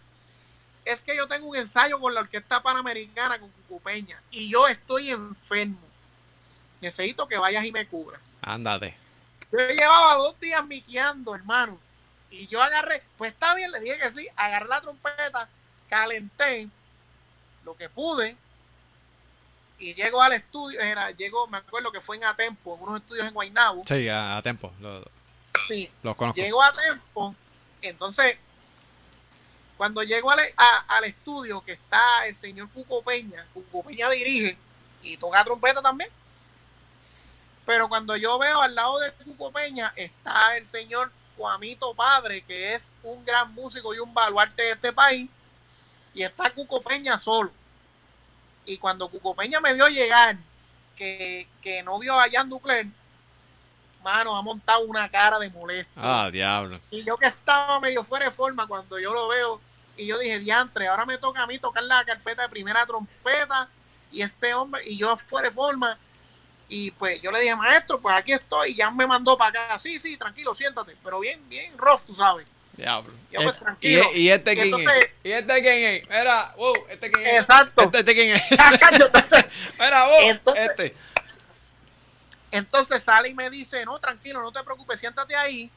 es 0.83 1.01
que 1.01 1.15
yo 1.15 1.27
tengo 1.27 1.47
un 1.47 1.55
ensayo 1.55 1.97
con 1.99 2.13
la 2.13 2.19
Orquesta 2.19 2.61
Panamericana, 2.61 3.39
con 3.39 3.49
Cucupeña, 3.49 4.21
y 4.31 4.49
yo 4.49 4.67
estoy 4.67 5.11
enfermo. 5.11 5.79
Necesito 6.81 7.25
que 7.25 7.37
vayas 7.37 7.63
y 7.63 7.71
me 7.71 7.87
cubras. 7.87 8.21
Ándate. 8.41 9.04
Yo 9.57 9.67
llevaba 9.73 10.15
dos 10.15 10.39
días 10.39 10.65
miqueando, 10.65 11.33
hermano. 11.35 11.79
Y 12.29 12.47
yo 12.47 12.61
agarré, 12.61 13.01
pues 13.17 13.31
está 13.33 13.55
bien, 13.55 13.71
le 13.71 13.79
dije 13.79 13.97
que 13.97 14.13
sí, 14.13 14.27
agarré 14.35 14.67
la 14.67 14.81
trompeta, 14.81 15.47
calenté 15.89 16.67
lo 17.63 17.75
que 17.77 17.87
pude 17.87 18.35
y 19.79 19.93
llego 19.93 20.21
al 20.21 20.33
estudio, 20.33 20.79
era, 20.81 21.11
llego, 21.11 21.47
me 21.47 21.57
acuerdo 21.57 21.91
que 21.91 22.01
fue 22.01 22.17
en 22.17 22.23
Atempo, 22.25 22.75
en 22.75 22.83
unos 22.83 23.01
estudios 23.01 23.27
en 23.27 23.33
Guaynabo. 23.33 23.83
Sí, 23.85 24.07
a 24.09 24.37
Atempo. 24.37 24.71
sí, 25.67 25.89
los 26.03 26.15
conozco. 26.17 26.41
Llego 26.41 26.61
a 26.61 26.67
Atempo 26.67 27.35
Entonces, 27.81 28.37
cuando 29.77 30.01
llego 30.03 30.31
al, 30.31 30.39
a- 30.57 30.85
al 30.97 31.03
estudio 31.05 31.61
que 31.63 31.73
está 31.73 32.25
el 32.27 32.35
señor 32.35 32.69
Cuco 32.69 33.01
Peña, 33.01 33.45
Cuco 33.53 33.83
Peña 33.83 34.09
dirige 34.09 34.57
y 35.03 35.17
toca 35.17 35.43
trompeta 35.43 35.81
también. 35.81 36.09
Pero 37.65 37.89
cuando 37.89 38.15
yo 38.15 38.37
veo 38.37 38.61
al 38.61 38.75
lado 38.75 38.99
de 38.99 39.11
Cuco 39.11 39.51
Peña 39.51 39.91
está 39.95 40.55
el 40.55 40.67
señor 40.67 41.11
Juanito 41.37 41.93
Padre, 41.93 42.43
que 42.43 42.75
es 42.75 42.91
un 43.03 43.25
gran 43.25 43.53
músico 43.53 43.93
y 43.93 43.99
un 43.99 44.13
baluarte 44.13 44.61
de 44.61 44.71
este 44.71 44.93
país, 44.93 45.29
y 46.13 46.23
está 46.23 46.49
Cuco 46.51 46.81
Peña 46.81 47.17
solo. 47.19 47.51
Y 48.65 48.77
cuando 48.77 49.07
Cuco 49.07 49.35
Peña 49.35 49.59
me 49.59 49.73
vio 49.73 49.87
llegar, 49.87 50.37
que, 50.95 51.47
que 51.61 51.83
no 51.83 51.99
vio 51.99 52.19
a 52.19 52.29
Jan 52.29 52.49
Ducler, 52.49 52.87
mano, 54.03 54.37
ha 54.37 54.41
montado 54.41 54.85
una 54.85 55.09
cara 55.09 55.39
de 55.39 55.49
molesto. 55.49 55.91
Ah, 55.95 56.29
diablo. 56.31 56.79
Y 56.91 57.03
yo 57.03 57.17
que 57.17 57.25
estaba 57.25 57.79
medio 57.79 58.03
fuera 58.03 58.25
de 58.25 58.31
forma 58.31 58.67
cuando 58.67 58.99
yo 58.99 59.11
lo 59.13 59.27
veo, 59.27 59.59
y 59.97 60.05
yo 60.05 60.19
dije, 60.19 60.39
diantre, 60.39 60.87
ahora 60.87 61.05
me 61.05 61.17
toca 61.17 61.41
a 61.41 61.47
mí 61.47 61.57
tocar 61.57 61.83
la 61.83 62.05
carpeta 62.05 62.43
de 62.43 62.49
primera 62.49 62.85
trompeta, 62.85 63.67
y 64.11 64.21
este 64.21 64.53
hombre, 64.53 64.87
y 64.87 64.97
yo 64.97 65.17
fuera 65.17 65.49
de 65.49 65.55
forma, 65.55 65.97
y 66.67 66.91
pues 66.91 67.21
yo 67.21 67.31
le 67.31 67.39
dije, 67.41 67.55
maestro, 67.55 67.99
pues 68.01 68.15
aquí 68.17 68.33
estoy, 68.33 68.71
y 68.71 68.75
ya 68.75 68.89
me 68.91 69.05
mandó 69.07 69.37
para 69.37 69.65
acá, 69.65 69.79
sí, 69.79 69.99
sí, 69.99 70.17
tranquilo, 70.17 70.53
siéntate, 70.55 70.95
pero 71.03 71.19
bien, 71.19 71.39
bien 71.49 71.77
rough, 71.77 72.01
tú 72.05 72.15
sabes. 72.15 72.47
Diablo. 72.73 73.13
Yo, 73.31 73.41
pues, 73.41 73.55
Eh, 73.55 73.59
tranquilo. 73.59 74.03
¿Y, 74.13 74.17
y 74.19 74.29
este 74.31 74.53
quién 74.53 74.65
entonces- 74.65 75.03
es? 75.05 75.11
¿Y 75.23 75.31
este 75.31 75.61
quién 75.61 75.93
es? 75.95 76.09
Mira, 76.09 76.53
wow, 76.57 76.73
este 76.89 77.11
quién 77.11 77.27
es. 77.27 77.41
Exacto. 77.41 77.83
Este, 77.83 77.97
este 77.99 78.13
quién 78.13 78.29
es. 78.31 78.51
Entonces- 78.51 79.45
Mira, 79.79 80.05
wow, 80.07 80.15
Entonces- 80.23 80.69
este. 80.69 80.95
Entonces 82.51 83.03
sale 83.03 83.29
y 83.29 83.33
me 83.33 83.49
dice, 83.49 83.83
no, 83.85 83.99
tranquilo, 83.99 84.41
no 84.41 84.51
te 84.51 84.63
preocupes, 84.63 84.99
siéntate 84.99 85.35
ahí, 85.35 85.69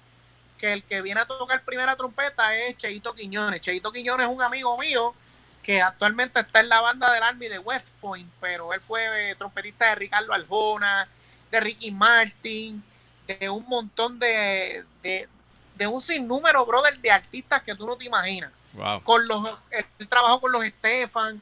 que 0.59 0.73
el 0.73 0.83
que 0.85 1.01
viene 1.03 1.21
a 1.21 1.27
tocar 1.27 1.63
primera 1.63 1.97
trompeta 1.97 2.57
es 2.57 2.77
Cheito 2.77 3.15
Quiñones. 3.15 3.61
Cheito 3.63 3.93
Quiñones 3.93 4.29
es 4.29 4.33
un 4.35 4.43
amigo 4.43 4.77
mío 4.79 5.15
que 5.63 5.81
actualmente 5.83 6.41
está 6.41 6.61
en 6.61 6.69
la 6.69 6.81
banda 6.81 7.13
del 7.13 7.23
Army 7.23 7.49
de 7.49 7.59
West 7.59 7.87
Point, 8.01 8.31
pero 8.41 8.73
él 8.73 8.81
fue 8.81 9.31
eh, 9.31 9.35
trompetista 9.37 9.87
de 9.87 9.95
Ricardo 9.97 10.33
Arjona, 10.33 11.07
de 11.51 11.61
Ricky 11.61 11.91
Martin, 11.91 12.83
de 13.27 13.51
un 13.51 13.65
montón 13.67 14.19
de, 14.19 14.85
de, 15.03 15.29
de 15.75 15.87
un 15.87 16.01
sinnúmero, 16.01 16.65
brother, 16.65 16.99
de 16.99 17.11
artistas 17.11 17.63
que 17.63 17.75
tú 17.75 17.87
no 17.87 17.97
te 17.97 18.05
imaginas. 18.07 18.51
Wow. 18.73 19.03
Con 19.03 19.27
los, 19.27 19.63
él 19.71 20.09
trabajó 20.09 20.41
con 20.41 20.53
los 20.53 20.65
Stefan, 20.65 21.41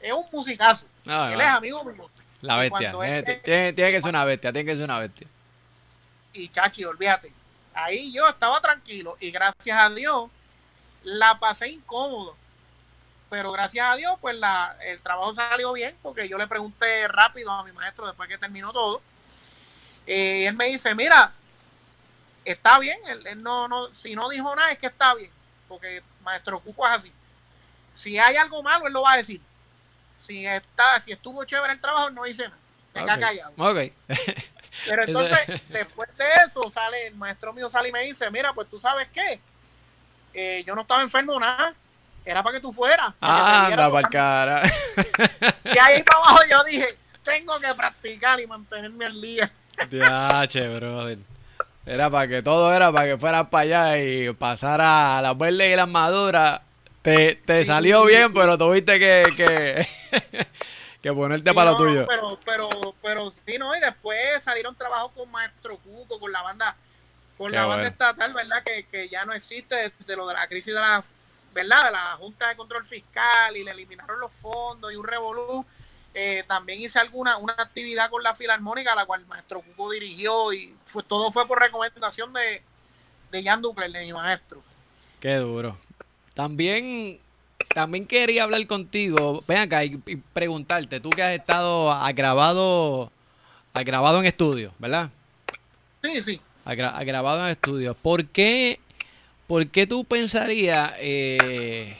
es 0.00 0.12
un 0.12 0.24
musicazo. 0.32 0.84
Ah, 1.08 1.30
él 1.32 1.40
es 1.40 1.46
amigo 1.46 1.84
mío. 1.84 2.10
La 2.40 2.56
bestia. 2.56 2.92
él- 3.04 3.74
tiene 3.74 3.92
que 3.92 4.00
ser 4.00 4.08
una 4.10 4.24
bestia, 4.24 4.52
tiene 4.52 4.70
que 4.70 4.76
ser 4.76 4.84
una 4.84 4.98
bestia. 4.98 5.26
y 6.32 6.48
chachi, 6.48 6.84
olvídate. 6.84 7.32
Ahí 7.74 8.12
yo 8.12 8.26
estaba 8.28 8.60
tranquilo 8.60 9.16
y 9.20 9.30
gracias 9.30 9.78
a 9.80 9.90
Dios 9.90 10.28
la 11.04 11.38
pasé 11.38 11.68
incómodo. 11.68 12.36
Pero 13.30 13.52
gracias 13.52 13.86
a 13.88 13.96
Dios, 13.96 14.16
pues 14.20 14.36
la, 14.36 14.76
el 14.84 15.00
trabajo 15.00 15.34
salió 15.34 15.72
bien 15.72 15.96
porque 16.02 16.28
yo 16.28 16.36
le 16.36 16.48
pregunté 16.48 17.06
rápido 17.08 17.50
a 17.52 17.62
mi 17.64 17.72
maestro 17.72 18.06
después 18.06 18.28
que 18.28 18.38
terminó 18.38 18.72
todo. 18.72 19.00
Eh, 20.06 20.40
y 20.42 20.46
él 20.46 20.56
me 20.56 20.66
dice, 20.66 20.94
mira, 20.94 21.32
está 22.44 22.78
bien, 22.78 22.98
él, 23.06 23.26
él 23.26 23.42
no, 23.42 23.68
no, 23.68 23.94
si 23.94 24.14
no 24.16 24.28
dijo 24.28 24.54
nada 24.56 24.72
es 24.72 24.78
que 24.78 24.88
está 24.88 25.14
bien, 25.14 25.30
porque 25.68 26.02
maestro 26.22 26.60
Cuco 26.60 26.86
es 26.88 26.92
así. 26.98 27.12
Si 27.96 28.18
hay 28.18 28.36
algo 28.36 28.62
malo, 28.62 28.86
él 28.86 28.92
lo 28.92 29.02
va 29.02 29.12
a 29.12 29.16
decir. 29.18 29.40
Si 30.26 30.46
está, 30.46 31.00
si 31.02 31.12
estuvo 31.12 31.44
chévere 31.44 31.74
el 31.74 31.80
trabajo, 31.80 32.10
no 32.10 32.24
dice 32.24 32.44
nada. 32.44 32.58
Se 32.92 33.00
queda 33.00 33.14
Ok. 33.14 33.20
callado. 33.20 33.52
Ok. 33.58 33.78
Pero 34.86 35.04
entonces, 35.04 35.62
después 35.68 36.08
de 36.16 36.24
eso, 36.48 36.70
sale 36.72 37.08
el 37.08 37.14
maestro 37.16 37.52
mío 37.52 37.68
sale 37.70 37.90
y 37.90 37.92
me 37.92 38.02
dice, 38.02 38.30
mira, 38.30 38.52
pues 38.52 38.68
tú 38.68 38.80
sabes 38.80 39.08
qué, 39.12 39.40
Eh, 40.32 40.62
yo 40.66 40.74
no 40.74 40.82
estaba 40.82 41.02
enfermo 41.02 41.38
nada, 41.40 41.74
era 42.24 42.42
para 42.42 42.56
que 42.56 42.60
tú 42.60 42.72
fueras. 42.72 43.14
para 43.18 43.66
te 43.68 43.72
Anda 43.74 43.88
los- 43.88 44.08
cara. 44.08 44.62
Y 45.64 45.78
ahí 45.78 46.02
para 46.02 46.18
abajo 46.18 46.38
yo 46.50 46.64
dije, 46.64 46.96
tengo 47.24 47.58
que 47.60 47.74
practicar 47.74 48.40
y 48.40 48.46
mantenerme 48.46 49.06
al 49.06 49.20
día. 49.20 49.50
Diache, 49.88 50.68
brother. 50.76 51.18
Era 51.86 52.10
para 52.10 52.28
que 52.28 52.42
todo 52.42 52.72
era 52.72 52.92
para 52.92 53.06
que 53.06 53.16
fueras 53.18 53.46
para 53.48 53.62
allá 53.62 53.98
y 53.98 54.32
pasara 54.34 55.18
a 55.18 55.22
las 55.22 55.36
verdes 55.36 55.72
y 55.72 55.76
las 55.76 55.88
maduras. 55.88 56.60
Te, 57.02 57.36
te 57.36 57.62
Sí, 57.62 57.68
salió 57.68 58.02
sí, 58.02 58.08
bien, 58.08 58.26
sí. 58.28 58.32
pero 58.34 58.58
tuviste 58.58 58.98
que, 58.98 59.22
que, 59.34 59.86
que 61.02 61.12
ponerte 61.14 61.54
para 61.54 61.70
lo 61.72 61.78
no, 61.78 61.84
no, 61.84 61.90
tuyo. 61.90 62.06
Pero, 62.06 62.38
pero, 62.44 62.68
pero 63.02 63.32
sí, 63.46 63.56
¿no? 63.58 63.74
Y 63.74 63.80
después 63.80 64.18
salieron 64.44 64.76
trabajos 64.76 65.10
con 65.16 65.30
Maestro 65.30 65.78
Cuco, 65.78 66.20
con 66.20 66.30
la 66.30 66.42
banda, 66.42 66.76
con 67.38 67.48
Qué 67.48 67.54
la 67.56 67.62
banda 67.62 67.76
bueno. 67.76 67.88
estatal, 67.90 68.32
¿verdad? 68.34 68.62
Que, 68.62 68.84
que 68.84 69.08
ya 69.08 69.24
no 69.24 69.32
existe 69.32 69.74
de 70.06 70.16
lo 70.16 70.26
de 70.28 70.34
la 70.34 70.46
crisis 70.46 70.74
de 70.74 70.80
la, 70.80 71.02
¿verdad? 71.52 71.86
De 71.86 71.90
la 71.92 72.16
Junta 72.18 72.48
de 72.48 72.56
Control 72.56 72.84
Fiscal 72.84 73.56
y 73.56 73.64
le 73.64 73.70
eliminaron 73.72 74.20
los 74.20 74.32
fondos 74.32 74.92
y 74.92 74.96
un 74.96 75.06
revolú. 75.06 75.64
Eh, 76.12 76.44
también 76.48 76.80
hice 76.80 76.98
alguna 76.98 77.36
una 77.36 77.52
actividad 77.56 78.10
con 78.10 78.22
la 78.22 78.34
Filarmónica, 78.34 78.94
la 78.94 79.06
cual 79.06 79.24
Maestro 79.26 79.60
Cuco 79.62 79.90
dirigió 79.90 80.52
y 80.52 80.74
fue, 80.84 81.02
todo 81.04 81.30
fue 81.30 81.46
por 81.46 81.60
recomendación 81.60 82.32
de, 82.32 82.62
de 83.30 83.42
Jan 83.44 83.62
Ducler, 83.62 83.92
de 83.92 84.00
mi 84.04 84.12
maestro. 84.12 84.62
Qué 85.20 85.36
duro. 85.36 85.76
También, 86.34 87.20
también 87.74 88.06
quería 88.06 88.42
hablar 88.44 88.66
contigo. 88.66 89.44
Ven 89.46 89.58
acá 89.58 89.84
y, 89.84 90.00
y 90.06 90.16
preguntarte, 90.16 90.98
tú 90.98 91.10
que 91.10 91.22
has 91.22 91.32
estado 91.32 91.92
has 91.92 92.12
grabado 93.84 94.18
en 94.18 94.26
estudio, 94.26 94.72
¿verdad? 94.78 95.10
Sí, 96.02 96.22
sí. 96.22 96.40
Has 96.64 96.76
gra- 96.76 96.94
has 96.94 97.04
grabado 97.04 97.44
en 97.44 97.50
estudio. 97.52 97.94
¿Por 97.94 98.26
qué, 98.26 98.80
por 99.50 99.66
qué 99.66 99.84
tú 99.84 100.04
pensarías? 100.04 100.92
eh, 101.00 101.96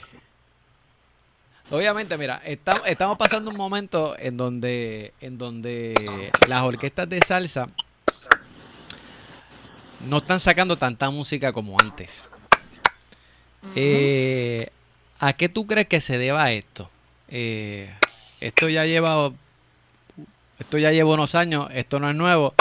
obviamente, 1.69 2.17
mira, 2.17 2.41
estamos, 2.45 3.17
pasando 3.17 3.51
un 3.51 3.57
momento 3.57 4.15
en 4.17 4.37
donde, 4.37 5.11
en 5.19 5.37
donde 5.37 5.93
las 6.47 6.63
orquestas 6.63 7.09
de 7.09 7.19
salsa 7.19 7.67
no 9.99 10.19
están 10.19 10.39
sacando 10.39 10.77
tanta 10.77 11.09
música 11.09 11.51
como 11.51 11.77
antes. 11.77 12.23
Eh, 13.75 14.69
¿A 15.19 15.33
qué 15.33 15.49
tú 15.49 15.67
crees 15.67 15.87
que 15.87 15.99
se 15.99 16.17
deba 16.17 16.53
esto? 16.53 16.89
Eh, 17.27 17.93
esto 18.39 18.69
ya 18.69 18.85
lleva 18.85 19.29
esto 20.57 20.77
ya 20.77 20.93
lleva 20.93 21.15
unos 21.15 21.35
años, 21.35 21.67
esto 21.73 21.99
no 21.99 22.09
es 22.09 22.15
nuevo. 22.15 22.53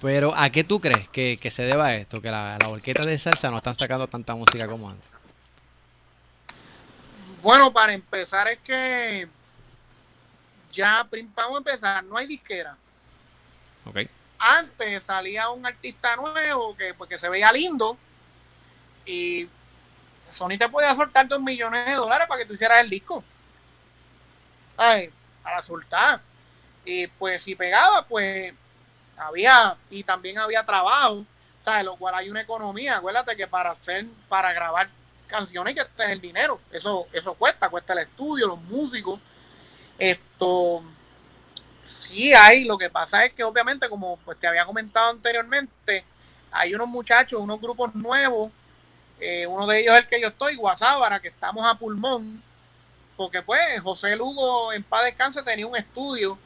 Pero 0.00 0.32
¿a 0.36 0.50
qué 0.50 0.62
tú 0.64 0.80
crees 0.80 1.08
que, 1.08 1.38
que 1.40 1.50
se 1.50 1.64
deba 1.64 1.92
esto? 1.94 2.20
Que 2.22 2.30
la- 2.30 2.56
las 2.60 2.70
orquestas 2.70 3.06
de 3.06 3.18
salsa 3.18 3.50
no 3.50 3.56
están 3.56 3.74
sacando 3.74 4.06
tanta 4.06 4.34
música 4.34 4.66
como 4.66 4.90
antes. 4.90 5.10
Bueno, 7.42 7.72
para 7.72 7.92
empezar 7.92 8.48
es 8.48 8.58
que 8.60 9.28
ya, 10.72 11.06
vamos 11.34 11.54
a 11.54 11.58
empezar, 11.58 12.04
no 12.04 12.16
hay 12.16 12.26
disquera. 12.26 12.76
¿Ok? 13.84 14.00
Antes 14.38 15.02
salía 15.04 15.50
un 15.50 15.66
artista 15.66 16.14
nuevo 16.16 16.76
que, 16.76 16.94
pues, 16.94 17.10
que 17.10 17.18
se 17.18 17.28
veía 17.28 17.50
lindo 17.52 17.96
y 19.04 19.48
Sony 20.30 20.58
te 20.58 20.68
podía 20.68 20.94
soltar 20.94 21.26
dos 21.26 21.40
millones 21.40 21.86
de 21.86 21.94
dólares 21.94 22.28
para 22.28 22.40
que 22.40 22.46
tú 22.46 22.54
hicieras 22.54 22.80
el 22.82 22.90
disco. 22.90 23.24
Ay, 24.76 25.10
para 25.42 25.62
soltar. 25.62 26.20
Y 26.84 27.06
pues 27.08 27.42
si 27.42 27.54
pegaba, 27.54 28.04
pues 28.06 28.54
había, 29.18 29.76
y 29.90 30.04
también 30.04 30.38
había 30.38 30.64
trabajo, 30.64 31.24
¿sabes? 31.64 31.84
Lo 31.84 31.96
cual 31.96 32.14
hay 32.14 32.30
una 32.30 32.42
economía. 32.42 32.96
Acuérdate 32.96 33.36
que 33.36 33.46
para 33.46 33.72
hacer, 33.72 34.06
para 34.28 34.52
grabar 34.52 34.88
canciones 35.26 35.76
hay 35.76 35.84
que 35.84 35.90
tener 35.96 36.20
dinero. 36.20 36.60
Eso, 36.72 37.06
eso 37.12 37.34
cuesta, 37.34 37.68
cuesta 37.68 37.92
el 37.92 38.00
estudio, 38.00 38.48
los 38.48 38.60
músicos. 38.62 39.20
Esto 39.98 40.82
sí 41.98 42.32
hay, 42.32 42.64
lo 42.64 42.78
que 42.78 42.90
pasa 42.90 43.24
es 43.24 43.32
que 43.32 43.44
obviamente, 43.44 43.88
como 43.88 44.16
pues 44.18 44.38
te 44.38 44.46
había 44.46 44.64
comentado 44.64 45.10
anteriormente, 45.10 46.04
hay 46.50 46.74
unos 46.74 46.88
muchachos, 46.88 47.40
unos 47.40 47.60
grupos 47.60 47.94
nuevos, 47.94 48.52
eh, 49.20 49.46
uno 49.46 49.66
de 49.66 49.80
ellos 49.80 49.94
es 49.94 50.00
el 50.00 50.08
que 50.08 50.20
yo 50.20 50.28
estoy, 50.28 50.56
Guasábara, 50.56 51.20
que 51.20 51.28
estamos 51.28 51.64
a 51.66 51.74
pulmón, 51.74 52.42
porque 53.16 53.42
pues 53.42 53.80
José 53.82 54.16
Lugo 54.16 54.72
en 54.72 54.84
paz 54.84 55.04
descanse 55.04 55.42
tenía 55.42 55.66
un 55.66 55.76
estudio 55.76 56.38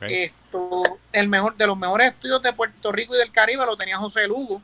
Esto, 0.00 0.82
el 1.12 1.28
mejor 1.28 1.56
de 1.56 1.66
los 1.66 1.76
mejores 1.76 2.12
estudios 2.12 2.42
de 2.42 2.52
Puerto 2.52 2.92
Rico 2.92 3.14
y 3.14 3.18
del 3.18 3.32
Caribe 3.32 3.64
lo 3.66 3.76
tenía 3.76 3.98
José 3.98 4.26
Lugo. 4.26 4.62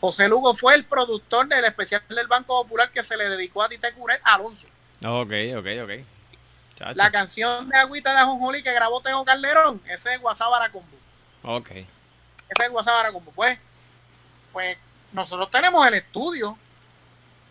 José 0.00 0.28
Lugo 0.28 0.54
fue 0.54 0.74
el 0.74 0.84
productor 0.84 1.46
del 1.48 1.64
especial 1.64 2.02
del 2.08 2.26
Banco 2.26 2.62
Popular 2.62 2.90
que 2.90 3.02
se 3.02 3.16
le 3.16 3.28
dedicó 3.28 3.62
a 3.62 3.68
Tite 3.68 3.92
Curet 3.92 4.20
Alonso. 4.24 4.66
Ok, 5.04 5.32
ok, 5.58 5.66
ok. 5.84 5.90
Chacho. 6.74 6.96
La 6.96 7.10
canción 7.10 7.68
de 7.68 7.76
Agüita 7.76 8.12
de 8.12 8.18
Ajonjolí 8.18 8.62
que 8.62 8.72
grabó 8.72 9.02
Teo 9.02 9.24
Calderón, 9.24 9.82
ese 9.86 10.14
es 10.14 10.20
Guasábara 10.20 10.70
Combo. 10.70 10.96
Ok. 11.42 11.70
Ese 11.70 12.64
es 12.64 12.70
Guasábara 12.70 13.12
Combo. 13.12 13.30
Pues, 13.32 13.58
pues 14.52 14.78
nosotros 15.12 15.50
tenemos 15.50 15.86
el 15.86 15.94
estudio, 15.94 16.56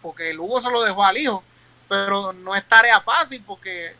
porque 0.02 0.34
Lugo 0.34 0.62
se 0.62 0.72
lo 0.72 0.84
dejó 0.84 1.04
al 1.04 1.18
hijo, 1.18 1.44
pero 1.88 2.34
no 2.34 2.56
es 2.56 2.64
tarea 2.68 3.02
fácil 3.02 3.44
porque 3.46 3.96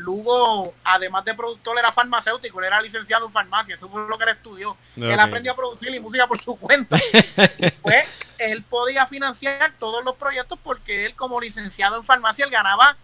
Lugo, 0.00 0.74
además 0.84 1.24
de 1.24 1.34
productor, 1.34 1.78
era 1.78 1.92
farmacéutico, 1.92 2.58
él 2.60 2.66
era 2.66 2.80
licenciado 2.80 3.26
en 3.26 3.32
farmacia, 3.32 3.74
eso 3.74 3.88
fue 3.88 4.06
lo 4.08 4.18
que 4.18 4.24
él 4.24 4.30
estudió. 4.30 4.76
Él 4.96 5.12
Ok. 5.12 5.20
aprendió 5.20 5.52
a 5.52 5.56
producir 5.56 5.94
y 5.94 6.00
música 6.00 6.26
por 6.26 6.40
su 6.40 6.58
cuenta. 6.58 6.96
pues, 7.82 8.14
él 8.38 8.62
podía 8.62 9.06
financiar 9.06 9.72
todos 9.78 10.04
los 10.04 10.16
proyectos 10.16 10.58
porque 10.62 11.06
él 11.06 11.14
como 11.14 11.40
licenciado 11.40 11.96
en 11.96 12.04
farmacia 12.04 12.44
él 12.44 12.50
ganaba 12.50 12.96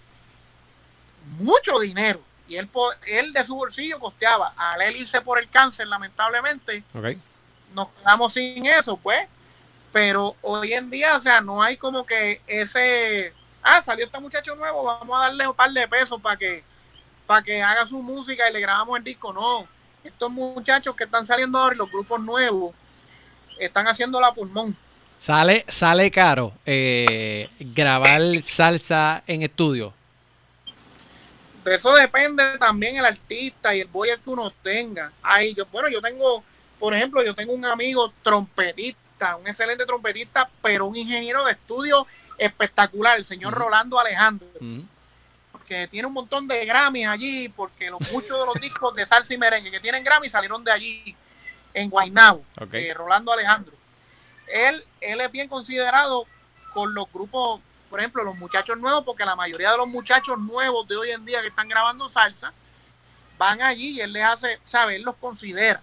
mucho 1.38 1.78
dinero 1.78 2.20
y 2.48 2.56
él, 2.56 2.68
él 3.06 3.32
de 3.32 3.44
su 3.44 3.54
bolsillo 3.54 3.98
costeaba. 3.98 4.52
Al 4.56 4.80
él 4.82 4.96
irse 4.96 5.20
por 5.20 5.38
el 5.38 5.48
cáncer, 5.48 5.86
lamentablemente, 5.88 6.82
nos 7.74 7.88
quedamos 7.88 8.34
sin 8.34 8.64
eso, 8.66 8.96
pues. 8.96 9.28
Pero 9.92 10.36
hoy 10.42 10.72
en 10.74 10.90
día, 10.90 11.16
o 11.16 11.20
sea, 11.20 11.40
no 11.40 11.62
hay 11.62 11.76
como 11.76 12.04
que 12.06 12.40
ese, 12.46 13.32
ah, 13.62 13.82
salió 13.84 14.06
este 14.06 14.20
muchacho 14.20 14.54
nuevo, 14.54 14.84
vamos 14.84 15.16
a 15.16 15.24
darle 15.24 15.48
un 15.48 15.54
par 15.54 15.70
de 15.70 15.88
pesos 15.88 16.20
para 16.20 16.36
que, 16.36 16.62
para 17.26 17.42
que 17.42 17.62
haga 17.62 17.86
su 17.86 18.00
música 18.02 18.48
y 18.48 18.52
le 18.52 18.60
grabamos 18.60 18.98
el 18.98 19.04
disco. 19.04 19.32
No, 19.32 19.66
estos 20.04 20.30
muchachos 20.30 20.94
que 20.96 21.04
están 21.04 21.26
saliendo 21.26 21.58
ahora, 21.58 21.76
los 21.76 21.90
grupos 21.90 22.20
nuevos, 22.20 22.74
están 23.58 23.86
haciendo 23.88 24.20
la 24.20 24.32
pulmón. 24.32 24.76
Sale, 25.18 25.64
sale 25.66 26.10
caro 26.10 26.52
eh, 26.66 27.48
grabar 27.58 28.20
salsa 28.42 29.22
en 29.26 29.42
estudio 29.42 29.94
eso 31.72 31.94
depende 31.94 32.58
también 32.58 32.96
el 32.96 33.04
artista 33.04 33.74
y 33.74 33.80
el 33.80 33.88
boy 33.88 34.10
que 34.22 34.30
uno 34.30 34.50
tenga. 34.62 35.10
Ahí 35.22 35.54
yo, 35.54 35.66
bueno, 35.66 35.88
yo 35.88 36.00
tengo, 36.00 36.42
por 36.78 36.94
ejemplo, 36.94 37.24
yo 37.24 37.34
tengo 37.34 37.52
un 37.52 37.64
amigo 37.64 38.12
trompetista, 38.22 39.36
un 39.36 39.46
excelente 39.48 39.84
trompetista, 39.84 40.48
pero 40.62 40.86
un 40.86 40.96
ingeniero 40.96 41.44
de 41.44 41.52
estudio 41.52 42.06
espectacular, 42.38 43.18
el 43.18 43.24
señor 43.24 43.54
Rolando 43.54 43.98
Alejandro. 43.98 44.46
Que 45.66 45.88
tiene 45.88 46.06
un 46.06 46.14
montón 46.14 46.46
de 46.46 46.64
Grammys 46.64 47.08
allí, 47.08 47.48
porque 47.48 47.90
los, 47.90 48.00
muchos 48.12 48.38
de 48.38 48.46
los 48.46 48.54
discos 48.60 48.94
de 48.94 49.06
salsa 49.06 49.34
y 49.34 49.38
merengue 49.38 49.70
que 49.70 49.80
tienen 49.80 50.04
Grammy 50.04 50.30
salieron 50.30 50.62
de 50.62 50.70
allí, 50.72 51.16
en 51.74 51.90
Guaynabo, 51.90 52.44
eh, 52.72 52.94
Rolando 52.94 53.32
Alejandro. 53.32 53.74
Él, 54.46 54.84
él 55.00 55.20
es 55.20 55.32
bien 55.32 55.48
considerado 55.48 56.24
con 56.72 56.94
los 56.94 57.12
grupos 57.12 57.60
por 57.90 58.00
ejemplo, 58.00 58.24
los 58.24 58.36
muchachos 58.36 58.78
nuevos, 58.78 59.04
porque 59.04 59.24
la 59.24 59.36
mayoría 59.36 59.70
de 59.70 59.78
los 59.78 59.88
muchachos 59.88 60.38
nuevos 60.38 60.86
de 60.88 60.96
hoy 60.96 61.10
en 61.12 61.24
día 61.24 61.40
que 61.40 61.48
están 61.48 61.68
grabando 61.68 62.08
salsa, 62.08 62.52
van 63.38 63.62
allí 63.62 63.90
y 63.90 64.00
él 64.00 64.12
les 64.12 64.24
hace, 64.24 64.58
sabe, 64.66 64.96
él 64.96 65.02
los 65.02 65.16
considera. 65.16 65.80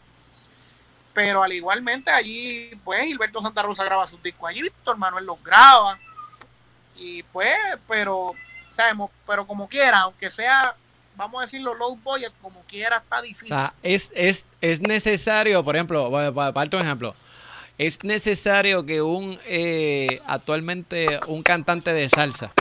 Pero 1.14 1.44
al 1.44 1.54
igualmente 1.54 2.12
allí, 2.12 2.72
pues 2.84 3.06
Gilberto 3.06 3.42
Santa 3.42 3.62
Rosa 3.62 3.84
graba 3.84 4.08
sus 4.08 4.22
discos 4.22 4.50
allí, 4.50 4.64
Víctor 4.64 4.98
Manuel 4.98 5.26
los 5.26 5.42
graba. 5.44 5.98
Y 6.96 7.24
pues, 7.24 7.58
pero, 7.88 8.34
sabemos, 8.76 9.12
pero 9.28 9.46
como 9.46 9.68
quiera, 9.68 10.00
aunque 10.02 10.30
sea, 10.30 10.76
vamos 11.16 11.42
a 11.42 11.46
decirlo, 11.46 11.74
low 11.74 11.96
budget, 11.96 12.34
como 12.42 12.62
quiera, 12.62 12.98
está 12.98 13.22
difícil. 13.22 13.46
O 13.46 13.56
sea, 13.56 13.74
es, 13.84 14.12
es, 14.16 14.46
es 14.62 14.82
necesario, 14.82 15.64
por 15.64 15.76
ejemplo, 15.76 16.12
para, 16.34 16.70
un 16.74 16.82
ejemplo, 16.82 17.16
es 17.78 18.04
necesario 18.04 18.86
que 18.86 19.02
un 19.02 19.40
eh, 19.48 20.20
actualmente 20.26 21.20
un 21.28 21.44
cantante 21.44 21.94
de 21.94 22.10
salsa, 22.10 22.52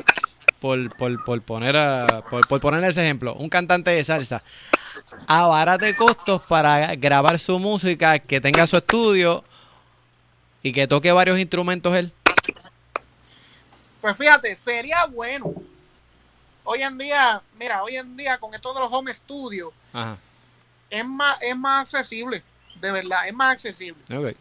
por, 0.61 0.95
por, 0.97 1.25
por 1.25 1.43
poner 1.43 1.77
a, 1.77 2.07
por, 2.49 2.61
poner 2.61 2.85
ese 2.85 3.03
ejemplo, 3.03 3.35
un 3.35 3.49
cantante 3.49 3.91
de 3.91 4.05
salsa 4.05 4.43
abarate 5.27 5.95
costos 5.97 6.43
para 6.43 6.95
grabar 6.97 7.39
su 7.39 7.59
música, 7.59 8.19
que 8.19 8.41
tenga 8.41 8.67
su 8.67 8.77
estudio 8.77 9.45
y 10.63 10.73
que 10.73 10.87
toque 10.87 11.13
varios 11.13 11.39
instrumentos 11.39 11.95
él. 11.95 12.13
Pues 14.01 14.17
fíjate, 14.17 14.55
sería 14.57 15.07
bueno. 15.07 15.55
Hoy 16.65 16.83
en 16.83 16.97
día, 16.97 17.43
mira, 17.59 17.83
hoy 17.83 17.97
en 17.97 18.17
día 18.17 18.39
con 18.39 18.55
esto 18.55 18.73
de 18.73 18.81
los 18.81 18.93
home 18.93 19.13
studios, 19.15 19.73
es 20.91 21.05
más, 21.05 21.39
es 21.41 21.57
más 21.57 21.83
accesible, 21.83 22.43
de 22.81 22.93
verdad, 22.93 23.27
es 23.27 23.35
más 23.35 23.53
accesible. 23.53 24.03
Okay 24.15 24.37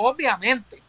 obviamente, 0.00 0.82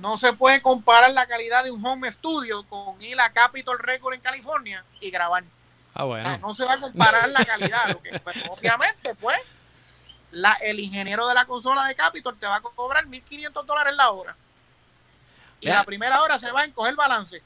no 0.00 0.16
se 0.16 0.32
puede 0.32 0.62
comparar 0.62 1.12
la 1.12 1.26
calidad 1.26 1.64
de 1.64 1.70
un 1.70 1.84
home 1.84 2.10
studio 2.10 2.64
con 2.64 3.00
ir 3.02 3.20
a 3.20 3.30
Capitol 3.30 3.78
Record 3.78 4.14
en 4.14 4.20
California 4.20 4.84
y 5.00 5.10
grabar. 5.10 5.42
Ah, 5.92 6.04
bueno. 6.04 6.38
no 6.38 6.54
se 6.54 6.64
va 6.64 6.74
a 6.74 6.80
comparar 6.80 7.28
la 7.28 7.44
calidad. 7.44 7.96
obviamente, 8.48 9.14
pues, 9.16 9.38
la, 10.30 10.52
el 10.62 10.78
ingeniero 10.78 11.26
de 11.28 11.34
la 11.34 11.44
consola 11.44 11.86
de 11.86 11.94
Capitol 11.94 12.38
te 12.38 12.46
va 12.46 12.56
a 12.56 12.60
cobrar 12.60 13.06
1.500 13.06 13.64
dólares 13.64 13.94
la 13.96 14.10
hora. 14.10 14.36
Y 15.60 15.66
la 15.66 15.84
primera 15.84 16.22
hora 16.22 16.38
se 16.38 16.50
va 16.50 16.62
a 16.62 16.64
encoger 16.64 16.94
balance. 16.94 17.42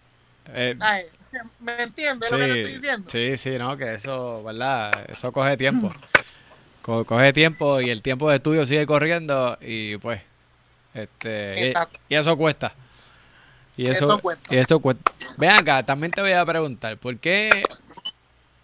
Eh, 0.48 0.76
¿Me 1.60 1.82
entiendes 1.82 2.30
lo 2.30 2.38
que 2.38 2.44
te 2.44 2.60
estoy 2.60 2.74
diciendo? 2.74 3.10
Sí, 3.10 3.36
sí, 3.38 3.58
no, 3.58 3.76
que 3.76 3.94
eso, 3.94 4.42
¿verdad? 4.44 4.92
Eso 5.10 5.32
coge 5.32 5.56
tiempo. 5.56 5.92
coge 6.82 7.32
tiempo 7.32 7.80
y 7.80 7.90
el 7.90 8.02
tiempo 8.02 8.30
de 8.30 8.36
estudio 8.36 8.66
sigue 8.66 8.86
corriendo 8.86 9.58
y 9.60 9.96
pues 9.98 10.20
este, 10.94 11.74
y, 12.08 12.14
eso 12.14 12.36
cuesta. 12.36 12.72
Y 13.76 13.88
eso, 13.88 14.20
cuesta. 14.20 14.54
Y 14.54 14.58
eso 14.58 14.78
cuesta. 14.78 15.12
Ven 15.38 15.50
acá, 15.50 15.82
también 15.82 16.12
te 16.12 16.20
voy 16.20 16.32
a 16.32 16.46
preguntar, 16.46 16.96
¿por 16.96 17.18
qué, 17.18 17.50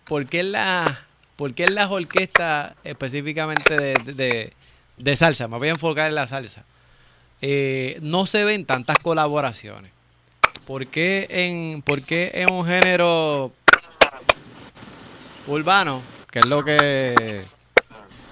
por 0.05 0.26
qué, 0.26 0.45
la, 0.45 1.05
por 1.35 1.53
qué 1.53 1.66
las 1.66 1.91
orquestas 1.91 2.74
específicamente 2.85 3.76
de, 3.76 4.53
de, 4.97 5.16
salsa, 5.16 5.49
me 5.49 5.59
voy 5.59 5.68
a 5.68 5.72
enfocar 5.72 6.07
en 6.07 6.14
la 6.14 6.28
salsa, 6.28 6.64
eh, 7.43 7.99
no 8.03 8.26
se 8.26 8.45
ven 8.45 8.64
tantas 8.64 8.99
colaboraciones? 8.99 9.91
¿Por 10.71 10.87
qué 10.87 11.27
en, 11.29 11.83
por 11.83 12.01
qué 12.01 12.31
en 12.33 12.53
un 12.53 12.64
género 12.64 13.51
urbano, 15.49 16.01
que 16.31 16.39
es 16.39 16.47
lo 16.47 16.62
que 16.62 17.45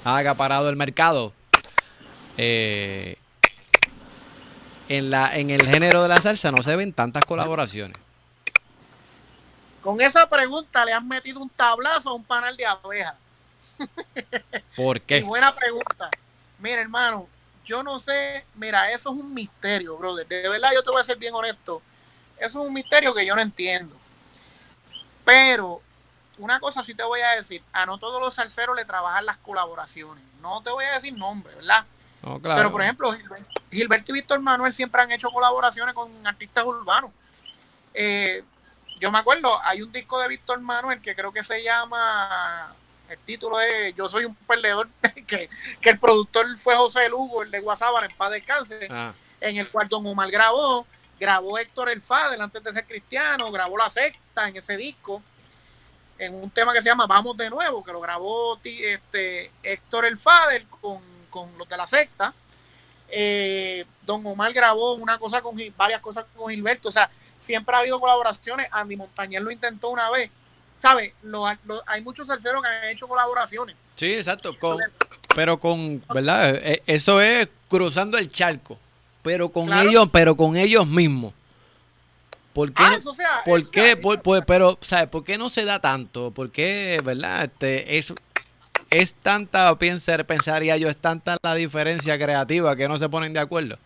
ha 0.05 0.17
acaparado 0.17 0.69
el 0.69 0.77
mercado, 0.77 1.33
eh, 2.37 3.17
en, 4.89 5.11
la, 5.11 5.37
en 5.37 5.51
el 5.51 5.67
género 5.67 6.01
de 6.01 6.09
la 6.11 6.19
salsa 6.19 6.53
no 6.53 6.63
se 6.63 6.77
ven 6.77 6.93
tantas 6.93 7.25
colaboraciones. 7.25 7.97
Con 9.83 10.01
esa 10.01 10.29
pregunta 10.29 10.85
le 10.85 10.93
han 10.93 11.09
metido 11.09 11.41
un 11.41 11.51
tablazo 11.51 12.11
a 12.11 12.15
un 12.15 12.23
panel 12.23 12.57
de 12.57 12.67
abejas. 12.67 13.17
¿Por 14.77 15.01
qué? 15.01 15.23
buena 15.23 15.53
pregunta. 15.53 16.09
Mira, 16.61 16.83
hermano, 16.83 17.27
yo 17.65 17.83
no 17.83 17.99
sé, 17.99 18.45
mira, 18.55 18.93
eso 18.93 19.11
es 19.11 19.17
un 19.17 19.35
misterio, 19.35 19.97
brother. 19.97 20.25
De 20.29 20.49
verdad, 20.49 20.71
yo 20.73 20.85
te 20.85 20.91
voy 20.91 21.01
a 21.01 21.05
ser 21.05 21.17
bien 21.17 21.35
honesto. 21.35 21.83
Eso 22.39 22.63
es 22.63 22.67
un 22.69 22.73
misterio 22.73 23.15
que 23.15 23.27
yo 23.27 23.35
no 23.35 23.43
entiendo. 23.43 23.95
Pero 25.25 25.83
una 26.39 26.61
cosa 26.61 26.83
sí 26.83 26.95
te 26.95 27.03
voy 27.03 27.21
a 27.21 27.31
decir, 27.31 27.63
a 27.73 27.85
no 27.85 27.99
todos 27.99 28.21
los 28.21 28.35
salseros 28.35 28.77
le 28.77 28.85
trabajan 28.85 29.27
las 29.27 29.39
colaboraciones. 29.39 30.23
No 30.41 30.63
te 30.63 30.71
voy 30.71 30.85
a 30.85 30.95
decir 30.95 31.13
nombre, 31.17 31.55
¿verdad? 31.55 31.85
Pero, 32.43 32.73
por 32.73 32.83
ejemplo, 32.83 33.15
Gilberto 33.71 34.13
y 34.13 34.15
Víctor 34.15 34.41
Manuel 34.41 34.75
siempre 34.75 35.03
han 35.03 35.11
hecho 35.13 35.31
colaboraciones 35.31 35.95
con 35.95 36.27
artistas 36.27 36.65
urbanos. 36.65 37.11
Eh, 37.95 38.43
yo 39.01 39.11
me 39.11 39.19
acuerdo, 39.19 39.61
hay 39.63 39.83
un 39.83 39.93
disco 39.93 40.21
de 40.21 40.29
Víctor 40.29 40.61
Manuel 40.61 41.01
que 41.01 41.15
creo 41.15 41.33
que 41.33 41.45
se 41.45 41.63
llama, 41.63 42.75
el 43.09 43.19
título 43.21 43.61
es 43.61 43.95
Yo 43.95 44.09
soy 44.09 44.25
un 44.25 44.35
perdedor, 44.35 44.89
que, 45.27 45.49
el 45.83 45.99
productor 45.99 46.57
fue 46.59 46.75
José 46.75 47.09
Lugo, 47.09 47.43
el 47.43 47.51
de 47.51 47.61
Guasábara, 47.61 48.07
en 48.07 48.17
paz 48.17 48.31
descanse, 48.33 48.89
ah. 48.91 49.13
en 49.41 49.57
el 49.57 49.69
cual 49.69 49.89
Don 49.89 50.07
Omar 50.07 50.31
grabó, 50.31 50.87
grabó 51.19 51.59
Héctor 51.59 51.91
El 51.91 52.03
Fader 52.03 52.41
antes 52.41 52.63
de 52.63 52.73
ser 52.73 52.87
cristiano, 52.87 53.51
grabó 53.51 53.77
La 53.77 53.91
Secta 53.91 54.49
en 54.49 54.57
ese 54.57 54.77
disco, 54.77 55.23
en 56.19 56.35
un 56.35 56.51
tema 56.51 56.73
que 56.73 56.83
se 56.83 56.89
llama 56.89 57.07
Vamos 57.07 57.37
de 57.37 57.51
Nuevo, 57.51 57.85
que 57.85 57.93
lo 57.93 58.01
grabó 58.01 58.59
este, 58.65 59.51
Héctor 59.63 60.05
El 60.05 60.19
Fader 60.19 60.67
con 60.81 61.19
con 61.31 61.57
los 61.57 61.69
de 61.69 61.77
la 61.77 61.87
secta. 61.87 62.35
Eh, 63.09 63.85
Don 64.03 64.27
Omar 64.27 64.53
grabó 64.53 64.95
una 64.95 65.19
cosa 65.19 65.41
con 65.41 65.57
varias 65.77 66.01
cosas 66.01 66.27
con 66.37 66.51
Gilberto. 66.51 66.89
O 66.89 66.93
sea, 66.93 67.11
siempre 67.41 67.75
ha 67.75 67.81
habido 67.81 68.01
colaboraciones. 68.01 68.69
Andy 68.71 68.97
Montañez 68.97 69.41
lo 69.41 69.51
intentó 69.51 69.91
una 69.91 70.11
vez. 70.11 70.31
¿Sabes? 70.79 71.13
hay 71.87 72.03
muchos 72.03 72.29
salseros 72.29 72.63
que 72.63 72.69
han 72.69 72.89
hecho 72.89 73.09
colaboraciones. 73.09 73.75
Sí, 73.93 74.15
exacto. 74.15 74.57
Con, 74.57 74.79
pero 75.35 75.59
con, 75.59 76.03
¿verdad? 76.15 76.55
E, 76.55 76.83
eso 76.87 77.21
es 77.21 77.49
cruzando 77.69 78.17
el 78.17 78.31
charco. 78.31 78.79
Pero 79.23 79.51
con 79.51 79.73
ellos, 79.73 80.09
pero 80.13 80.37
con 80.37 80.57
ellos 80.57 80.87
mismos. 80.87 81.35
¿Por 82.53 82.73
qué? 82.73 82.83
Ah, 82.83 82.99
¿por 83.45 83.71
qué? 83.71 84.01
pero, 84.47 84.79
¿sabes? 84.81 85.09
¿Por 85.09 85.23
qué 85.23 85.39
no 85.39 85.49
se 85.49 85.65
da 85.65 85.79
tanto? 85.79 86.33
¿Por 86.33 86.51
qué, 86.51 87.01
verdad? 87.05 87.45
Este, 87.45 87.99
es, 87.99 88.13
es 88.91 89.15
tanta, 89.15 89.73
pensar, 89.79 90.25
pensaría 90.25 90.77
yo, 90.77 90.89
es 90.89 90.97
tanta 90.97 91.37
la 91.43 91.55
diferencia 91.55 92.19
creativa 92.19 92.75
que 92.75 92.89
no 92.89 92.99
se 92.99 93.09
ponen 93.09 93.33
de 93.33 93.41
acuerdo. 93.41 93.79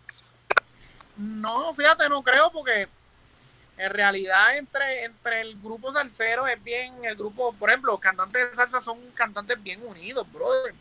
No, 1.16 1.74
fíjate, 1.74 2.09
no 2.09 2.22
creo 2.22 2.51
porque 2.51 2.89
en 3.76 3.91
realidad 3.91 4.57
entre, 4.57 5.05
entre 5.05 5.41
el 5.41 5.61
grupo 5.61 5.93
salsero 5.93 6.47
es 6.47 6.62
bien, 6.62 7.05
el 7.05 7.16
grupo, 7.16 7.53
por 7.59 7.68
ejemplo, 7.68 7.93
los 7.93 8.01
cantantes 8.01 8.51
de 8.51 8.57
salsa 8.57 8.80
son 8.80 8.99
cantantes 9.14 9.62
bien 9.62 9.85
unidos, 9.85 10.26
brother. 10.33 10.72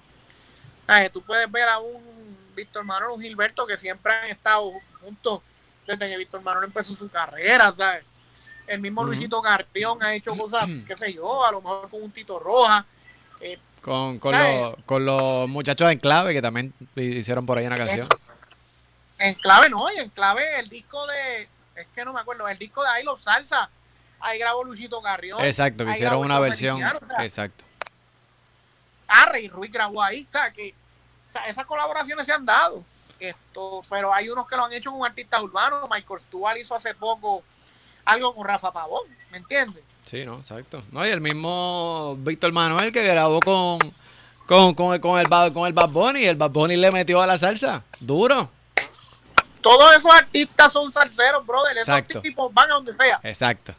tú 1.12 1.22
puedes 1.24 1.52
ver 1.52 1.68
a 1.68 1.80
un 1.80 2.11
Víctor 2.56 2.84
Manuel, 2.84 3.12
un 3.12 3.22
Gilberto 3.22 3.66
que 3.66 3.78
siempre 3.78 4.14
han 4.14 4.30
estado 4.30 4.72
juntos 5.02 5.42
desde 5.86 6.10
que 6.10 6.18
Víctor 6.18 6.42
Manuel 6.42 6.66
empezó 6.66 6.96
su 6.96 7.10
carrera, 7.10 7.74
¿sabes? 7.76 8.04
El 8.68 8.80
mismo 8.80 9.04
Luisito 9.04 9.42
Carrión 9.42 10.02
ha 10.04 10.14
hecho 10.14 10.36
cosas, 10.36 10.70
qué 10.88 10.96
sé 10.96 11.14
yo, 11.14 11.46
a 11.46 11.52
lo 11.52 11.62
mejor 11.62 11.90
con 11.90 12.04
un 12.04 12.12
Tito 12.12 12.40
Roja. 12.40 12.86
Eh, 13.40 13.60
con, 13.82 14.20
con, 14.20 14.38
los, 14.38 14.76
con 14.86 15.06
los 15.06 15.50
muchachos 15.50 15.92
en 15.92 15.98
clave 15.98 16.34
que 16.34 16.42
también 16.42 16.74
hicieron 16.96 17.46
por 17.46 17.58
ahí 17.58 17.66
una 17.66 17.78
canción. 17.78 18.08
En 19.18 19.34
clave 19.36 19.70
no, 19.70 19.92
y 19.92 20.00
en 20.00 20.10
clave 20.10 20.60
el 20.60 20.70
disco 20.70 21.06
de, 21.08 21.48
es 21.76 21.88
que 21.94 22.06
no 22.06 22.14
me 22.14 22.22
acuerdo, 22.22 22.48
el 22.48 22.58
disco 22.58 22.84
de 22.84 22.90
Ahí 22.90 23.04
los 23.04 23.22
Salsa, 23.22 23.70
ahí 24.20 24.40
grabó 24.40 24.64
Luisito 24.64 25.02
Carrión. 25.02 25.44
Exacto, 25.44 25.86
que 25.86 25.92
hicieron 25.92 26.20
una 26.20 26.40
versión. 26.40 26.78
Feliciano, 26.78 27.08
o 27.12 27.16
sea, 27.16 27.26
Exacto. 27.26 27.66
Arre 29.08 29.42
y 29.42 29.48
Ruiz 29.50 29.72
grabó 29.72 30.02
ahí, 30.02 30.26
o 30.28 30.32
sea, 30.32 30.52
que 30.52 30.74
o 31.32 31.34
sea, 31.34 31.48
esas 31.48 31.66
colaboraciones 31.66 32.26
se 32.26 32.34
han 32.34 32.46
dado. 32.46 32.84
Esto, 33.18 33.80
pero 33.90 34.14
hay 34.14 34.30
unos 34.30 34.50
que 34.50 34.58
lo 34.58 34.66
han 34.66 34.74
hecho 34.74 34.92
con 34.92 35.06
artistas 35.06 35.42
urbanos. 35.42 35.90
Michael 35.90 36.20
Stuart 36.28 36.58
hizo 36.58 36.76
hace 36.76 36.94
poco 36.94 37.42
algo 38.04 38.36
con 38.36 38.46
Rafa 38.46 38.74
Pavón, 38.74 39.04
¿me 39.32 39.38
entiendes? 39.38 39.82
Sí, 40.04 40.26
no, 40.26 40.40
exacto. 40.40 40.84
No, 40.92 41.06
y 41.06 41.10
el 41.10 41.22
mismo 41.22 42.18
Víctor 42.20 42.52
Manuel 42.52 42.92
que 42.92 43.02
grabó 43.08 43.40
con, 43.40 43.80
con, 44.46 44.74
con, 44.76 44.94
el, 44.94 45.00
con, 45.00 45.20
el, 45.20 45.54
con 45.54 45.68
el 45.68 45.74
Bad 45.74 45.90
Bunny. 45.90 46.26
El 46.26 46.36
Bad 46.36 46.52
Bunny 46.52 46.76
le 46.76 46.92
metió 46.92 47.22
a 47.22 47.28
la 47.28 47.38
salsa. 47.38 47.86
Duro. 48.02 48.50
Todos 49.62 49.96
esos 49.96 50.12
artistas 50.14 50.74
son 50.74 50.92
salseros, 50.92 51.46
brother. 51.46 51.78
Esos 51.78 51.96
Exacto. 51.96 52.20
tipos 52.20 52.54
van 52.54 52.72
a 52.72 52.74
donde 52.74 52.94
sea. 52.94 53.22
Exacto. 53.24 53.74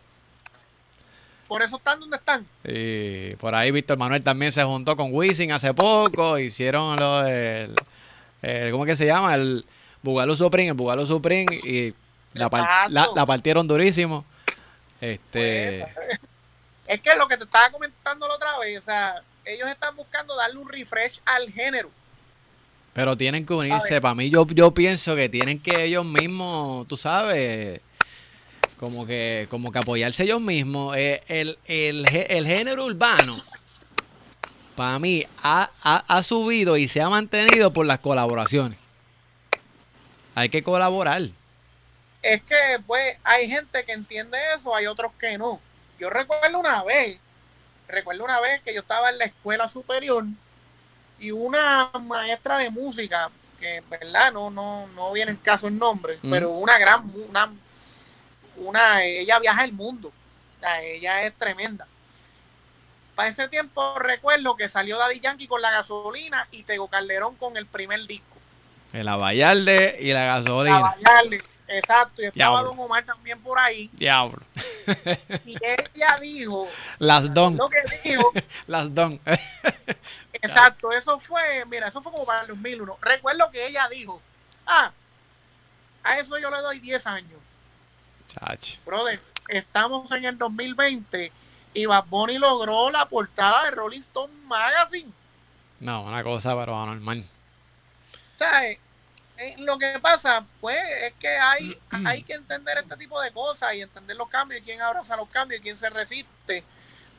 Por 1.48 1.62
eso 1.62 1.76
están 1.76 2.00
donde 2.00 2.16
están. 2.16 2.46
Y 2.64 3.34
por 3.36 3.54
ahí 3.54 3.70
Víctor 3.70 3.98
Manuel 3.98 4.22
también 4.22 4.52
se 4.52 4.62
juntó 4.64 4.96
con 4.96 5.08
Wisin 5.12 5.52
hace 5.52 5.74
poco. 5.74 6.38
Hicieron 6.38 6.96
lo 6.98 7.22
del. 7.22 7.74
el- 8.42 8.70
¿Cómo 8.72 8.84
es 8.84 8.90
que 8.92 8.96
se 8.96 9.06
llama? 9.06 9.34
El 9.34 9.64
Bugalú 10.02 10.34
Supreme. 10.34 10.68
El 10.68 10.74
Bugalú 10.74 11.06
Supreme. 11.06 11.46
Y 11.64 11.92
la, 12.32 12.48
la, 12.88 13.10
la 13.14 13.26
partieron 13.26 13.68
durísimo. 13.68 14.24
Este. 15.00 15.82
Es 16.86 17.00
que 17.00 17.14
lo 17.16 17.26
que 17.28 17.36
te 17.36 17.44
estaba 17.44 17.70
comentando 17.70 18.26
la 18.28 18.34
otra 18.34 18.58
vez, 18.58 18.80
o 18.80 18.84
sea, 18.84 19.22
ellos 19.44 19.68
están 19.68 19.94
buscando 19.96 20.34
darle 20.36 20.58
un 20.58 20.68
refresh 20.68 21.20
al 21.24 21.50
género. 21.50 21.90
Pero 22.92 23.16
tienen 23.16 23.46
que 23.46 23.54
unirse. 23.54 24.00
Para 24.00 24.14
mí, 24.14 24.28
yo, 24.30 24.46
yo 24.48 24.72
pienso 24.72 25.16
que 25.16 25.28
tienen 25.28 25.58
que 25.60 25.84
ellos 25.84 26.04
mismos, 26.04 26.86
tú 26.86 26.96
sabes, 26.96 27.80
como 28.78 29.06
que, 29.06 29.46
como 29.50 29.70
que 29.72 29.78
apoyarse 29.78 30.24
ellos 30.24 30.40
mismos. 30.40 30.96
Eh, 30.96 31.22
el, 31.28 31.58
el, 31.66 32.06
el 32.28 32.46
género 32.46 32.84
urbano, 32.86 33.36
para 34.76 34.98
mí, 34.98 35.24
ha, 35.42 35.70
ha, 35.82 36.04
ha 36.08 36.22
subido 36.22 36.76
y 36.76 36.88
se 36.88 37.00
ha 37.02 37.08
mantenido 37.08 37.72
por 37.72 37.86
las 37.86 37.98
colaboraciones. 38.00 38.78
Hay 40.34 40.48
que 40.48 40.62
colaborar. 40.62 41.22
Es 42.22 42.42
que, 42.44 42.78
pues, 42.86 43.16
hay 43.24 43.48
gente 43.48 43.84
que 43.84 43.92
entiende 43.92 44.38
eso, 44.56 44.74
hay 44.74 44.86
otros 44.86 45.12
que 45.18 45.36
no. 45.36 45.60
Yo 45.98 46.08
recuerdo 46.08 46.58
una 46.58 46.82
vez, 46.84 47.18
recuerdo 47.88 48.24
una 48.24 48.40
vez 48.40 48.62
que 48.62 48.72
yo 48.74 48.80
estaba 48.80 49.10
en 49.10 49.18
la 49.18 49.26
escuela 49.26 49.68
superior 49.68 50.24
y 51.18 51.30
una 51.30 51.90
maestra 52.00 52.58
de 52.58 52.70
música, 52.70 53.30
que, 53.60 53.82
¿verdad? 53.90 54.32
No, 54.32 54.50
no, 54.50 54.88
no 54.96 55.12
viene 55.12 55.32
el 55.32 55.40
caso 55.40 55.68
el 55.68 55.78
nombre, 55.78 56.18
Mm. 56.22 56.30
pero 56.30 56.50
una 56.50 56.78
gran, 56.78 57.12
una, 57.28 57.52
una, 58.56 59.04
ella 59.04 59.38
viaja 59.38 59.64
el 59.64 59.72
mundo, 59.72 60.12
ella 60.82 61.22
es 61.22 61.32
tremenda. 61.34 61.86
Para 63.14 63.28
ese 63.28 63.48
tiempo 63.48 63.98
recuerdo 63.98 64.56
que 64.56 64.68
salió 64.68 64.96
Daddy 64.98 65.20
Yankee 65.20 65.46
con 65.46 65.60
la 65.60 65.70
gasolina 65.70 66.48
y 66.50 66.62
Tego 66.62 66.88
Calderón 66.88 67.36
con 67.36 67.56
el 67.56 67.66
primer 67.66 68.06
disco. 68.06 68.36
El 68.92 69.08
Abayalde 69.08 69.96
y 70.00 70.12
la 70.12 70.24
gasolina. 70.24 70.80
bailarle, 70.80 71.42
exacto, 71.68 72.22
y 72.22 72.26
estaba 72.26 72.60
Diablo. 72.60 72.70
Don 72.70 72.86
Omar 72.86 73.04
también 73.04 73.40
por 73.40 73.58
ahí. 73.58 73.90
Diablo. 73.92 74.42
Y 75.44 75.56
ella 75.62 76.18
dijo, 76.20 76.68
Las 76.98 77.32
don. 77.32 77.56
lo 77.56 77.68
que 77.68 77.82
dijo, 78.04 78.32
Las 78.66 78.94
don. 78.94 79.20
exacto, 80.32 80.92
eso 80.92 81.18
fue, 81.18 81.64
mira, 81.66 81.88
eso 81.88 82.02
fue 82.02 82.12
como 82.12 82.24
para 82.24 82.42
el 82.42 82.48
2001. 82.48 82.98
Recuerdo 83.00 83.50
que 83.50 83.66
ella 83.66 83.88
dijo, 83.88 84.20
ah, 84.66 84.90
a 86.02 86.18
eso 86.18 86.38
yo 86.38 86.50
le 86.50 86.58
doy 86.58 86.80
10 86.80 87.06
años. 87.06 87.40
Chacho. 88.32 88.80
Brother, 88.84 89.20
estamos 89.48 90.10
en 90.12 90.24
el 90.24 90.38
2020 90.38 91.32
y 91.74 91.86
Bad 91.86 92.04
Bunny 92.06 92.38
logró 92.38 92.90
la 92.90 93.06
portada 93.06 93.64
de 93.64 93.72
Rolling 93.72 94.00
Stone 94.00 94.32
Magazine. 94.44 95.12
No, 95.80 96.02
una 96.02 96.22
cosa 96.22 96.56
pero 96.56 96.80
anormal. 96.80 97.24
¿Sabes? 98.38 98.78
Eh, 99.36 99.56
lo 99.58 99.78
que 99.78 99.98
pasa, 100.00 100.44
pues, 100.60 100.78
es 101.02 101.14
que 101.14 101.28
hay, 101.28 101.76
hay 102.06 102.22
que 102.22 102.34
entender 102.34 102.78
este 102.78 102.96
tipo 102.96 103.20
de 103.20 103.32
cosas 103.32 103.74
y 103.74 103.82
entender 103.82 104.16
los 104.16 104.28
cambios 104.28 104.60
y 104.60 104.64
quién 104.64 104.80
abraza 104.80 105.16
los 105.16 105.28
cambios 105.28 105.60
y 105.60 105.62
quién 105.62 105.78
se 105.78 105.90
resiste. 105.90 106.64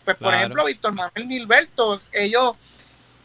Pues, 0.06 0.18
por 0.18 0.34
ejemplo, 0.34 0.66
Víctor 0.66 0.94
Manuel 0.94 1.28
Gilberto, 1.28 2.00
ellos, 2.12 2.58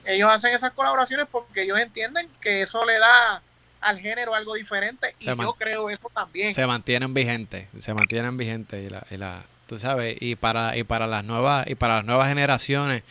ellos 0.04 0.30
hacen 0.30 0.54
esas 0.54 0.72
colaboraciones 0.72 1.26
porque 1.30 1.62
ellos 1.62 1.78
entienden 1.78 2.30
que 2.40 2.62
eso 2.62 2.84
le 2.86 2.98
da 2.98 3.42
al 3.80 3.98
género 4.00 4.34
algo 4.34 4.54
diferente 4.54 5.14
y 5.20 5.26
man- 5.28 5.46
yo 5.46 5.52
creo 5.54 5.88
eso 5.90 6.10
también. 6.14 6.54
se 6.54 6.66
mantienen 6.66 7.14
vigentes, 7.14 7.66
se 7.78 7.94
mantienen 7.94 8.36
vigentes 8.36 8.86
y 8.86 8.90
la, 8.90 9.06
y 9.10 9.16
la, 9.16 9.42
tú 9.66 9.78
sabes, 9.78 10.16
y 10.20 10.34
para 10.36 10.76
y 10.76 10.82
para 10.84 11.06
las 11.06 11.24
nuevas 11.24 11.66
y 11.68 11.74
para 11.74 11.96
las 11.96 12.04
nuevas 12.04 12.28
generaciones 12.28 13.02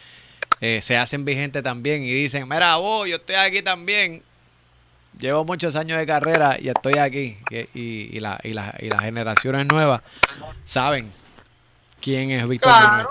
eh, 0.59 0.82
se 0.82 0.97
hacen 0.97 1.24
vigentes 1.24 1.63
también 1.63 2.03
y 2.03 2.11
dicen, 2.11 2.47
mira 2.49 2.76
vos, 2.78 3.07
yo 3.07 3.15
estoy 3.18 3.36
aquí 3.36 3.61
también, 3.61 4.24
llevo 5.20 5.45
muchos 5.45 5.76
años 5.76 5.97
de 5.99 6.05
carrera 6.05 6.57
y 6.59 6.68
estoy 6.70 6.97
aquí 6.97 7.38
y, 7.49 7.57
y, 7.80 8.09
y 8.18 8.20
la, 8.20 8.39
y, 8.43 8.53
la- 8.53 8.76
y 8.80 8.89
las 8.89 9.01
generaciones 9.01 9.65
nuevas 9.68 10.03
saben 10.65 11.11
quién 12.01 12.32
es 12.32 12.47
Víctor 12.47 12.72
Claro. 12.72 13.09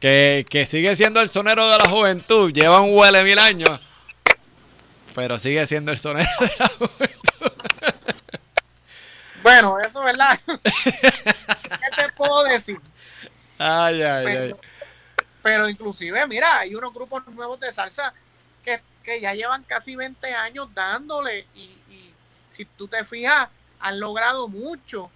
Que, 0.00 0.44
que 0.50 0.66
sigue 0.66 0.94
siendo 0.94 1.20
el 1.22 1.28
sonero 1.28 1.66
de 1.70 1.78
la 1.78 1.88
juventud, 1.88 2.52
lleva 2.52 2.80
un 2.82 2.94
huele 2.96 3.24
mil 3.24 3.38
años, 3.38 3.80
pero 5.16 5.38
sigue 5.38 5.64
siendo 5.64 5.92
el 5.92 5.98
sonero 5.98 6.28
de 6.38 6.52
la 6.58 6.68
juventud. 6.68 7.52
Bueno, 9.42 9.80
eso 9.80 10.00
es 10.00 10.04
verdad. 10.04 10.38
¿Qué 10.44 12.02
te 12.02 12.12
puedo 12.14 12.44
decir? 12.44 12.78
Ay, 13.58 14.02
ay, 14.02 14.02
ay. 14.02 14.24
Pero, 14.26 14.60
pero 15.42 15.68
inclusive, 15.70 16.26
mira, 16.26 16.58
hay 16.58 16.74
unos 16.74 16.92
grupos 16.92 17.26
nuevos 17.28 17.58
de 17.58 17.72
salsa 17.72 18.12
que, 18.62 18.82
que 19.02 19.18
ya 19.18 19.32
llevan 19.32 19.62
casi 19.62 19.96
20 19.96 20.34
años 20.34 20.68
dándole 20.74 21.46
y, 21.54 21.62
y 21.88 22.14
si 22.50 22.66
tú 22.66 22.86
te 22.86 23.02
fijas, 23.06 23.48
han 23.80 23.98
logrado 23.98 24.48
mucho. 24.48 25.10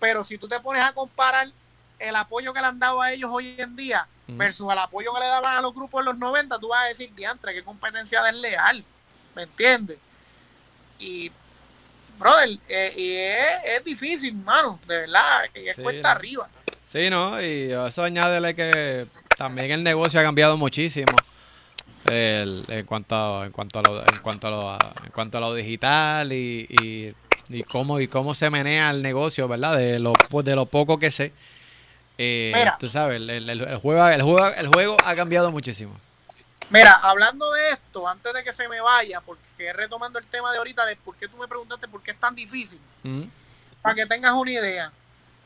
Pero 0.00 0.24
si 0.24 0.38
tú 0.38 0.48
te 0.48 0.58
pones 0.58 0.82
a 0.82 0.92
comparar 0.92 1.52
el 2.00 2.16
apoyo 2.16 2.52
que 2.52 2.60
le 2.60 2.66
han 2.66 2.80
dado 2.80 3.00
a 3.00 3.12
ellos 3.12 3.30
hoy 3.32 3.54
en 3.58 3.76
día 3.76 4.08
versus 4.26 4.72
el 4.72 4.78
apoyo 4.78 5.14
que 5.14 5.20
le 5.20 5.26
daban 5.26 5.54
a 5.54 5.60
los 5.62 5.72
grupos 5.72 6.00
en 6.00 6.06
los 6.06 6.18
90, 6.18 6.58
tú 6.58 6.68
vas 6.68 6.86
a 6.86 6.88
decir, 6.88 7.14
diantre, 7.14 7.54
qué 7.54 7.62
competencia 7.62 8.24
desleal. 8.24 8.84
¿Me 9.36 9.42
entiendes? 9.42 9.98
Y, 10.98 11.30
brother, 12.18 12.58
eh, 12.68 12.94
y 12.96 13.12
es, 13.16 13.76
es 13.78 13.84
difícil, 13.84 14.32
mano, 14.34 14.80
de 14.88 14.96
verdad, 15.00 15.42
y 15.54 15.68
es 15.68 15.76
Sí, 15.76 15.82
cuesta 15.82 16.08
no. 16.08 16.16
arriba. 16.16 16.48
Sí, 16.86 17.10
¿no? 17.10 17.40
Y 17.42 17.70
eso 17.72 18.02
añádele 18.02 18.54
que 18.54 19.04
también 19.36 19.70
el 19.72 19.82
negocio 19.84 20.18
ha 20.18 20.22
cambiado 20.22 20.56
muchísimo. 20.56 21.12
El- 22.08 22.64
en 22.68 22.86
cuanto 22.86 23.14
a, 23.14 23.44
en 23.46 23.52
cuanto 23.52 23.78
a 23.80 23.82
lo, 23.82 24.00
en 24.00 24.18
cuanto 24.22 24.46
a 24.46 24.50
lo, 24.50 24.72
en 25.04 25.10
cuanto 25.12 25.36
a 25.38 25.40
lo 25.42 25.54
digital 25.54 26.32
y, 26.32 26.66
y, 26.70 27.12
y 27.50 27.62
cómo 27.64 28.00
y 28.00 28.08
cómo 28.08 28.34
se 28.34 28.48
menea 28.48 28.90
el 28.90 29.02
negocio, 29.02 29.48
¿verdad? 29.48 29.76
De 29.76 29.98
lo 29.98 30.12
pues, 30.30 30.46
de 30.46 30.54
lo 30.56 30.64
poco 30.66 30.98
que 30.98 31.10
sé. 31.10 31.32
Eh, 32.16 32.64
tú 32.78 32.86
sabes, 32.86 33.20
el, 33.20 33.28
el- 33.28 33.50
el 33.50 33.76
juego 33.76 34.08
el 34.08 34.22
juego 34.22 34.48
el 34.56 34.68
juego 34.68 34.96
ha 35.04 35.14
cambiado 35.16 35.50
muchísimo. 35.52 35.94
Mira, 36.70 36.92
hablando 36.94 37.52
de 37.52 37.70
esto, 37.70 38.08
antes 38.08 38.32
de 38.34 38.42
que 38.42 38.52
se 38.52 38.68
me 38.68 38.80
vaya, 38.80 39.20
porque 39.20 39.72
retomando 39.72 40.18
el 40.18 40.26
tema 40.26 40.50
de 40.52 40.58
ahorita 40.58 40.84
de 40.84 40.96
por 40.96 41.14
qué 41.16 41.28
tú 41.28 41.36
me 41.36 41.46
preguntaste 41.46 41.86
por 41.86 42.02
qué 42.02 42.10
es 42.10 42.18
tan 42.20 42.34
difícil, 42.34 42.80
Ujú. 43.04 43.28
para 43.82 43.94
que 43.94 44.06
tengas 44.06 44.32
una 44.32 44.50
idea, 44.50 44.92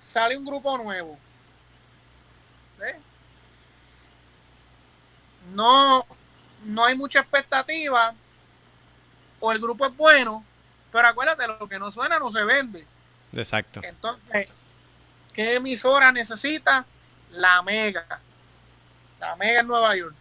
sale 0.05 0.37
un 0.37 0.45
grupo 0.45 0.79
nuevo. 0.79 1.19
¿eh? 2.83 2.99
No, 5.53 6.07
no 6.65 6.85
hay 6.85 6.97
mucha 6.97 7.21
expectativa, 7.21 8.15
o 9.41 9.53
el 9.53 9.59
grupo 9.61 9.87
es 9.87 9.97
bueno, 9.97 10.45
pero 10.91 11.09
acuérdate, 11.09 11.47
lo 11.47 11.69
que 11.69 11.79
no 11.79 11.93
suena 11.93 12.19
no 12.19 12.33
se 12.33 12.43
vende. 12.45 12.87
Exacto. 13.33 13.81
Entonces, 13.85 14.49
¿qué 15.35 15.55
emisora 15.55 16.11
necesita? 16.13 16.85
La 17.33 17.63
Mega. 17.63 18.07
La 19.21 19.37
Mega 19.37 19.61
en 19.61 19.67
Nueva 19.69 19.95
York. 19.95 20.15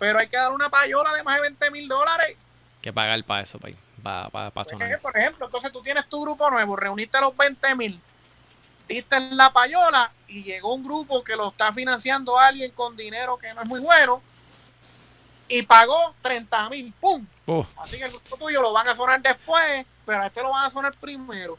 Pero 0.00 0.18
hay 0.18 0.28
que 0.28 0.36
dar 0.38 0.50
una 0.50 0.70
payola 0.70 1.12
de 1.12 1.22
más 1.22 1.36
de 1.36 1.42
20 1.42 1.70
mil 1.70 1.86
dólares. 1.86 2.34
Que 2.80 2.90
pagar 2.90 3.22
para 3.22 3.42
eso, 3.42 3.58
para, 3.58 4.30
para, 4.30 4.50
para, 4.50 4.70
sonar. 4.70 4.98
Por 4.98 5.16
ejemplo, 5.16 5.44
entonces 5.44 5.70
tú 5.70 5.82
tienes 5.82 6.08
tu 6.08 6.22
grupo 6.22 6.50
nuevo, 6.50 6.74
reuniste 6.74 7.20
los 7.20 7.36
20 7.36 7.74
mil, 7.74 8.00
diste 8.88 9.20
la 9.20 9.52
payola 9.52 10.10
y 10.26 10.42
llegó 10.42 10.74
un 10.74 10.82
grupo 10.82 11.22
que 11.22 11.36
lo 11.36 11.50
está 11.50 11.70
financiando 11.74 12.38
alguien 12.38 12.70
con 12.70 12.96
dinero 12.96 13.36
que 13.36 13.52
no 13.52 13.60
es 13.60 13.68
muy 13.68 13.80
bueno 13.82 14.22
y 15.48 15.62
pagó 15.62 16.14
30 16.22 16.70
mil, 16.70 16.94
¡pum! 16.98 17.26
Uh, 17.44 17.62
Así 17.76 17.98
que 17.98 18.04
el 18.04 18.10
grupo 18.10 18.38
tuyo 18.38 18.62
lo 18.62 18.72
van 18.72 18.88
a 18.88 18.96
sonar 18.96 19.20
después, 19.20 19.84
pero 20.06 20.22
a 20.22 20.28
este 20.28 20.40
lo 20.40 20.50
van 20.50 20.64
a 20.64 20.70
sonar 20.70 20.94
primero. 20.94 21.58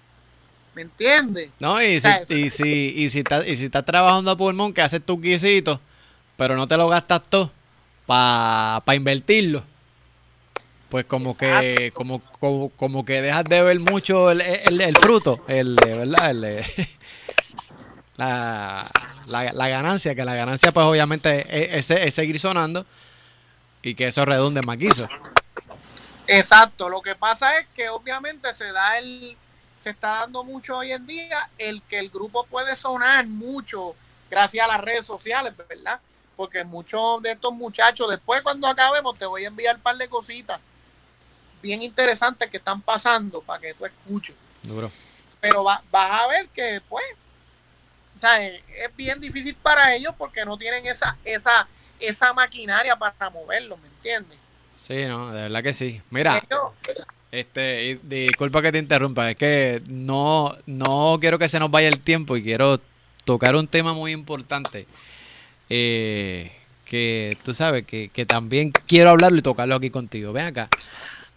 ¿Me 0.74 0.82
entiendes? 0.82 1.52
No, 1.60 1.80
y 1.80 2.00
si, 2.00 2.08
y 2.30 2.50
si, 2.50 2.94
y 2.96 3.10
si 3.12 3.20
estás, 3.20 3.46
y 3.46 3.56
si 3.56 3.66
estás 3.66 3.86
trabajando 3.86 4.32
a 4.32 4.38
pulmón, 4.38 4.74
que 4.74 4.82
haces 4.82 5.06
tus 5.06 5.22
guisitos, 5.22 5.80
pero 6.38 6.56
no 6.56 6.66
te 6.66 6.76
lo 6.76 6.88
gastas 6.88 7.22
todo 7.22 7.52
para 8.12 8.96
invertirlo. 8.96 9.64
pues 10.90 11.06
como 11.06 11.38
que 11.38 11.92
como, 11.94 12.20
como, 12.20 12.70
como, 12.72 13.06
que 13.06 13.22
dejas 13.22 13.46
de 13.46 13.62
ver 13.62 13.80
mucho 13.80 14.32
el, 14.32 14.42
el, 14.42 14.82
el 14.82 14.98
fruto, 14.98 15.46
el, 15.48 15.76
¿verdad? 15.76 16.32
El, 16.32 16.42
la, 18.18 18.76
la, 19.28 19.54
la, 19.54 19.68
ganancia, 19.70 20.14
que 20.14 20.26
la 20.26 20.36
ganancia 20.36 20.74
pues 20.74 20.86
obviamente 20.86 21.78
es, 21.78 21.90
es, 21.90 22.14
seguir 22.14 22.38
sonando 22.38 22.86
y 23.82 23.96
que 23.96 24.08
eso 24.08 24.26
redunde 24.26 24.60
en 24.60 24.68
más 24.68 24.78
guiso. 24.78 25.08
Exacto, 26.28 26.90
lo 26.90 27.02
que 27.02 27.16
pasa 27.16 27.60
es 27.60 27.68
que 27.74 27.88
obviamente 27.88 28.54
se 28.54 28.74
da 28.74 28.98
el, 28.98 29.38
se 29.82 29.92
está 29.92 30.20
dando 30.20 30.44
mucho 30.44 30.78
hoy 30.78 30.92
en 30.92 31.08
día 31.08 31.50
el 31.58 31.82
que 31.84 31.98
el 31.98 32.10
grupo 32.10 32.46
puede 32.46 32.76
sonar 32.76 33.26
mucho 33.26 33.96
gracias 34.30 34.66
a 34.66 34.68
las 34.68 34.82
redes 34.82 35.06
sociales, 35.06 35.54
¿verdad? 35.70 36.00
Porque 36.36 36.64
muchos 36.64 37.22
de 37.22 37.32
estos 37.32 37.54
muchachos, 37.54 38.10
después 38.10 38.42
cuando 38.42 38.68
acabemos, 38.68 39.18
te 39.18 39.26
voy 39.26 39.46
a 39.46 39.48
enviar 39.48 39.76
un 39.76 39.82
par 39.82 39.98
de 39.98 40.10
cositas 40.10 40.60
bien 41.62 41.82
interesantes 41.82 42.50
que 42.50 42.58
están 42.58 42.82
pasando 42.82 43.42
para 43.42 43.62
que 43.62 43.74
tú 43.74 43.86
escuches. 43.86 44.36
Duro. 44.64 44.92
Pero 45.40 45.64
va, 45.64 45.84
vas 45.92 46.22
a 46.22 46.28
ver 46.28 46.48
que, 46.50 46.82
pues, 46.90 47.06
o 48.18 48.20
sea, 48.20 48.46
es, 48.46 48.62
bien 48.96 49.20
difícil 49.20 49.56
para 49.56 49.96
ellos 49.96 50.14
porque 50.18 50.46
no 50.46 50.58
tienen 50.58 50.86
esa, 50.86 51.18
esa, 51.24 51.68
esa 52.00 52.34
maquinaria 52.34 52.96
para 52.96 53.30
moverlo, 53.30 53.78
¿me 53.78 53.88
entiendes? 53.88 54.38
Sí, 54.76 55.06
no, 55.06 55.32
de 55.32 55.44
verdad 55.44 55.64
que 55.64 55.74
sí. 55.74 56.02
Mira, 56.10 56.42
este, 57.32 58.00
disculpa 58.04 58.62
que 58.62 58.72
te 58.72 58.80
interrumpa, 58.80 59.32
es 59.32 59.38
que 59.38 59.82
no, 59.92 60.56
no 60.66 61.18
quiero 61.20 61.40
que 61.40 61.50
se 61.50 61.60
nos 61.60 61.72
vaya 61.72 61.88
el 61.88 62.00
tiempo 62.00 62.36
y 62.38 62.44
quiero 62.44 62.80
tocar 63.26 63.56
un 63.56 63.68
tema 63.68 63.94
muy 63.94 64.12
importante. 64.12 64.88
Eh, 65.74 66.52
que 66.84 67.38
tú 67.44 67.54
sabes 67.54 67.86
que, 67.86 68.10
que 68.10 68.26
también 68.26 68.74
quiero 68.88 69.12
hablarlo 69.12 69.38
y 69.38 69.42
tocarlo 69.42 69.76
aquí 69.76 69.90
contigo. 69.90 70.34
Ven 70.34 70.48
acá. 70.48 70.68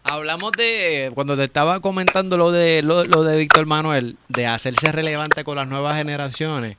Hablamos 0.03 0.51
de, 0.53 1.13
cuando 1.15 1.37
te 1.37 1.45
estaba 1.45 1.79
comentando 1.79 2.37
lo 2.37 2.51
de, 2.51 2.83
lo, 2.83 3.05
de 3.05 3.39
Víctor 3.39 3.65
Manuel, 3.65 4.19
de 4.29 4.49
hacerse 4.49 4.91
relevante 4.91 5.45
con 5.45 5.55
las 5.55 5.69
nuevas 5.69 5.95
generaciones. 5.95 6.77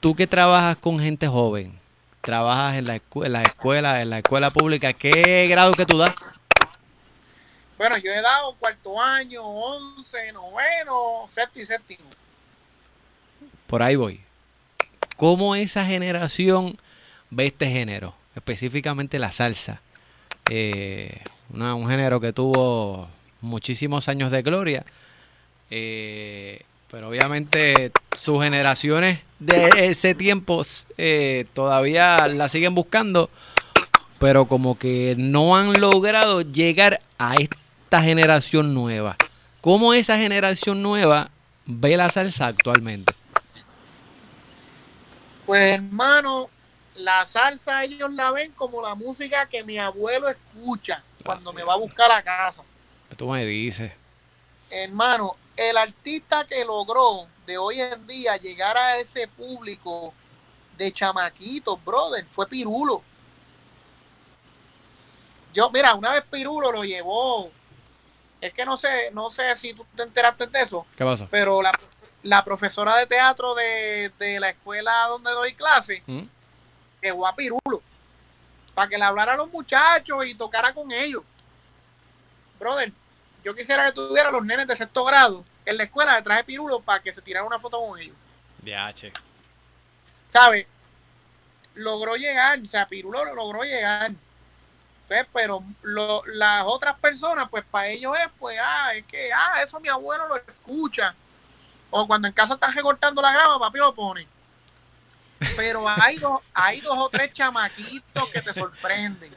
Tú 0.00 0.14
que 0.14 0.26
trabajas 0.26 0.76
con 0.76 0.98
gente 0.98 1.26
joven, 1.28 1.80
trabajas 2.20 2.76
en 2.76 2.84
la, 2.84 2.96
escuela, 2.96 3.26
en 3.26 3.32
la 3.32 3.42
escuela, 3.42 4.02
en 4.02 4.10
la 4.10 4.18
escuela 4.18 4.50
pública, 4.50 4.92
¿qué 4.92 5.46
grado 5.48 5.72
que 5.72 5.86
tú 5.86 5.96
das? 5.96 6.14
Bueno, 7.78 7.96
yo 7.96 8.12
he 8.12 8.20
dado 8.20 8.54
cuarto 8.56 9.00
año, 9.00 9.42
once, 9.42 10.30
noveno, 10.32 11.26
sexto 11.32 11.58
y 11.58 11.64
séptimo. 11.64 12.04
Por 13.66 13.82
ahí 13.82 13.96
voy. 13.96 14.20
¿Cómo 15.16 15.54
esa 15.54 15.86
generación 15.86 16.76
ve 17.30 17.46
este 17.46 17.70
género? 17.70 18.14
Específicamente 18.34 19.18
la 19.18 19.32
salsa. 19.32 19.80
Eh, 20.50 21.20
un 21.50 21.88
género 21.88 22.20
que 22.20 22.32
tuvo 22.32 23.08
muchísimos 23.40 24.08
años 24.08 24.30
de 24.30 24.42
gloria. 24.42 24.84
Eh, 25.70 26.62
pero 26.90 27.08
obviamente 27.08 27.90
sus 28.16 28.42
generaciones 28.42 29.20
de 29.40 29.88
ese 29.90 30.14
tiempo 30.14 30.62
eh, 30.96 31.44
todavía 31.52 32.16
la 32.32 32.48
siguen 32.48 32.74
buscando, 32.74 33.30
pero 34.20 34.46
como 34.46 34.78
que 34.78 35.16
no 35.18 35.56
han 35.56 35.72
logrado 35.80 36.42
llegar 36.42 37.00
a 37.18 37.34
esta 37.34 38.02
generación 38.02 38.74
nueva. 38.74 39.16
¿Cómo 39.60 39.94
esa 39.94 40.18
generación 40.18 40.82
nueva 40.82 41.30
ve 41.66 41.96
la 41.96 42.10
salsa 42.10 42.46
actualmente? 42.46 43.12
Pues 45.46 45.74
hermano, 45.74 46.48
la 46.96 47.26
salsa 47.26 47.84
ellos 47.84 48.12
la 48.12 48.30
ven 48.30 48.52
como 48.52 48.80
la 48.80 48.94
música 48.94 49.46
que 49.46 49.62
mi 49.62 49.78
abuelo 49.78 50.28
escucha 50.28 51.02
cuando 51.24 51.52
me 51.52 51.62
va 51.62 51.74
a 51.74 51.78
buscar 51.78 52.10
a 52.10 52.22
casa. 52.22 52.62
Tú 53.16 53.28
me 53.28 53.44
dices. 53.44 53.92
Hermano, 54.70 55.36
el 55.56 55.76
artista 55.76 56.46
que 56.46 56.64
logró 56.64 57.26
de 57.46 57.58
hoy 57.58 57.80
en 57.80 58.06
día 58.06 58.36
llegar 58.36 58.76
a 58.76 58.98
ese 58.98 59.28
público 59.28 60.12
de 60.76 60.92
chamaquitos, 60.92 61.82
brother, 61.84 62.24
fue 62.26 62.48
Pirulo. 62.48 63.02
Yo, 65.52 65.70
mira, 65.70 65.94
una 65.94 66.12
vez 66.12 66.24
Pirulo 66.30 66.72
lo 66.72 66.84
llevó. 66.84 67.50
Es 68.40 68.52
que 68.52 68.64
no 68.64 68.76
sé, 68.76 69.10
no 69.12 69.30
sé 69.30 69.54
si 69.56 69.72
tú 69.72 69.86
te 69.94 70.02
enteraste 70.02 70.46
de 70.46 70.62
eso. 70.62 70.84
¿Qué 70.96 71.04
pasó? 71.04 71.28
Pero 71.30 71.62
la, 71.62 71.72
profesora 72.44 72.96
de 72.96 73.06
teatro 73.06 73.54
de, 73.54 74.10
la 74.40 74.50
escuela 74.50 75.06
donde 75.08 75.30
doy 75.30 75.54
clase 75.54 76.02
¿Mm? 76.06 76.22
llevó 77.02 77.26
a 77.26 77.34
Pirulo 77.34 77.82
para 78.74 78.88
que 78.88 78.98
le 78.98 79.04
hablara 79.04 79.34
a 79.34 79.36
los 79.36 79.50
muchachos 79.50 80.26
y 80.26 80.34
tocara 80.34 80.72
con 80.74 80.90
ellos. 80.90 81.22
Brother, 82.58 82.92
yo 83.44 83.54
quisiera 83.54 83.86
que 83.86 83.92
tuviera 83.92 84.30
los 84.30 84.44
nenes 84.44 84.66
de 84.66 84.76
sexto 84.76 85.04
grado 85.04 85.44
en 85.64 85.76
la 85.76 85.84
escuela 85.84 86.16
de 86.16 86.22
traje 86.22 86.44
pirulo 86.44 86.80
para 86.80 87.00
que 87.00 87.12
se 87.12 87.22
tirara 87.22 87.46
una 87.46 87.58
foto 87.58 87.78
con 87.78 87.98
ellos. 87.98 88.16
DH. 88.62 89.12
¿Sabes? 90.32 90.66
Logró 91.74 92.16
llegar, 92.16 92.58
o 92.60 92.66
sea, 92.66 92.86
Pirulo 92.86 93.24
logró 93.34 93.62
llegar. 93.62 94.12
Pues, 95.08 95.26
pero 95.32 95.62
las 95.82 96.64
otras 96.66 96.98
personas, 96.98 97.48
pues 97.50 97.64
para 97.70 97.88
ellos 97.88 98.16
es, 98.18 98.30
pues, 98.38 98.58
ah, 98.62 98.94
es 98.94 99.06
que, 99.06 99.32
ah, 99.32 99.62
eso 99.62 99.78
mi 99.80 99.88
abuelo 99.88 100.26
lo 100.28 100.36
escucha. 100.36 101.14
O 101.90 102.06
cuando 102.06 102.28
en 102.28 102.34
casa 102.34 102.54
están 102.54 102.72
recortando 102.72 103.22
la 103.22 103.32
grama, 103.32 103.58
papi 103.58 103.78
lo 103.78 103.94
pone. 103.94 104.26
Pero 105.56 105.88
hay 105.88 106.16
dos, 106.16 106.40
hay 106.52 106.80
dos 106.80 106.96
o 106.96 107.08
tres 107.08 107.32
chamaquitos 107.32 108.28
que 108.30 108.40
te 108.42 108.54
sorprenden. 108.54 109.34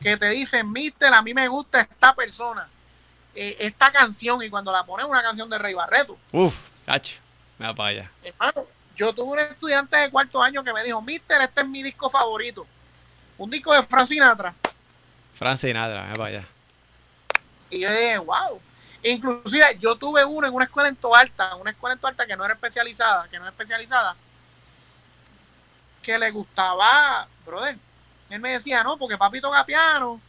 Que 0.00 0.16
te 0.16 0.30
dicen, 0.30 0.70
mister, 0.70 1.12
a 1.12 1.22
mí 1.22 1.34
me 1.34 1.48
gusta 1.48 1.80
esta 1.80 2.14
persona. 2.14 2.68
Eh, 3.34 3.56
esta 3.60 3.90
canción. 3.92 4.42
Y 4.42 4.50
cuando 4.50 4.72
la 4.72 4.84
pones 4.84 5.06
una 5.06 5.22
canción 5.22 5.48
de 5.50 5.58
Rey 5.58 5.74
Barreto. 5.74 6.16
Uf, 6.32 6.70
cacho. 6.86 7.18
Me 7.58 7.66
va 7.66 7.74
para 7.74 7.88
allá. 7.88 8.10
Hermano, 8.22 8.64
yo 8.96 9.12
tuve 9.12 9.32
un 9.32 9.38
estudiante 9.38 9.96
de 9.96 10.10
cuarto 10.10 10.42
año 10.42 10.62
que 10.62 10.72
me 10.72 10.84
dijo, 10.84 11.00
mister, 11.02 11.40
este 11.42 11.60
es 11.60 11.68
mi 11.68 11.82
disco 11.82 12.08
favorito. 12.10 12.66
Un 13.38 13.50
disco 13.50 13.72
de 13.72 13.82
Frank 13.82 14.08
Sinatra. 14.08 14.54
Frank 15.34 15.56
Sinatra, 15.56 16.02
me 16.02 16.10
va 16.10 16.16
para 16.16 16.28
allá. 16.28 16.48
Y 17.70 17.80
yo 17.80 17.90
dije, 17.90 18.18
wow. 18.18 18.60
Inclusive 19.02 19.78
yo 19.78 19.96
tuve 19.96 20.24
uno 20.24 20.46
en 20.46 20.54
una 20.54 20.64
escuela 20.64 20.88
en 20.88 20.96
Toalta, 20.96 21.54
una 21.54 21.70
escuela 21.70 21.94
en 21.94 22.00
Toalta 22.00 22.26
que 22.26 22.36
no 22.36 22.44
era 22.44 22.54
especializada, 22.54 23.28
que 23.28 23.38
no 23.38 23.44
es 23.44 23.52
especializada, 23.52 24.16
que 26.02 26.18
le 26.18 26.30
gustaba, 26.30 27.28
brother. 27.46 27.76
Él 28.28 28.40
me 28.40 28.52
decía, 28.52 28.82
no, 28.82 28.98
porque 28.98 29.16
papi 29.16 29.40
toca 29.40 29.64
piano 29.64 30.20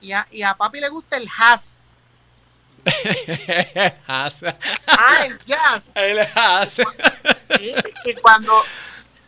y 0.00 0.12
a, 0.12 0.26
y 0.30 0.42
a 0.42 0.54
papi 0.54 0.80
le 0.80 0.88
gusta 0.88 1.16
el 1.16 1.28
jazz. 1.28 1.74
jazz. 4.06 4.44
Ah, 4.86 5.24
el 5.24 5.38
jazz. 5.44 5.90
El 5.94 6.18
jazz. 6.18 6.80
y, 8.04 8.14
cuando, 8.20 8.62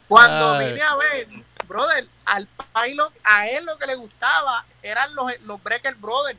cuando 0.06 0.58
vine 0.58 0.82
a 0.82 0.94
ver, 0.96 1.28
brother, 1.66 2.06
al 2.26 2.46
pilot, 2.46 3.12
a 3.24 3.48
él 3.48 3.64
lo 3.64 3.78
que 3.78 3.86
le 3.86 3.94
gustaba 3.96 4.64
eran 4.82 5.14
los, 5.14 5.32
los 5.42 5.62
Breaker 5.62 5.94
Brothers. 5.94 6.38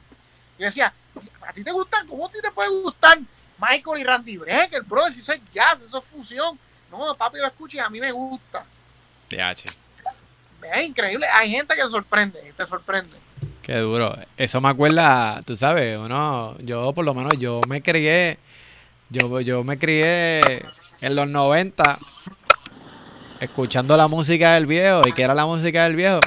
Yo 0.58 0.66
decía, 0.66 0.94
¿a 1.48 1.54
ti 1.54 1.64
te 1.64 1.72
gustan? 1.72 2.08
¿Cómo 2.08 2.28
a 2.28 2.32
ti 2.32 2.40
te 2.42 2.52
puede 2.52 2.70
gustar 2.70 3.20
Michael 3.60 4.02
y 4.02 4.04
Randy 4.04 4.38
Brecker? 4.38 4.84
Si 5.14 5.20
eso 5.22 5.34
es 5.34 5.42
jazz, 5.54 5.82
eso 5.82 5.98
es 5.98 6.06
fusión. 6.06 6.58
No, 6.92 7.14
papi 7.16 7.38
lo 7.38 7.48
escucha 7.48 7.78
y 7.78 7.80
a 7.80 7.90
mí 7.90 8.00
me 8.00 8.12
gusta. 8.12 8.64
Es 10.62 10.86
increíble. 10.86 11.28
Hay 11.34 11.52
gente 11.52 11.76
que 11.76 11.84
te 11.84 11.90
sorprende, 11.90 12.54
te 12.56 12.66
sorprende. 12.66 13.18
Qué 13.62 13.78
duro. 13.78 14.18
Eso 14.36 14.62
me 14.62 14.70
acuerda, 14.70 15.42
tú 15.46 15.56
sabes, 15.56 15.98
uno, 15.98 16.58
yo 16.60 16.92
por 16.94 17.06
lo 17.06 17.14
menos 17.14 17.38
yo 17.38 17.62
me 17.68 17.82
crié, 17.82 18.40
yo, 19.10 19.42
yo 19.42 19.64
me 19.64 19.78
crié 19.78 20.42
en 21.02 21.16
los 21.16 21.28
90 21.28 21.98
escuchando 23.40 23.96
la 23.96 24.08
música 24.08 24.54
del 24.54 24.66
viejo. 24.66 25.02
¿Y 25.06 25.12
qué 25.12 25.24
era 25.24 25.34
la 25.34 25.46
música 25.46 25.84
del 25.86 25.96
viejo? 25.96 26.20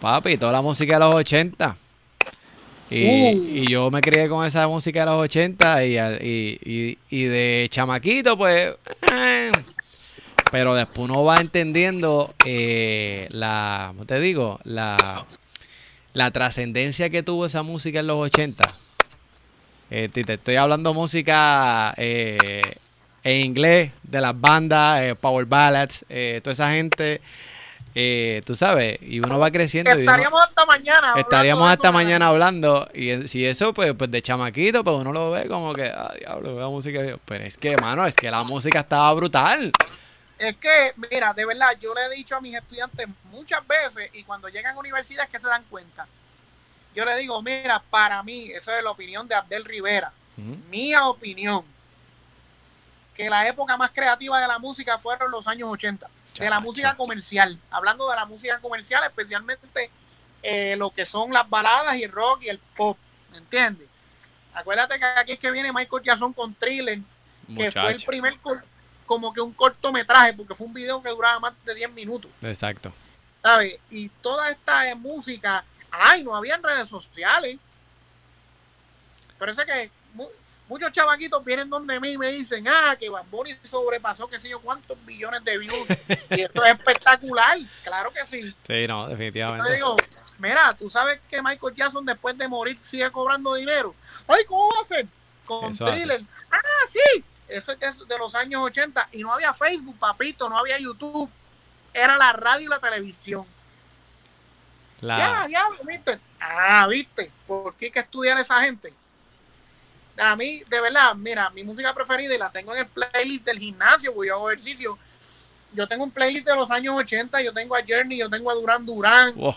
Papi, 0.00 0.38
toda 0.38 0.52
la 0.52 0.62
música 0.62 0.94
de 0.94 1.00
los 1.00 1.14
80. 1.14 1.76
Y, 2.90 3.06
uh. 3.06 3.46
y 3.48 3.70
yo 3.70 3.90
me 3.90 4.00
crié 4.00 4.28
con 4.28 4.44
esa 4.44 4.66
música 4.66 5.00
de 5.00 5.06
los 5.06 5.16
80 5.16 5.84
y, 5.86 5.96
y, 5.96 6.98
y 7.08 7.22
de 7.24 7.68
chamaquito, 7.70 8.36
pues, 8.36 8.74
eh, 9.12 9.52
pero 10.50 10.74
después 10.74 11.08
uno 11.08 11.24
va 11.24 11.36
entendiendo 11.36 12.34
eh, 12.44 13.28
la, 13.30 13.86
¿cómo 13.88 14.04
te 14.04 14.18
digo? 14.18 14.58
La, 14.64 15.24
la 16.12 16.30
trascendencia 16.32 17.08
que 17.08 17.22
tuvo 17.22 17.46
esa 17.46 17.62
música 17.62 18.00
en 18.00 18.08
los 18.08 18.18
80. 18.18 18.64
Eh, 19.92 20.08
te 20.12 20.20
estoy 20.32 20.56
hablando 20.56 20.92
música 20.92 21.94
eh, 21.96 22.62
en 23.22 23.44
inglés, 23.44 23.92
de 24.02 24.20
las 24.20 24.38
bandas, 24.40 25.16
Power 25.20 25.46
Ballads, 25.46 26.04
toda 26.42 26.52
esa 26.52 26.72
gente. 26.72 27.20
Tú 28.46 28.54
sabes, 28.54 28.98
y 29.02 29.18
uno 29.20 29.38
va 29.38 29.50
creciendo. 29.50 29.90
Estaríamos 29.90 30.42
hasta 30.42 30.64
mañana. 30.64 31.14
Estaríamos 31.16 31.70
hasta 31.70 31.92
mañana 31.92 32.28
hablando. 32.28 32.88
Y 32.94 33.26
si 33.28 33.44
eso, 33.46 33.72
pues, 33.74 33.94
pues 33.94 34.10
de 34.10 34.22
chamaquito, 34.22 34.84
pues 34.84 34.96
uno 34.96 35.12
lo 35.12 35.30
ve 35.32 35.48
como 35.48 35.72
que, 35.72 35.86
ah, 35.86 36.12
diablo, 36.18 36.58
la 36.58 36.68
música. 36.68 37.00
Pero 37.24 37.44
es 37.44 37.56
que, 37.56 37.76
mano, 37.76 38.06
es 38.06 38.14
que 38.14 38.30
la 38.30 38.42
música 38.42 38.80
estaba 38.80 39.12
brutal. 39.14 39.72
Es 40.38 40.56
que, 40.56 40.94
mira, 41.10 41.34
de 41.34 41.44
verdad, 41.44 41.76
yo 41.80 41.92
le 41.94 42.06
he 42.06 42.16
dicho 42.16 42.34
a 42.36 42.40
mis 42.40 42.54
estudiantes 42.54 43.06
muchas 43.30 43.66
veces 43.66 44.10
y 44.14 44.22
cuando 44.22 44.48
llegan 44.48 44.74
a 44.74 44.78
universidades 44.78 45.28
que 45.30 45.38
se 45.38 45.46
dan 45.46 45.64
cuenta. 45.68 46.06
yo 46.94 47.04
le 47.04 47.16
digo, 47.18 47.40
mira, 47.42 47.80
para 47.90 48.22
mí, 48.22 48.50
esa 48.50 48.76
es 48.76 48.82
la 48.82 48.90
opinión 48.90 49.28
de 49.28 49.34
Abdel 49.34 49.64
Rivera, 49.64 50.10
Ujú. 50.36 50.56
mi 50.70 50.94
opinión, 50.96 51.62
que 53.14 53.28
la 53.30 53.46
época 53.46 53.76
más 53.76 53.90
creativa 53.92 54.40
de 54.40 54.48
la 54.48 54.58
música 54.58 54.98
fueron 54.98 55.30
los 55.30 55.46
años 55.46 55.68
80, 55.70 56.08
de 56.38 56.50
la 56.50 56.60
música 56.60 56.96
comercial, 56.96 57.58
hablando 57.70 58.08
de 58.08 58.16
la 58.16 58.24
música 58.24 58.58
comercial, 58.60 59.02
especialmente 59.04 59.90
eh, 60.42 60.76
lo 60.76 60.90
que 60.90 61.04
son 61.04 61.32
las 61.32 61.48
baladas 61.48 61.96
y 61.96 62.04
el 62.04 62.12
rock 62.12 62.42
y 62.42 62.48
el 62.48 62.58
pop, 62.58 62.96
¿me 63.32 63.38
entiendes? 63.38 63.88
Acuérdate 64.54 64.98
que 64.98 65.04
aquí 65.04 65.32
es 65.32 65.38
que 65.38 65.50
viene 65.50 65.72
Michael 65.72 66.02
Jackson 66.02 66.32
con 66.32 66.54
Thriller, 66.54 66.98
que 67.54 67.70
fue 67.72 67.92
el 67.92 68.02
primer 68.04 68.38
como 69.06 69.32
que 69.32 69.40
un 69.40 69.52
cortometraje, 69.52 70.34
porque 70.34 70.54
fue 70.54 70.66
un 70.66 70.74
video 70.74 71.02
que 71.02 71.10
duraba 71.10 71.40
más 71.40 71.54
de 71.64 71.74
10 71.74 71.92
minutos, 71.92 72.30
Exacto. 72.42 72.92
¿sabes? 73.42 73.78
Y 73.90 74.08
toda 74.08 74.50
esta 74.50 74.88
eh, 74.88 74.94
música, 74.94 75.64
ay, 75.90 76.22
no 76.22 76.34
habían 76.34 76.62
redes 76.62 76.88
sociales. 76.88 77.58
Pero 79.38 79.52
eso 79.52 79.62
es 79.62 79.66
que 79.66 79.90
muchos 80.70 80.90
chavaquitos 80.92 81.44
vienen 81.44 81.68
donde 81.68 82.00
mí 82.00 82.12
y 82.12 82.18
me 82.18 82.28
dicen, 82.32 82.66
ah, 82.68 82.96
que 82.98 83.10
Bad 83.10 83.24
Bunny 83.30 83.54
sobrepasó 83.64 84.26
qué 84.28 84.40
sé 84.40 84.48
yo 84.48 84.60
cuántos 84.60 84.96
billones 85.04 85.44
de 85.44 85.58
views. 85.58 85.86
y 86.30 86.40
esto 86.40 86.64
es 86.64 86.72
espectacular, 86.72 87.58
claro 87.84 88.10
que 88.10 88.24
sí. 88.24 88.40
Sí, 88.66 88.86
no, 88.86 89.04
Yo 89.04 89.08
definitivamente. 89.10 89.74
digo, 89.74 89.96
mira, 90.38 90.72
tú 90.78 90.88
sabes 90.88 91.20
que 91.28 91.42
Michael 91.42 91.74
Jackson 91.74 92.06
después 92.06 92.38
de 92.38 92.48
morir 92.48 92.78
sigue 92.86 93.10
cobrando 93.10 93.52
dinero. 93.54 93.94
Ay, 94.26 94.44
¿cómo 94.46 94.68
va 94.74 94.80
a 94.82 94.86
ser? 94.86 95.06
Con 95.44 95.72
Eso 95.72 95.86
hace. 95.86 95.96
thriller. 95.96 96.20
Ah, 96.50 96.58
sí. 96.88 97.24
Eso 97.48 97.72
es 97.72 98.08
de 98.08 98.16
los 98.18 98.32
años 98.36 98.62
80 98.62 99.08
y 99.10 99.18
no 99.24 99.34
había 99.34 99.52
Facebook, 99.52 99.98
papito, 99.98 100.48
no 100.48 100.56
había 100.56 100.78
YouTube. 100.78 101.28
Era 101.92 102.16
la 102.16 102.32
radio 102.32 102.66
y 102.66 102.68
la 102.70 102.78
televisión. 102.78 103.44
La- 105.00 105.18
Ya, 105.18 105.46
ya, 105.48 105.64
viste. 105.84 106.20
Ah, 106.38 106.86
viste. 106.86 107.32
¿Por 107.48 107.74
qué 107.74 107.86
hay 107.86 107.90
que 107.90 107.98
estudiar 108.00 108.38
a 108.38 108.42
esa 108.42 108.60
gente? 108.62 108.94
A 110.20 110.36
mí, 110.36 110.62
de 110.68 110.80
verdad, 110.80 111.14
mira, 111.14 111.50
mi 111.50 111.64
música 111.64 111.94
preferida 111.94 112.34
y 112.34 112.38
la 112.38 112.50
tengo 112.50 112.74
en 112.74 112.80
el 112.80 112.86
playlist 112.86 113.44
del 113.44 113.58
gimnasio, 113.58 114.12
voy 114.12 114.28
a 114.28 114.32
hago 114.32 114.50
ejercicio. 114.50 114.98
Yo 115.72 115.86
tengo 115.86 116.04
un 116.04 116.10
playlist 116.10 116.46
de 116.46 116.54
los 116.54 116.70
años 116.70 116.94
80, 116.96 117.40
yo 117.42 117.52
tengo 117.52 117.74
a 117.74 117.82
Journey, 117.86 118.18
yo 118.18 118.28
tengo 118.28 118.50
a 118.50 118.54
Duran 118.54 118.84
Duran, 118.84 119.34
Wow. 119.34 119.56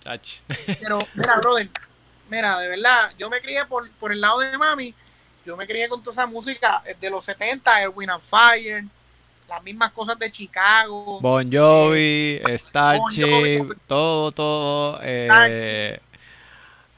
Chacho. 0.00 0.42
pero 0.80 0.98
mira, 1.14 1.36
brother, 1.36 1.68
mira, 2.28 2.58
de 2.58 2.68
verdad, 2.68 3.12
yo 3.16 3.30
me 3.30 3.40
crié 3.40 3.64
por, 3.66 3.88
por 3.92 4.10
el 4.10 4.20
lado 4.20 4.40
de 4.40 4.58
mami, 4.58 4.94
yo 5.46 5.56
me 5.56 5.66
crié 5.66 5.88
con 5.88 6.02
toda 6.02 6.14
esa 6.14 6.26
música 6.26 6.82
eh, 6.84 6.96
de 7.00 7.10
los 7.10 7.24
70, 7.24 7.82
Erwin 7.82 8.10
and 8.10 8.22
Fire, 8.28 8.84
las 9.48 9.62
mismas 9.62 9.92
cosas 9.92 10.18
de 10.18 10.32
Chicago. 10.32 11.20
Bon 11.20 11.48
Jovi, 11.52 12.40
Starship, 12.56 13.58
Jovi. 13.58 13.68
todo, 13.86 14.32
todo. 14.32 14.98
Eh, 15.02 16.00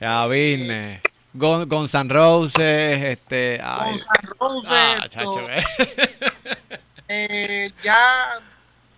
Avine, 0.00 1.00
Gon, 1.36 1.68
Guns 1.68 1.92
N' 1.94 2.08
Roses, 2.08 3.02
este. 3.02 3.60
Ay, 3.60 3.92
Guns 3.92 4.02
N' 4.02 4.30
Roses, 4.38 4.70
ah, 4.70 5.06
chacho, 5.08 5.46
eh. 7.08 7.66
ya, 7.82 8.40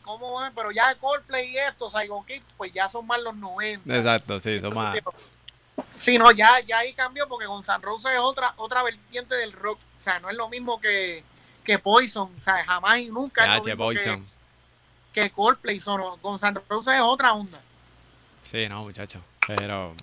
¿cómo 0.02 0.44
es? 0.44 0.52
Pero 0.54 0.70
ya 0.70 0.94
Coldplay 0.96 1.52
y 1.52 1.56
esto, 1.56 1.90
Saigon 1.90 2.24
pues 2.58 2.74
ya 2.74 2.90
son 2.90 3.06
más 3.06 3.24
los 3.24 3.34
90. 3.34 3.96
Exacto, 3.96 4.38
sí, 4.38 4.60
son 4.60 4.74
más. 4.74 4.98
Sí, 5.98 6.18
no, 6.18 6.30
ya, 6.30 6.60
ya 6.60 6.78
ahí 6.78 6.92
cambió 6.92 7.26
porque 7.26 7.46
Guns 7.46 7.68
N' 7.70 7.78
Roses 7.80 8.12
es 8.12 8.20
otra, 8.20 8.52
otra 8.58 8.82
vertiente 8.82 9.34
del 9.34 9.52
rock. 9.52 9.78
O 10.00 10.04
sea, 10.04 10.20
no 10.20 10.28
es 10.28 10.36
lo 10.36 10.50
mismo 10.50 10.78
que, 10.78 11.24
que 11.64 11.78
Poison. 11.78 12.30
O 12.38 12.44
sea, 12.44 12.62
jamás 12.66 12.98
y 12.98 13.08
nunca 13.08 13.44
es 13.44 13.48
lo 13.48 13.54
mismo 13.54 13.70
que, 13.70 13.76
Poison. 13.76 14.26
que 15.14 15.30
Coldplay. 15.30 15.80
Son, 15.80 16.02
Guns 16.20 16.42
N' 16.42 16.60
Roses 16.68 16.94
es 16.96 17.00
otra 17.00 17.32
onda. 17.32 17.58
Sí, 18.42 18.68
no, 18.68 18.82
muchacho. 18.84 19.24
Pero. 19.46 19.94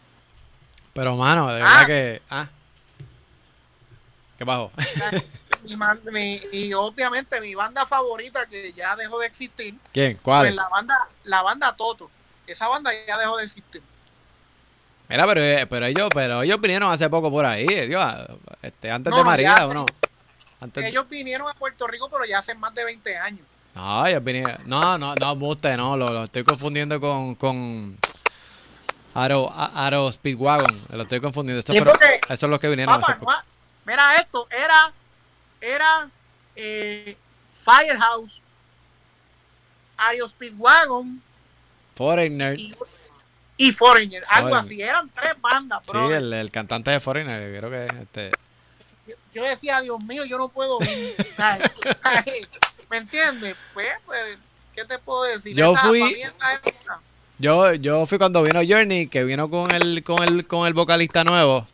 Pero, 0.94 1.16
mano, 1.16 1.48
de 1.48 1.54
verdad 1.56 1.80
Ah. 1.82 1.86
que. 1.86 2.22
Ah. 2.30 2.48
¿Qué 4.38 4.46
pasó? 4.46 4.72
Mi 6.12 6.42
y 6.52 6.74
obviamente 6.74 7.40
mi 7.40 7.56
banda 7.56 7.86
favorita 7.86 8.46
que 8.48 8.74
ya 8.74 8.96
dejó 8.98 9.18
de 9.20 9.28
existir, 9.28 9.76
¿Quién? 9.94 10.14
pues 10.16 10.24
¿Cuál? 10.24 10.56
la 10.56 10.68
banda, 10.68 11.08
la 11.24 11.42
banda 11.42 11.74
Toto. 11.76 12.12
Esa 12.46 12.68
banda 12.68 12.92
ya 13.08 13.18
dejó 13.18 13.38
de 13.38 13.46
existir. 13.46 13.82
Mira, 15.08 15.26
pero, 15.26 15.42
eh, 15.42 15.66
pero 15.70 15.86
ellos, 15.86 16.10
pero 16.14 16.42
ellos 16.42 16.60
vinieron 16.60 16.92
hace 16.92 17.10
poco 17.10 17.32
por 17.32 17.46
ahí, 17.46 17.66
eh, 17.70 17.88
Dios, 17.88 18.06
este, 18.62 18.92
antes 18.92 19.12
No, 19.12 19.18
de 19.18 19.24
María, 19.24 19.56
ya 19.58 19.68
¿o 19.68 19.74
no? 19.74 19.86
Antes, 20.60 20.84
Ellos 20.86 21.08
vinieron 21.08 21.50
a 21.50 21.54
Puerto 21.54 21.88
Rico, 21.88 22.10
pero 22.10 22.26
ya 22.26 22.40
hace 22.40 22.54
más 22.56 22.74
de 22.74 22.84
20 22.84 23.18
años. 23.18 23.46
No, 23.76 24.06
ellos 24.06 24.24
vinieron. 24.24 24.56
No, 24.68 24.98
no, 24.98 25.16
no, 25.16 25.34
usted 25.34 25.78
no, 25.78 25.96
lo, 25.96 26.08
lo 26.08 26.24
estoy 26.24 26.44
confundiendo 26.44 27.00
con, 27.00 27.36
con 27.36 27.98
Aro, 29.16 29.52
Aro 29.54 30.12
Speedwagon, 30.12 30.82
lo 30.90 31.04
estoy 31.04 31.20
confundiendo. 31.22 31.60
Estos 31.60 31.76
fueron- 31.78 31.96
esos 32.26 32.40
son 32.40 32.50
los 32.52 32.60
que 32.60 32.68
vinieron 32.70 33.00
Papá, 33.00 33.18
no, 33.22 33.28
mira 33.86 34.16
esto, 34.16 34.48
era, 34.50 34.92
era 35.62 36.10
eh, 36.56 37.16
Firehouse, 37.64 38.42
Ario 39.98 40.28
Speedwagon 40.30 41.22
Foreigner, 41.96 42.60
y, 42.60 42.74
y 43.58 43.72
Foreigner, 43.72 44.24
algo 44.30 44.56
así, 44.56 44.82
eran 44.82 45.10
tres 45.10 45.40
bandas, 45.40 45.84
sí, 45.90 45.96
el, 45.98 46.34
el 46.34 46.50
cantante 46.52 46.90
de 46.92 47.00
Foreigner, 47.00 47.58
creo 47.60 47.70
que 47.70 47.86
este. 48.02 48.32
yo, 49.08 49.16
yo 49.34 49.44
decía, 49.44 49.80
Dios 49.82 50.04
mío, 50.04 50.26
yo 50.26 50.38
no 50.40 50.50
puedo. 50.50 50.80
¿Me 52.90 52.98
entiendes? 52.98 53.56
Pues, 53.74 53.88
pues, 54.06 54.38
¿qué 54.76 54.86
te 54.86 54.98
puedo 55.00 55.24
decir? 55.24 55.56
Yo 55.56 55.74
Esa, 55.74 55.88
fui- 55.88 56.24
Yo, 57.44 57.74
yo 57.74 58.06
fui 58.06 58.18
cuando 58.18 58.42
vino 58.42 58.62
Journey, 58.66 59.08
que 59.08 59.26
vino 59.26 59.50
con 59.50 59.70
el, 59.76 60.02
con 60.02 60.24
el, 60.24 60.48
con 60.48 60.66
el 60.66 60.74
vocalista 60.74 61.26
nuevo. 61.26 61.68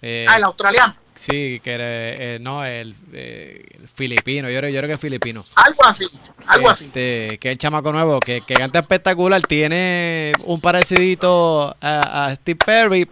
Eh, 0.00 0.24
Ah, 0.28 0.36
el 0.36 0.44
australiano. 0.44 0.94
sí, 1.16 1.58
que 1.64 1.72
era, 1.72 1.84
eh, 1.88 2.38
no, 2.40 2.64
el, 2.64 2.94
eh, 3.12 3.64
el 3.80 3.88
filipino, 3.88 4.48
yo 4.48 4.58
creo, 4.60 4.70
yo 4.70 4.78
creo 4.78 4.86
que 4.86 4.92
es 4.92 5.00
filipino. 5.00 5.44
Algo 5.56 5.84
así, 5.84 6.06
algo 6.46 6.70
así. 6.70 6.84
Este, 6.84 7.36
que 7.40 7.50
el 7.50 7.58
chamaco 7.58 7.90
nuevo, 7.90 8.20
que, 8.20 8.42
que 8.42 8.54
canta 8.54 8.78
espectacular, 8.78 9.42
tiene 9.42 10.34
un 10.44 10.60
parecidito 10.60 11.74
a, 11.80 12.26
a 12.26 12.36
Steve 12.36 12.58
Perry, 12.64 13.08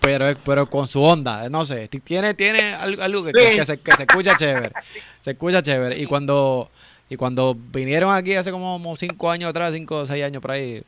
pero, 0.00 0.34
pero 0.44 0.66
con 0.66 0.88
su 0.88 1.00
onda, 1.00 1.48
no 1.48 1.64
sé, 1.64 1.86
ti- 1.86 2.00
tiene, 2.00 2.34
tiene 2.34 2.74
algo, 2.74 3.02
algo 3.04 3.22
que, 3.24 3.30
que- 3.32 3.48
Sí. 3.50 3.54
que 3.54 3.64
se, 3.66 3.78
que 3.78 3.92
se 3.92 4.02
escucha 4.02 4.34
chévere, 4.36 4.72
se 5.20 5.30
escucha 5.30 5.62
chévere. 5.62 5.96
Y 5.96 6.06
cuando, 6.06 6.68
y 7.08 7.14
cuando 7.14 7.54
vinieron 7.56 8.12
aquí 8.12 8.34
hace 8.34 8.50
como, 8.50 8.72
como 8.82 8.96
cinco 8.96 9.30
años 9.30 9.50
atrás, 9.50 9.72
cinco 9.72 9.98
o 9.98 10.06
seis 10.08 10.24
años 10.24 10.42
por 10.42 10.50
ahí, 10.50 10.82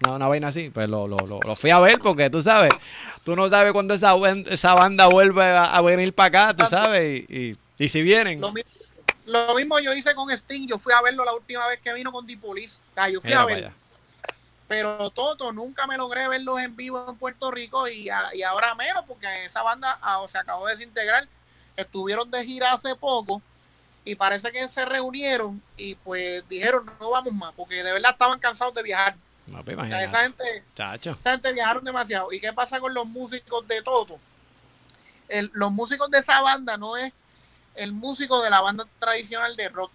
una, 0.00 0.12
una 0.16 0.28
vaina 0.28 0.48
así, 0.48 0.70
pues 0.70 0.88
lo, 0.88 1.06
lo, 1.08 1.16
lo, 1.26 1.40
lo 1.40 1.56
fui 1.56 1.70
a 1.70 1.78
ver 1.80 1.98
porque 2.00 2.28
tú 2.30 2.42
sabes, 2.42 2.74
tú 3.24 3.34
no 3.36 3.48
sabes 3.48 3.72
cuándo 3.72 3.94
esa, 3.94 4.14
esa 4.48 4.74
banda 4.74 5.06
vuelve 5.06 5.42
a, 5.44 5.74
a 5.76 5.80
venir 5.80 6.14
para 6.14 6.26
acá, 6.48 6.56
tú 6.56 6.64
sabes, 6.66 7.24
y, 7.28 7.34
y, 7.34 7.56
y 7.78 7.88
si 7.88 8.02
vienen, 8.02 8.40
Lo, 8.40 8.52
mi- 8.52 8.62
lo 9.26 9.54
mismo 9.54 9.78
yo 9.80 9.92
hice 9.94 10.14
con 10.14 10.30
Sting, 10.30 10.68
yo 10.68 10.78
fui 10.78 10.92
a 10.92 11.02
verlo 11.02 11.24
la 11.24 11.34
última 11.34 11.66
vez 11.66 11.80
que 11.80 11.92
vino 11.92 12.12
con 12.12 12.26
Dipolis. 12.26 12.80
O 12.92 12.94
sea, 12.94 13.08
yo 13.08 13.20
fui 13.20 13.28
mira 13.30 13.42
a 13.42 13.46
verlo. 13.46 13.70
Pero 14.68 15.10
Toto 15.10 15.52
nunca 15.52 15.86
me 15.86 15.96
logré 15.96 16.26
verlos 16.28 16.58
en 16.60 16.74
vivo 16.74 17.06
en 17.08 17.16
Puerto 17.16 17.50
Rico 17.50 17.86
y, 17.88 18.08
a- 18.10 18.34
y 18.34 18.42
ahora 18.42 18.74
menos 18.74 19.04
porque 19.06 19.44
esa 19.44 19.62
banda 19.62 19.98
ah, 20.02 20.24
se 20.28 20.38
acabó 20.38 20.66
de 20.66 20.72
desintegrar. 20.72 21.28
Estuvieron 21.76 22.30
de 22.30 22.44
gira 22.44 22.72
hace 22.72 22.94
poco 22.96 23.42
y 24.04 24.14
parece 24.16 24.50
que 24.52 24.66
se 24.68 24.84
reunieron 24.84 25.62
y 25.76 25.94
pues 25.96 26.48
dijeron 26.48 26.86
no 27.00 27.10
vamos 27.10 27.32
más 27.34 27.52
porque 27.54 27.82
de 27.82 27.92
verdad 27.92 28.12
estaban 28.12 28.38
cansados 28.40 28.74
de 28.74 28.82
viajar. 28.82 29.16
No, 29.46 29.62
pues 29.64 29.76
O 29.76 29.80
sea, 29.80 29.86
imagínate, 29.88 30.04
esa 30.04 30.20
gente 30.20 30.64
chacho. 30.74 31.10
esa 31.12 31.32
gente 31.32 31.52
viajaron 31.52 31.84
demasiado. 31.84 32.32
¿Y 32.32 32.40
qué 32.40 32.52
pasa 32.52 32.80
con 32.80 32.92
los 32.94 33.06
músicos 33.06 33.66
de 33.68 33.82
Toto? 33.82 34.18
El- 35.28 35.50
los 35.54 35.70
músicos 35.72 36.10
de 36.10 36.18
esa 36.18 36.40
banda 36.40 36.76
no 36.76 36.96
es 36.96 37.12
el 37.74 37.92
músico 37.92 38.42
de 38.42 38.50
la 38.50 38.60
banda 38.60 38.86
tradicional 38.98 39.54
de 39.56 39.68
rock. 39.68 39.92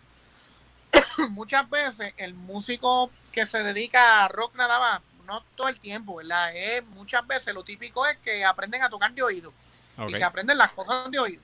Muchas 1.30 1.70
veces 1.70 2.14
el 2.18 2.34
músico 2.34 3.10
que 3.32 3.46
se 3.46 3.64
dedica 3.64 4.24
a 4.24 4.28
rock 4.28 4.56
nada 4.56 4.80
más, 4.80 5.02
no 5.26 5.44
todo 5.56 5.68
el 5.68 5.80
tiempo, 5.80 6.16
¿verdad? 6.16 6.56
Es, 6.56 6.86
muchas 6.88 7.26
veces 7.26 7.54
lo 7.54 7.64
típico 7.64 8.06
es 8.06 8.18
que 8.20 8.44
aprenden 8.44 8.82
a 8.84 8.90
tocar 8.90 9.12
de 9.14 9.24
oído 9.24 9.54
Ok. 9.98 10.10
y 10.10 10.16
se 10.16 10.24
aprenden 10.24 10.58
las 10.58 10.72
cosas 10.74 11.10
de 11.12 11.20
oído. 11.20 11.42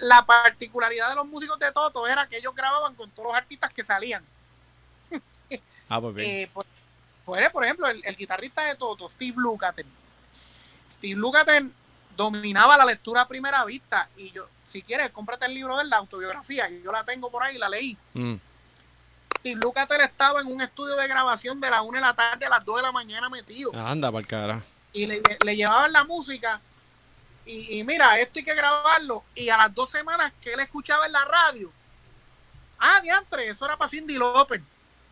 La 0.00 0.24
particularidad 0.26 1.08
de 1.10 1.14
los 1.16 1.26
músicos 1.26 1.58
de 1.58 1.72
Toto 1.72 2.06
era 2.06 2.26
que 2.28 2.36
ellos 2.36 2.54
grababan 2.54 2.94
con 2.94 3.10
todos 3.10 3.28
los 3.28 3.36
artistas 3.36 3.72
que 3.72 3.82
salían. 3.82 4.24
Ah, 5.92 6.00
pues 6.00 6.14
bien. 6.14 6.30
Eh, 6.30 6.48
pues, 6.50 6.66
pues, 7.26 7.50
por 7.50 7.64
ejemplo, 7.64 7.86
el, 7.86 8.02
el 8.02 8.16
guitarrista 8.16 8.64
de 8.64 8.76
Toto, 8.76 9.10
Steve 9.10 9.34
Lukather. 9.36 9.84
Steve 10.90 11.20
Lukather 11.20 11.66
dominaba 12.16 12.78
la 12.78 12.86
lectura 12.86 13.20
a 13.20 13.28
primera 13.28 13.62
vista. 13.66 14.08
Y 14.16 14.30
yo, 14.30 14.48
si 14.66 14.80
quieres, 14.80 15.10
cómprate 15.10 15.44
el 15.44 15.52
libro 15.52 15.76
de 15.76 15.82
él, 15.82 15.90
la 15.90 15.98
autobiografía. 15.98 16.66
Yo 16.82 16.90
la 16.90 17.04
tengo 17.04 17.30
por 17.30 17.42
ahí, 17.42 17.58
la 17.58 17.68
leí. 17.68 17.94
Mm. 18.14 18.36
Steve 19.38 19.60
Lukather 19.62 20.00
estaba 20.00 20.40
en 20.40 20.46
un 20.46 20.62
estudio 20.62 20.96
de 20.96 21.06
grabación 21.06 21.60
de 21.60 21.68
las 21.68 21.82
1 21.82 21.92
de 21.92 22.00
la 22.00 22.14
tarde 22.14 22.46
a 22.46 22.48
las 22.48 22.64
2 22.64 22.76
de 22.76 22.82
la 22.82 22.92
mañana 22.92 23.28
metido. 23.28 23.70
Anda, 23.74 24.10
para 24.10 24.20
el 24.20 24.26
cara. 24.26 24.62
Y 24.94 25.04
le, 25.04 25.20
le 25.44 25.56
llevaban 25.56 25.92
la 25.92 26.04
música. 26.04 26.58
Y, 27.44 27.80
y 27.80 27.84
mira, 27.84 28.18
esto 28.18 28.38
hay 28.38 28.44
que 28.46 28.54
grabarlo. 28.54 29.24
Y 29.34 29.50
a 29.50 29.58
las 29.58 29.74
dos 29.74 29.90
semanas 29.90 30.32
que 30.40 30.54
él 30.54 30.60
escuchaba 30.60 31.04
en 31.04 31.12
la 31.12 31.26
radio. 31.26 31.70
Ah, 32.78 32.98
diantre, 33.02 33.50
eso 33.50 33.66
era 33.66 33.76
para 33.76 33.90
Cindy 33.90 34.14
Lauper. 34.14 34.62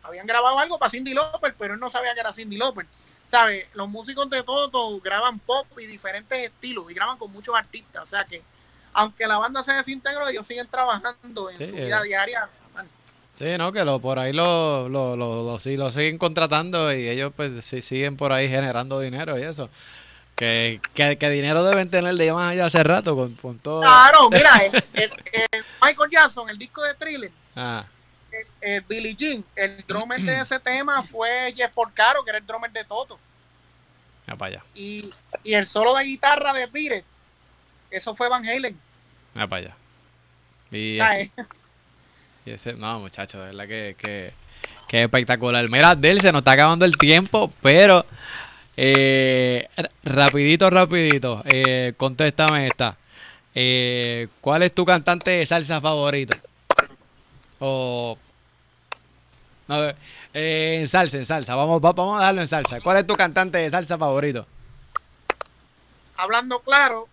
Habían 0.03 0.27
grabado 0.27 0.57
algo 0.59 0.79
para 0.79 0.89
Cindy 0.89 1.13
Lauper, 1.13 1.55
pero 1.57 1.73
él 1.75 1.79
no 1.79 1.89
sabía 1.89 2.13
que 2.13 2.19
era 2.19 2.33
Cindy 2.33 2.57
Lauper. 2.57 2.85
¿sabes? 3.31 3.65
Los 3.73 3.89
músicos 3.89 4.29
de 4.29 4.43
todo 4.43 4.99
graban 4.99 5.39
pop 5.39 5.65
y 5.79 5.85
diferentes 5.85 6.51
estilos 6.51 6.85
y 6.89 6.93
graban 6.93 7.17
con 7.17 7.31
muchos 7.31 7.55
artistas. 7.55 8.03
O 8.03 8.09
sea 8.09 8.25
que, 8.25 8.43
aunque 8.93 9.25
la 9.25 9.37
banda 9.37 9.63
se 9.63 9.71
desintegró, 9.71 10.27
ellos 10.27 10.45
siguen 10.45 10.67
trabajando 10.67 11.49
en 11.49 11.57
su 11.57 11.73
vida 11.73 12.01
eh. 12.01 12.07
diaria. 12.07 12.49
Sí, 13.35 13.57
no, 13.57 13.71
que 13.71 13.83
lo, 13.83 13.99
por 13.99 14.19
ahí 14.19 14.33
lo, 14.33 14.87
lo, 14.87 15.15
lo, 15.15 15.43
lo, 15.43 15.57
siguen 15.57 16.19
contratando 16.19 16.93
y 16.93 17.09
ellos 17.09 17.31
pues 17.35 17.65
sí, 17.65 17.81
siguen 17.81 18.15
por 18.15 18.33
ahí 18.33 18.47
generando 18.47 18.99
dinero 18.99 19.39
y 19.39 19.43
eso. 19.43 19.69
Que, 20.35 20.79
que, 20.93 21.29
dinero 21.29 21.63
deben 21.63 21.89
tener 21.89 22.15
de 22.15 22.33
más 22.33 22.51
allá 22.51 22.65
hace 22.65 22.83
rato 22.83 23.15
con, 23.15 23.35
con 23.35 23.57
todo. 23.59 23.81
Claro, 23.81 24.29
mira, 24.29 24.51
Michael 25.83 26.09
Jackson, 26.11 26.49
el 26.49 26.57
disco 26.57 26.81
de 26.81 26.93
Thriller, 26.95 27.31
ah. 27.55 27.85
El, 28.61 28.81
Billie 28.81 29.15
Jean, 29.15 29.43
el 29.55 29.83
drummer 29.87 30.19
de 30.19 30.41
ese 30.41 30.59
tema 30.59 31.01
fue 31.01 31.53
Jeff 31.55 31.73
Porcaro, 31.73 32.23
que 32.23 32.29
era 32.29 32.39
el 32.39 32.45
drummer 32.45 32.71
de 32.71 32.83
Toto. 32.83 33.19
Ah, 34.27 34.35
para 34.35 34.55
allá. 34.55 34.65
Y, 34.75 35.09
y 35.43 35.53
el 35.53 35.67
solo 35.67 35.95
de 35.95 36.03
guitarra 36.03 36.53
de 36.53 36.67
Pire, 36.67 37.03
eso 37.89 38.15
fue 38.15 38.29
Van 38.29 38.45
Halen. 38.47 38.77
Ah, 39.35 39.47
para 39.47 39.61
allá. 39.61 39.75
Y 40.71 40.99
y 42.45 42.51
ese, 42.51 42.73
no, 42.73 42.99
muchachos, 42.99 43.39
de 43.39 43.47
verdad 43.47 43.67
que, 43.67 43.95
que, 43.97 44.33
que 44.87 45.03
espectacular. 45.03 45.67
Mira, 45.69 45.95
Del, 45.95 46.21
se 46.21 46.31
nos 46.31 46.39
está 46.39 46.53
acabando 46.53 46.85
el 46.85 46.97
tiempo, 46.97 47.53
pero 47.61 48.05
eh, 48.75 49.67
rapidito, 50.03 50.69
rapidito, 50.69 51.43
eh, 51.45 51.93
contéstame 51.97 52.67
esta. 52.67 52.97
Eh, 53.53 54.27
¿Cuál 54.39 54.63
es 54.63 54.73
tu 54.73 54.85
cantante 54.85 55.31
de 55.31 55.45
salsa 55.45 55.81
favorito? 55.81 56.35
O... 57.61 58.17
No, 59.67 59.75
eh, 60.33 60.79
en 60.81 60.87
salsa, 60.87 61.17
en 61.17 61.25
salsa. 61.25 61.55
Vamos, 61.55 61.79
vamos 61.79 62.19
a 62.19 62.25
darlo 62.25 62.41
en 62.41 62.47
salsa. 62.47 62.77
¿Cuál 62.83 62.97
es 62.97 63.07
tu 63.07 63.15
cantante 63.15 63.59
de 63.59 63.69
salsa 63.69 63.97
favorito? 63.97 64.45
Hablando 66.17 66.59
claro, 66.59 67.07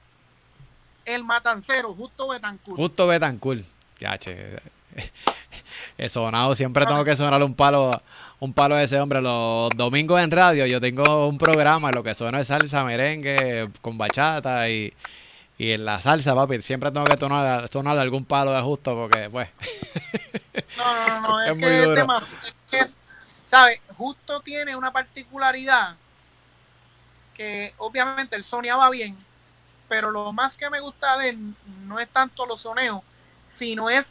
el 1.05 1.23
matancero, 1.23 1.95
Justo 1.95 2.29
Betancourt. 2.29 2.77
Justo 2.77 3.07
Betancourt. 3.07 3.65
Ya, 4.01 4.19
che. 4.19 4.59
He 5.97 6.09
sonado, 6.09 6.55
siempre 6.55 6.87
tengo 6.87 7.05
que 7.05 7.15
sonarle 7.15 7.45
un 7.45 7.55
palo, 7.55 7.91
un 8.41 8.53
palo 8.53 8.75
a 8.75 8.83
ese 8.83 8.99
hombre. 8.99 9.21
Los 9.21 9.71
domingos 9.77 10.21
en 10.21 10.31
radio 10.31 10.67
yo 10.67 10.81
tengo 10.81 11.29
un 11.29 11.39
programa, 11.39 11.91
lo 11.93 12.03
que 12.03 12.15
suena 12.15 12.41
es 12.41 12.49
salsa, 12.49 12.85
merengue, 12.85 13.65
con 13.81 13.99
bachata 13.99 14.69
y, 14.69 14.93
en 15.59 15.85
la 15.85 16.01
salsa, 16.01 16.35
papi, 16.35 16.63
siempre 16.63 16.93
tengo 16.93 17.05
que 17.05 17.19
sonar, 17.19 17.69
sonar 17.69 17.99
algún 17.99 18.25
palo 18.25 18.53
de 18.53 18.61
justo 18.63 18.95
porque, 18.95 19.29
pues. 19.31 19.51
No, 20.77 21.07
no, 21.07 21.21
no, 21.21 21.43
es, 21.43 21.57
muy 21.57 21.77
duro. 21.77 22.07
¿sabes? 23.49 23.81
Justo 23.97 24.41
tiene 24.41 24.77
una 24.77 24.93
particularidad 24.93 25.97
que 27.35 27.75
obviamente 27.79 28.37
el 28.37 28.45
soneaba 28.45 28.91
bien, 28.91 29.17
pero 29.89 30.11
lo 30.11 30.33
más 30.33 30.57
que 30.57 30.71
me 30.71 30.81
gusta 30.81 31.17
de 31.19 31.31
él 31.31 31.55
no 31.87 31.99
es 31.99 32.09
tanto 32.11 32.47
los 32.47 32.63
soneos, 32.63 33.03
sino 33.57 33.91
es 33.91 34.07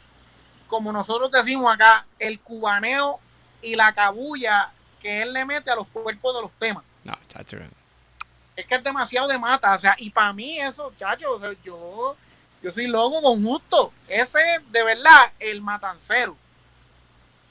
como 0.66 0.92
nosotros 0.92 1.30
decimos 1.30 1.72
acá, 1.72 2.04
el 2.18 2.40
cubaneo 2.40 3.20
y 3.62 3.74
la 3.74 3.92
cabulla 3.94 4.70
que 5.00 5.22
él 5.22 5.32
le 5.32 5.44
mete 5.44 5.70
a 5.70 5.76
los 5.76 5.86
cuerpos 5.88 6.34
de 6.34 6.42
los 6.42 6.52
temas. 6.52 6.84
No, 7.04 7.14
chacho. 7.26 7.58
Es 8.58 8.66
que 8.66 8.74
es 8.74 8.82
demasiado 8.82 9.28
de 9.28 9.38
mata, 9.38 9.72
o 9.72 9.78
sea, 9.78 9.94
y 9.98 10.10
para 10.10 10.32
mí 10.32 10.60
eso, 10.60 10.92
chacho, 10.98 11.40
yo, 11.62 12.16
yo 12.60 12.70
soy 12.72 12.88
loco 12.88 13.22
con 13.22 13.44
justo. 13.44 13.92
Ese, 14.08 14.40
de 14.70 14.82
verdad, 14.82 15.30
el 15.38 15.60
matancero. 15.60 16.36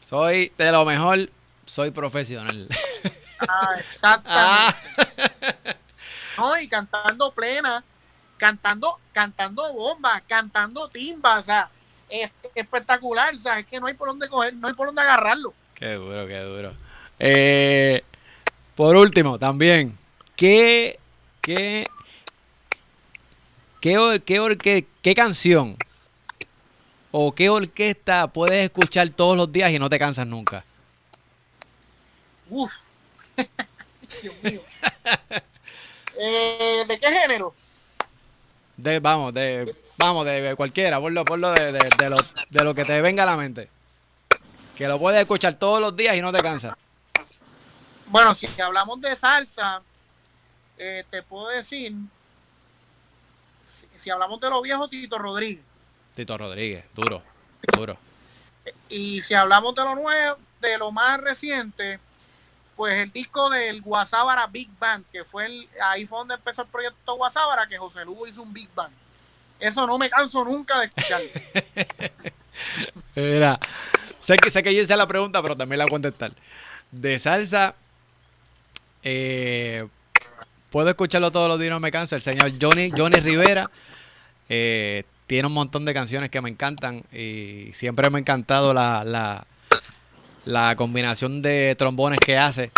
Soy 0.01 0.51
de 0.57 0.69
lo 0.69 0.83
mejor, 0.83 1.29
soy 1.63 1.91
profesional. 1.91 2.67
Ah, 3.47 3.69
exactamente. 3.79 4.29
Ah. 4.35 5.75
No, 6.37 6.59
y 6.59 6.67
cantando 6.67 7.31
plena, 7.31 7.85
cantando, 8.35 8.99
cantando 9.13 9.71
bomba, 9.71 10.21
cantando 10.27 10.89
timba, 10.89 11.39
o 11.39 11.43
sea, 11.43 11.69
es 12.09 12.29
espectacular, 12.53 13.33
o 13.33 13.39
sea, 13.39 13.59
es 13.59 13.65
que 13.65 13.79
no 13.79 13.87
hay 13.87 13.93
por 13.93 14.09
dónde 14.09 14.27
coger, 14.27 14.53
no 14.55 14.67
hay 14.67 14.73
por 14.73 14.87
dónde 14.87 15.03
agarrarlo. 15.03 15.53
Qué 15.73 15.93
duro, 15.93 16.27
qué 16.27 16.39
duro. 16.41 16.73
Eh, 17.17 18.03
por 18.75 18.97
último, 18.97 19.39
también, 19.39 19.97
¿qué, 20.37 20.97
qué, 21.41 21.83
qué, 23.81 24.21
qué, 24.57 24.87
qué 25.01 25.15
canción 25.15 25.75
o 27.11 27.35
qué 27.35 27.49
orquesta 27.49 28.27
puedes 28.27 28.63
escuchar 28.63 29.11
todos 29.11 29.35
los 29.35 29.51
días 29.51 29.71
y 29.71 29.79
no 29.79 29.89
te 29.89 29.99
cansas 29.99 30.25
nunca? 30.25 30.63
Uf. 32.49 32.71
Dios 34.21 34.35
mío. 34.41 34.61
Eh, 36.17 36.85
¿De 36.87 36.99
qué 36.99 37.11
género? 37.11 37.53
De, 38.77 38.99
vamos, 38.99 39.33
de 39.33 39.75
Vamos, 39.99 40.25
de 40.27 40.53
cualquiera, 40.55 40.99
por 40.99 41.11
lo, 41.11 41.25
por 41.25 41.39
lo 41.39 41.51
de, 41.51 41.71
de, 41.71 42.09
lo, 42.09 42.17
de 42.49 42.63
lo 42.63 42.75
que 42.75 42.85
te 42.85 43.01
venga 43.01 43.23
a 43.23 43.25
la 43.25 43.35
mente. 43.35 43.67
Que 44.75 44.87
lo 44.87 44.99
puedes 44.99 45.19
escuchar 45.19 45.55
todos 45.55 45.79
los 45.81 45.95
días 45.95 46.15
y 46.15 46.21
no 46.21 46.31
te 46.31 46.39
cansa. 46.39 46.77
Bueno, 48.05 48.35
si 48.35 48.47
hablamos 48.61 49.01
de 49.01 49.15
salsa, 49.15 49.81
eh, 50.77 51.03
te 51.09 51.23
puedo 51.23 51.47
decir, 51.47 51.93
si, 53.99 54.09
hablamos 54.09 54.39
de 54.39 54.49
lo 54.49 54.61
viejo, 54.61 54.87
Tito 54.87 55.17
Rodríguez. 55.17 55.63
Tito 56.15 56.37
Rodríguez, 56.37 56.85
duro, 56.93 57.21
duro. 57.75 57.97
Y 58.89 59.21
si 59.21 59.33
hablamos 59.33 59.75
de 59.75 59.83
lo 59.83 59.95
nuevo, 59.95 60.37
de 60.61 60.77
lo 60.77 60.91
más 60.91 61.19
reciente, 61.21 61.99
pues 62.75 63.01
el 63.01 63.11
disco 63.11 63.49
del 63.49 63.81
Guasábara 63.81 64.47
Big 64.47 64.69
Band, 64.79 65.05
que 65.11 65.23
fue 65.23 65.45
el, 65.45 65.69
ahí 65.81 66.05
fue 66.05 66.19
donde 66.19 66.35
empezó 66.35 66.61
el 66.63 66.67
proyecto 66.67 67.15
Guasábara, 67.15 67.67
que 67.67 67.77
José 67.77 68.05
Lugo 68.05 68.27
hizo 68.27 68.41
un 68.41 68.53
Big 68.53 68.69
Band. 68.73 68.93
Eso 69.59 69.87
no 69.87 69.97
me 69.97 70.09
canso 70.09 70.43
nunca 70.43 70.79
de 70.79 70.85
escuchar. 70.85 71.21
Mira, 73.15 73.59
sé 74.19 74.37
que, 74.37 74.49
sé 74.49 74.61
que 74.61 74.73
yo 74.73 74.81
hice 74.81 74.95
la 74.95 75.07
pregunta, 75.07 75.41
pero 75.41 75.57
también 75.57 75.79
la 75.79 75.85
voy 75.85 75.89
a 75.89 75.95
contestar. 75.95 76.31
De 76.91 77.17
salsa, 77.17 77.75
eh, 79.01 79.87
puedo 80.69 80.89
escucharlo 80.89 81.31
todos 81.31 81.47
los 81.47 81.59
días, 81.59 81.71
no 81.71 81.79
me 81.79 81.91
canso. 81.91 82.15
El 82.15 82.21
señor 82.21 82.51
Johnny, 82.61 82.89
Johnny 82.89 83.19
Rivera 83.19 83.69
eh, 84.49 85.03
tiene 85.27 85.47
un 85.47 85.53
montón 85.53 85.85
de 85.85 85.93
canciones 85.93 86.29
que 86.29 86.41
me 86.41 86.49
encantan 86.49 87.03
y 87.13 87.69
siempre 87.73 88.09
me 88.09 88.17
ha 88.17 88.21
encantado 88.21 88.73
la, 88.73 89.03
la, 89.03 89.45
la 90.45 90.75
combinación 90.75 91.41
de 91.41 91.75
trombones 91.77 92.19
que 92.19 92.37
hace. 92.37 92.71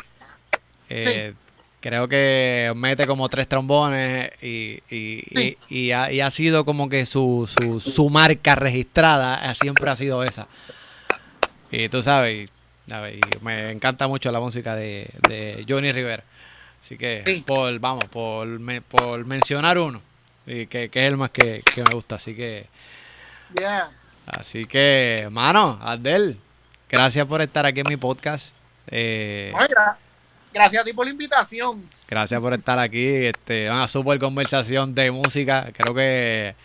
Eh, 0.90 1.34
Creo 1.82 2.10
que 2.10 2.74
mete 2.76 3.08
como 3.08 3.30
tres 3.30 3.48
trombones 3.48 4.32
y, 4.42 4.80
y, 4.90 5.58
y, 5.70 5.92
ha, 5.92 6.30
sido 6.30 6.66
como 6.66 6.90
que 6.90 7.06
su, 7.06 7.50
su, 7.50 7.80
su, 7.80 8.10
marca 8.10 8.56
registrada 8.56 9.54
siempre 9.54 9.90
ha 9.90 9.96
sido 9.96 10.22
esa. 10.26 10.50
Y 11.72 11.88
tú 11.88 12.02
sabes, 12.02 12.50
me 13.42 13.72
encanta 13.72 14.10
mucho 14.10 14.30
la 14.30 14.42
música 14.42 14.76
de, 14.76 15.10
de 15.30 15.66
Johnny 15.70 15.94
Rivera. 15.94 16.26
Así 16.82 16.98
que, 16.98 17.44
por, 17.46 17.78
vamos, 17.80 18.06
por, 18.06 18.48
por 18.84 19.26
mencionar 19.26 19.78
uno, 19.78 20.02
y 20.46 20.66
que, 20.68 20.90
que, 20.90 21.06
es 21.06 21.12
el 21.12 21.18
más 21.18 21.32
que, 21.32 21.62
que 21.74 21.84
me 21.84 21.94
gusta. 21.94 22.16
Así 22.16 22.36
que, 22.36 22.68
así 24.26 24.66
que, 24.66 25.28
mano, 25.32 25.80
Adel, 25.82 26.40
gracias 26.90 27.26
por 27.26 27.42
estar 27.42 27.66
aquí 27.66 27.82
en 27.82 27.88
mi 27.90 27.98
podcast. 27.98 28.54
Eh, 28.88 29.54
Gracias 30.52 30.82
a 30.82 30.84
ti 30.84 30.94
por 30.94 31.06
la 31.06 31.12
invitación. 31.12 31.88
Gracias 32.08 32.42
por 32.42 32.54
estar 32.54 32.80
aquí. 32.80 33.06
Este, 33.06 33.70
una 33.70 33.88
super 33.88 34.18
conversación 34.18 34.96
de 34.96 35.12
música. 35.12 35.72
Creo 35.74 35.94
que 35.94 36.56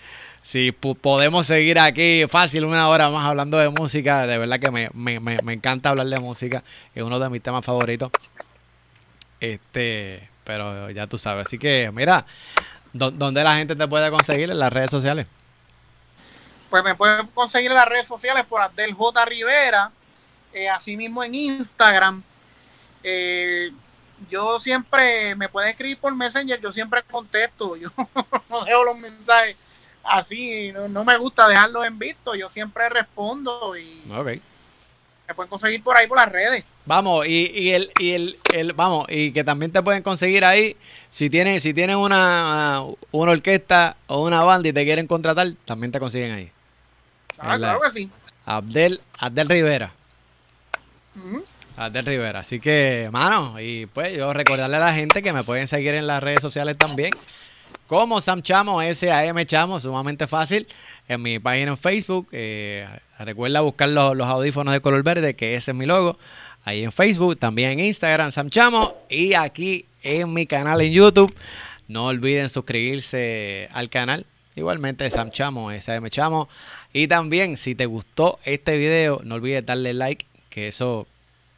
si 0.41 0.73
podemos 0.73 1.47
seguir 1.47 1.79
aquí 1.79 2.25
fácil 2.29 2.65
una 2.65 2.89
hora 2.89 3.11
más 3.11 3.27
hablando 3.27 3.59
de 3.59 3.69
música, 3.69 4.27
de 4.27 4.39
verdad 4.39 4.59
que 4.59 4.71
me, 4.71 4.89
me, 4.95 5.21
me, 5.21 5.53
encanta 5.53 5.91
hablar 5.91 6.07
de 6.07 6.19
música. 6.19 6.63
Es 6.95 7.03
uno 7.03 7.19
de 7.19 7.29
mis 7.29 7.43
temas 7.43 7.65
favoritos. 7.65 8.11
Este, 9.53 10.29
pero 10.45 10.91
ya 10.91 11.07
tú 11.07 11.19
sabes. 11.19 11.47
Así 11.47 11.59
que, 11.59 11.91
mira, 11.93 12.25
¿dónde 12.93 13.45
la 13.45 13.57
gente 13.57 13.77
te 13.77 13.89
puede 13.89 14.11
conseguir 14.11 14.51
en 14.51 14.59
las 14.59 14.73
redes 14.73 14.91
sociales? 14.91 15.27
Pues 16.71 16.83
me 16.83 16.95
pueden 16.95 17.27
conseguir 17.29 17.71
en 17.71 17.77
las 17.77 17.89
redes 17.89 18.07
sociales 18.07 18.45
por 18.47 18.61
Abdel 18.61 18.95
J. 18.95 19.25
Rivera, 19.25 19.91
eh, 20.53 20.69
así 20.69 20.97
mismo 20.97 21.23
en 21.23 21.35
Instagram 21.35 22.23
eh, 23.07 23.71
yo 24.31 24.59
siempre 24.59 25.35
me 25.37 25.51
puede 25.51 25.71
escribir 25.71 25.99
por 25.99 26.15
Messenger, 26.15 26.59
yo 26.59 26.73
siempre 26.73 27.03
contesto, 27.03 27.77
yo 27.77 27.91
no 28.49 28.65
dejo 28.65 28.85
los 28.85 28.99
mensajes 28.99 29.57
así, 30.03 30.73
no, 30.73 31.05
me 31.05 31.19
gusta 31.19 31.47
dejarlos 31.47 31.85
en 31.85 31.99
visto, 31.99 32.35
yo 32.35 32.49
siempre 32.49 32.89
respondo 32.89 33.77
y 33.77 34.03
me 35.27 35.35
pueden 35.35 35.49
conseguir 35.51 35.83
por 35.83 35.97
ahí 35.97 36.07
por 36.07 36.19
las 36.19 36.31
redes. 36.31 36.65
Vamos, 36.87 37.27
y, 37.27 37.51
y, 37.55 37.71
el, 37.71 37.91
y 37.99 38.13
el, 38.13 38.39
el, 38.53 38.73
vamos, 38.75 39.07
y 39.09 39.33
que 39.33 39.43
también 39.43 39.73
te 39.73 39.83
pueden 39.83 40.03
conseguir 40.03 40.45
ahí, 40.45 40.77
si 41.09 41.31
tienen, 41.31 41.61
si 41.61 41.73
tienen 41.73 41.97
una, 41.97 42.83
una 43.11 43.33
orquesta 43.33 43.97
o 44.07 44.23
una 44.25 44.45
banda 44.45 44.69
y 44.69 44.73
te 44.73 44.85
quieren 44.85 45.07
contratar, 45.07 45.49
también 45.65 45.93
te 45.93 45.99
consiguen 45.99 46.33
ahí. 46.33 46.51
Ah, 47.39 47.57
claro 47.57 47.81
que 47.81 47.91
sí. 47.91 48.11
Abdel, 48.45 49.01
Abdel 49.19 49.49
Rivera. 49.49 49.93
Abdel 51.77 52.05
Rivera. 52.05 52.41
Así 52.41 52.61
que, 52.61 53.09
mano, 53.11 53.59
y 53.61 53.87
pues 53.87 54.17
yo 54.17 54.33
recordarle 54.33 54.77
a 54.77 54.81
la 54.81 54.95
gente 54.95 55.23
que 55.23 55.33
me 55.33 55.43
pueden 55.43 55.69
seguir 55.69 55.95
en 55.95 56.07
las 56.07 56.23
redes 56.23 56.41
sociales 56.43 56.77
también. 56.77 57.11
Como 57.87 58.21
Sam 58.21 58.43
Chamo, 58.43 58.83
S-A-M 58.83 59.47
Chamo, 59.47 59.81
sumamente 59.81 60.27
fácil. 60.27 60.67
En 61.09 61.23
mi 61.23 61.39
página 61.39 61.71
en 61.71 61.77
Facebook. 61.77 62.29
Eh, 62.33 62.87
recuerda 63.19 63.61
buscar 63.61 63.89
los, 63.89 64.17
los 64.17 64.27
audífonos 64.27 64.73
de 64.75 64.81
color 64.81 65.03
verde, 65.03 65.35
que 65.35 65.55
ese 65.55 65.71
es 65.71 65.77
mi 65.77 65.87
logo. 65.87 66.19
Ahí 66.65 66.83
en 66.83 66.93
Facebook, 66.93 67.37
también 67.39 67.73
en 67.73 67.81
Instagram, 67.81 68.33
Sam 68.33 68.51
Chamo. 68.51 68.97
Y 69.09 69.35
aquí 69.35 69.87
en 70.03 70.33
mi 70.33 70.47
canal 70.47 70.81
en 70.81 70.93
YouTube. 70.93 71.35
No 71.89 72.07
olviden 72.07 72.49
suscribirse 72.49 73.69
al 73.73 73.89
canal. 73.91 74.25
Igualmente, 74.57 75.09
Sam 75.11 75.31
Chamo, 75.31 75.71
SM 75.71 76.09
Chamo. 76.11 76.49
Y 76.93 77.09
también, 77.09 77.57
si 77.57 77.75
te 77.75 77.87
gustó 77.87 78.39
este 78.45 78.79
video, 78.79 79.21
no 79.25 79.35
olvides 79.35 79.67
darle 79.67 79.93
like, 79.95 80.25
que 80.49 80.69
eso 80.69 81.07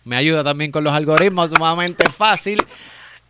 me 0.05 0.17
ayuda 0.17 0.43
también 0.43 0.73
con 0.73 0.83
los 0.83 0.95
algoritmos, 0.95 1.51
sumamente 1.51 2.11
fácil 2.11 2.65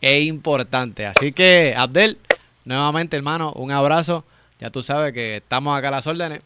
e 0.01 0.20
importante. 0.20 1.05
Así 1.05 1.33
que, 1.33 1.74
Abdel, 1.77 2.18
nuevamente, 2.64 3.16
hermano, 3.16 3.53
un 3.53 3.72
abrazo. 3.72 4.24
Ya 4.61 4.70
tú 4.70 4.83
sabes 4.83 5.12
que 5.12 5.37
estamos 5.39 5.77
acá 5.77 5.89
a 5.89 5.93
las 5.93 6.07
órdenes. 6.07 6.41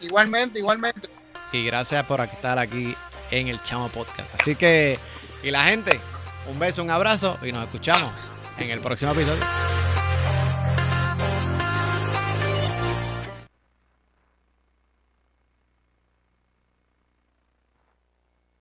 Igualmente, 0.00 0.58
igualmente. 0.58 1.08
Y 1.52 1.64
gracias 1.64 2.04
por 2.06 2.20
estar 2.20 2.58
aquí 2.58 2.94
en 3.30 3.48
el 3.48 3.62
Chamo 3.62 3.88
Podcast. 3.88 4.34
Así 4.40 4.56
que, 4.56 4.98
y 5.42 5.50
la 5.50 5.64
gente, 5.64 6.00
un 6.46 6.58
beso, 6.58 6.82
un 6.82 6.90
abrazo 6.90 7.38
y 7.42 7.52
nos 7.52 7.64
escuchamos 7.64 8.40
en 8.58 8.70
el 8.70 8.80
próximo 8.80 9.12
episodio. 9.12 9.44